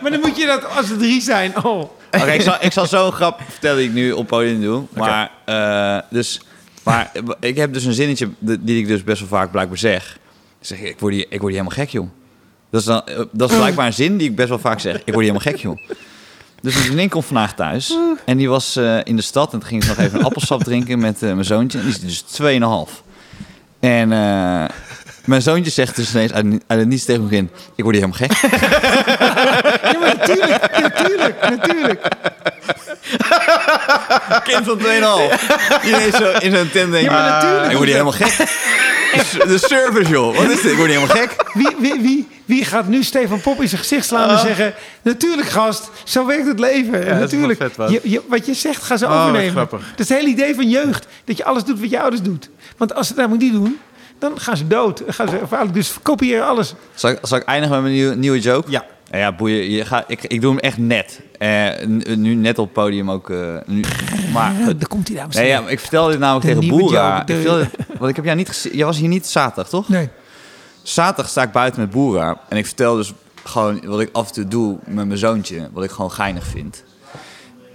Maar 0.01 0.11
dan 0.11 0.19
moet 0.19 0.37
je 0.37 0.45
dat 0.45 0.75
als 0.75 0.89
er 0.89 0.97
drie 0.97 1.21
zijn. 1.21 1.63
Oh. 1.65 1.79
Oké, 2.11 2.31
ik, 2.31 2.41
zal, 2.41 2.55
ik 2.59 2.71
zal 2.71 2.85
zo'n 2.85 3.11
grap 3.11 3.41
vertellen 3.49 3.77
die 3.77 3.87
ik 3.87 3.93
nu 3.93 4.11
op 4.11 4.27
podium 4.27 4.61
doe. 4.61 4.83
Maar, 4.93 5.31
eh, 5.45 5.97
dus, 6.09 6.41
maar 6.83 7.11
ik 7.39 7.55
heb 7.57 7.73
dus 7.73 7.83
een 7.83 7.93
zinnetje 7.93 8.29
die 8.39 8.79
ik 8.79 8.87
dus 8.87 9.03
best 9.03 9.19
wel 9.19 9.27
vaak 9.29 9.51
blijkbaar 9.51 9.77
zeg. 9.77 10.17
Ik 10.59 10.65
zeg, 10.67 10.79
ik 10.81 10.99
word 10.99 11.13
hier, 11.13 11.25
ik 11.29 11.41
word 11.41 11.53
hier 11.53 11.61
helemaal 11.63 11.85
gek, 11.85 11.89
joh. 11.89 12.07
Dat 12.69 12.81
is, 12.81 12.87
dan, 12.87 13.01
dat 13.31 13.49
is 13.51 13.57
blijkbaar 13.57 13.85
een 13.85 13.93
zin 13.93 14.17
die 14.17 14.29
ik 14.29 14.35
best 14.35 14.49
wel 14.49 14.59
vaak 14.59 14.79
zeg. 14.79 14.95
Ik 14.95 15.13
word 15.13 15.25
hier 15.25 15.33
helemaal 15.33 15.53
gek, 15.53 15.55
joh. 15.55 15.77
Dus 16.61 16.73
mijn 16.73 16.85
vriendin 16.85 17.09
komt 17.09 17.25
vandaag 17.25 17.53
thuis. 17.53 17.97
En 18.25 18.37
die 18.37 18.49
was 18.49 18.75
eh, 18.75 18.97
in 19.03 19.15
de 19.15 19.21
stad. 19.21 19.53
En 19.53 19.59
toen 19.59 19.67
ging 19.67 19.83
ze 19.83 19.89
nog 19.89 19.97
even 19.97 20.19
een 20.19 20.25
appelsap 20.25 20.63
drinken 20.63 20.99
met 20.99 21.23
eh, 21.23 21.31
mijn 21.31 21.45
zoontje. 21.45 21.77
En 21.79 21.85
die 21.85 21.93
is 21.93 21.99
dus 21.99 22.23
2,5. 22.41 23.05
En 23.79 24.11
eh, 24.11 24.65
mijn 25.25 25.41
zoontje 25.41 25.71
zegt 25.71 25.95
dus 25.95 26.11
ineens 26.11 26.33
uit, 26.33 26.45
uit 26.67 26.79
het 26.79 26.87
niets 26.87 27.05
tegen 27.05 27.21
mijn 27.27 27.33
vriendin... 27.33 27.57
Ik 27.75 27.83
word 27.83 27.95
hier 27.95 28.05
helemaal 28.05 28.27
gek. 28.27 28.31
Ja, 29.91 29.99
maar 29.99 30.15
natuurlijk, 30.17 30.79
natuurlijk, 30.81 31.49
natuurlijk. 31.49 32.07
kind 34.43 34.65
van 34.65 34.79
2,5. 34.79 34.83
Iedereen 35.85 36.11
zo 36.11 36.31
in 36.31 36.51
zijn 36.51 36.71
tent 36.71 36.91
denkt... 36.91 37.11
Ja, 37.11 37.11
maar 37.11 37.31
natuurlijk. 37.31 37.71
Ik 37.71 37.77
word 37.77 37.89
hier 37.89 37.97
helemaal 37.97 38.27
gek. 38.27 38.47
De 39.47 39.57
service, 39.57 40.09
joh. 40.11 40.35
Wat 40.37 40.49
is 40.49 40.61
dit? 40.61 40.71
Ik 40.71 40.77
word 40.77 40.89
hier 40.89 40.99
helemaal 40.99 41.15
gek. 41.17 41.35
Wie, 41.53 41.75
wie, 41.79 42.01
wie, 42.01 42.27
wie 42.45 42.65
gaat 42.65 42.87
nu 42.87 43.03
Stefan 43.03 43.41
Pop 43.41 43.61
in 43.61 43.67
zijn 43.67 43.81
gezicht 43.81 44.05
slaan 44.05 44.29
en 44.29 44.39
zeggen... 44.39 44.73
Natuurlijk, 45.01 45.47
gast, 45.49 45.89
zo 46.03 46.25
werkt 46.25 46.47
het 46.47 46.59
leven. 46.59 46.93
En 46.93 46.99
dat 46.99 47.05
is 47.05 47.09
wel 47.09 47.19
natuurlijk, 47.47 47.59
vet, 47.59 47.75
wat. 47.75 47.91
je, 47.91 47.99
je- 48.03 48.21
wat 48.29 48.45
je 48.45 48.53
zegt, 48.53 48.83
gaan 48.83 48.97
ze 48.97 49.05
Oh, 49.05 49.21
overnemen. 49.21 49.51
grappig. 49.51 49.79
Dat 49.91 49.99
is 49.99 50.09
het 50.09 50.17
hele 50.17 50.29
idee 50.29 50.55
van 50.55 50.69
jeugd. 50.69 51.07
Dat 51.25 51.37
je 51.37 51.43
alles 51.45 51.63
doet 51.63 51.79
wat 51.79 51.89
je 51.89 51.99
ouders 52.01 52.21
doet. 52.21 52.49
Want 52.77 52.93
als 52.95 53.07
ze 53.07 53.13
dat 53.13 53.21
namelijk 53.27 53.51
niet 53.53 53.61
doen, 53.63 53.77
dan 54.19 54.39
gaan 54.39 54.57
ze 54.57 54.67
dood. 54.67 54.97
Dan 55.05 55.13
gaan 55.13 55.29
ze 55.29 55.39
vaarlijk, 55.47 55.73
dus 55.73 55.93
kopiëren 56.01 56.47
alles. 56.47 56.73
Zal 56.95 57.09
ik, 57.09 57.19
zal 57.21 57.37
ik 57.37 57.43
eindigen 57.43 57.75
met 57.75 57.83
mijn 57.83 57.93
nieuwe, 57.95 58.15
nieuwe 58.15 58.39
joke? 58.39 58.71
Ja. 58.71 58.85
Ja, 59.11 59.31
boeien. 59.31 59.69
Je 59.71 59.85
gaat, 59.85 60.03
ik, 60.07 60.23
ik 60.23 60.41
doe 60.41 60.49
hem 60.51 60.59
echt 60.59 60.77
net. 60.77 61.19
Eh, 61.37 61.65
n- 61.87 62.03
nu 62.21 62.33
net 62.35 62.57
op 62.59 62.65
het 62.65 62.73
podium 62.73 63.11
ook. 63.11 63.29
eh, 63.29 63.37
nu, 63.65 63.83
maar. 64.33 64.53
Daar 64.65 64.87
komt 64.87 65.07
hij 65.07 65.17
dames 65.17 65.35
en 65.35 65.41
Nee, 65.41 65.49
ja, 65.51 65.63
ik 65.67 65.79
vertelde 65.79 66.11
dit 66.11 66.19
namelijk 66.19 66.45
De 66.45 66.53
tegen 66.59 66.77
Boera. 66.77 67.23
joke, 67.27 67.41
de- 67.43 67.67
Ik 67.86 67.86
want 67.97 68.09
ik 68.09 68.15
heb 68.15 68.25
jou 68.25 68.37
niet 68.37 68.47
gezien. 68.47 68.75
Jij 68.75 68.85
was 68.85 68.97
hier 68.97 69.07
niet 69.07 69.25
zaterdag, 69.27 69.69
toch? 69.69 69.89
Nee. 69.89 70.09
Zaterdag 70.83 71.29
sta 71.31 71.41
ik 71.41 71.51
buiten 71.51 71.81
met 71.81 71.89
Boera. 71.89 72.41
En 72.49 72.57
ik 72.57 72.65
vertel 72.65 72.95
dus 72.95 73.13
gewoon 73.43 73.85
wat 73.85 73.99
ik 73.99 74.09
af 74.11 74.27
en 74.27 74.33
toe 74.33 74.47
doe 74.47 74.77
met 74.85 75.07
mijn 75.07 75.19
zoontje. 75.19 75.69
Wat 75.73 75.83
ik 75.83 75.91
gewoon 75.91 76.11
geinig 76.11 76.45
vind. 76.45 76.83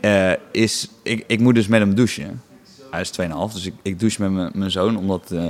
Eh, 0.01 0.33
is, 0.53 0.89
ik, 1.03 1.25
ik 1.27 1.41
moet 1.41 1.55
dus 1.55 1.67
met 1.67 1.81
hem 1.81 1.95
douchen. 1.95 2.43
Hij 2.91 3.01
is 3.01 3.11
2,5, 3.21 3.53
dus 3.53 3.67
ik, 3.67 3.75
ik 3.83 3.99
douche 4.01 4.23
met 4.23 4.31
mijn- 4.31 4.51
mijn 4.55 4.71
zoon. 4.71 4.97
Omdat 4.97 5.31
eh, 5.31 5.45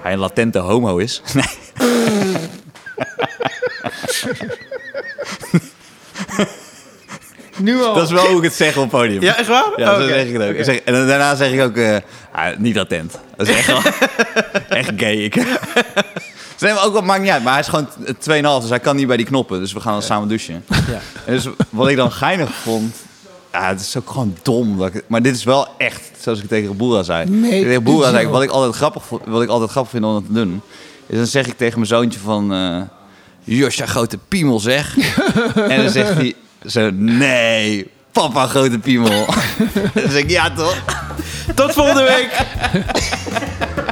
hij 0.00 0.12
een 0.12 0.18
latente 0.18 0.58
homo 0.58 0.96
is. 0.96 1.22
Nee. 1.34 1.48
Nu 7.62 7.82
al. 7.82 7.94
Dat 7.94 8.04
is 8.04 8.10
wel 8.12 8.26
hoe 8.26 8.36
ik 8.36 8.42
het 8.42 8.54
zeg 8.54 8.76
op 8.76 8.82
het 8.82 8.90
podium. 8.90 9.22
Ja, 9.22 9.36
echt 9.36 9.48
waar? 9.48 9.72
Ja, 9.76 9.94
zo 9.94 10.02
Oké. 10.02 10.12
zeg 10.12 10.26
ik 10.26 10.32
het 10.32 10.42
ook. 10.42 10.64
Zeg, 10.64 10.76
en 10.80 11.06
daarna 11.06 11.34
zeg 11.34 11.52
ik 11.52 11.60
ook, 11.60 11.76
eh, 11.76 11.96
ah, 12.32 12.58
niet 12.58 12.78
attent. 12.78 13.18
Dat 13.36 13.48
is 13.48 13.56
echt, 13.56 13.66
wel, 13.66 13.82
echt 14.78 14.92
gay. 14.96 15.14
Ik. 15.16 15.36
Nee, 16.60 16.72
maar 16.74 16.84
ook 16.84 16.92
wat 16.92 17.04
maakt 17.04 17.22
niet 17.22 17.30
uit. 17.30 17.42
Maar 17.42 17.52
hij 17.52 17.62
is 17.62 17.68
gewoon 17.68 17.88
2,5, 18.58 18.60
dus 18.60 18.68
hij 18.68 18.80
kan 18.80 18.96
niet 18.96 19.06
bij 19.06 19.16
die 19.16 19.26
knoppen. 19.26 19.60
Dus 19.60 19.72
we 19.72 19.80
gaan 19.80 19.92
dan 19.92 20.02
samen 20.02 20.28
douchen. 20.28 20.64
Ja. 20.68 21.00
En 21.26 21.32
dus 21.34 21.48
wat 21.70 21.88
ik 21.88 21.96
dan 21.96 22.12
geinig 22.12 22.50
vond... 22.54 22.94
Ja, 23.52 23.68
het 23.68 23.80
is 23.80 23.96
ook 23.96 24.10
gewoon 24.10 24.36
dom. 24.42 24.78
Dat 24.78 24.94
ik, 24.94 25.04
maar 25.06 25.22
dit 25.22 25.36
is 25.36 25.44
wel 25.44 25.68
echt, 25.78 26.10
zoals 26.20 26.42
ik 26.42 26.48
tegen 26.48 26.76
Boera 26.76 27.02
zei. 27.02 27.30
Nee, 27.30 27.62
tegen 27.62 27.82
Boera 27.82 28.10
zei 28.10 28.24
ik, 28.24 28.32
wat 28.32 28.42
ik, 28.42 28.50
altijd 28.50 28.74
grappig, 28.74 29.02
wat 29.24 29.42
ik 29.42 29.48
altijd 29.48 29.70
grappig 29.70 29.90
vind 29.90 30.04
om 30.04 30.12
dat 30.12 30.26
te 30.26 30.32
doen... 30.32 30.62
is 31.06 31.16
dan 31.16 31.26
zeg 31.26 31.46
ik 31.46 31.56
tegen 31.56 31.74
mijn 31.74 31.86
zoontje 31.90 32.20
van... 32.20 32.52
eh 32.52 32.80
Josja, 33.44 33.86
grote 33.86 34.18
piemel 34.28 34.60
zeg. 34.60 34.96
en 35.54 35.82
dan 35.82 35.90
zegt 35.90 36.14
hij 36.14 36.34
zo... 36.66 36.90
Nee, 36.94 37.90
papa, 38.12 38.46
grote 38.46 38.78
piemel. 38.78 39.26
dan 39.94 40.10
zeg 40.10 40.22
ik, 40.22 40.30
ja 40.30 40.50
toch? 40.50 40.76
Tot 41.54 41.72
volgende 41.72 42.02
week. 42.02 42.30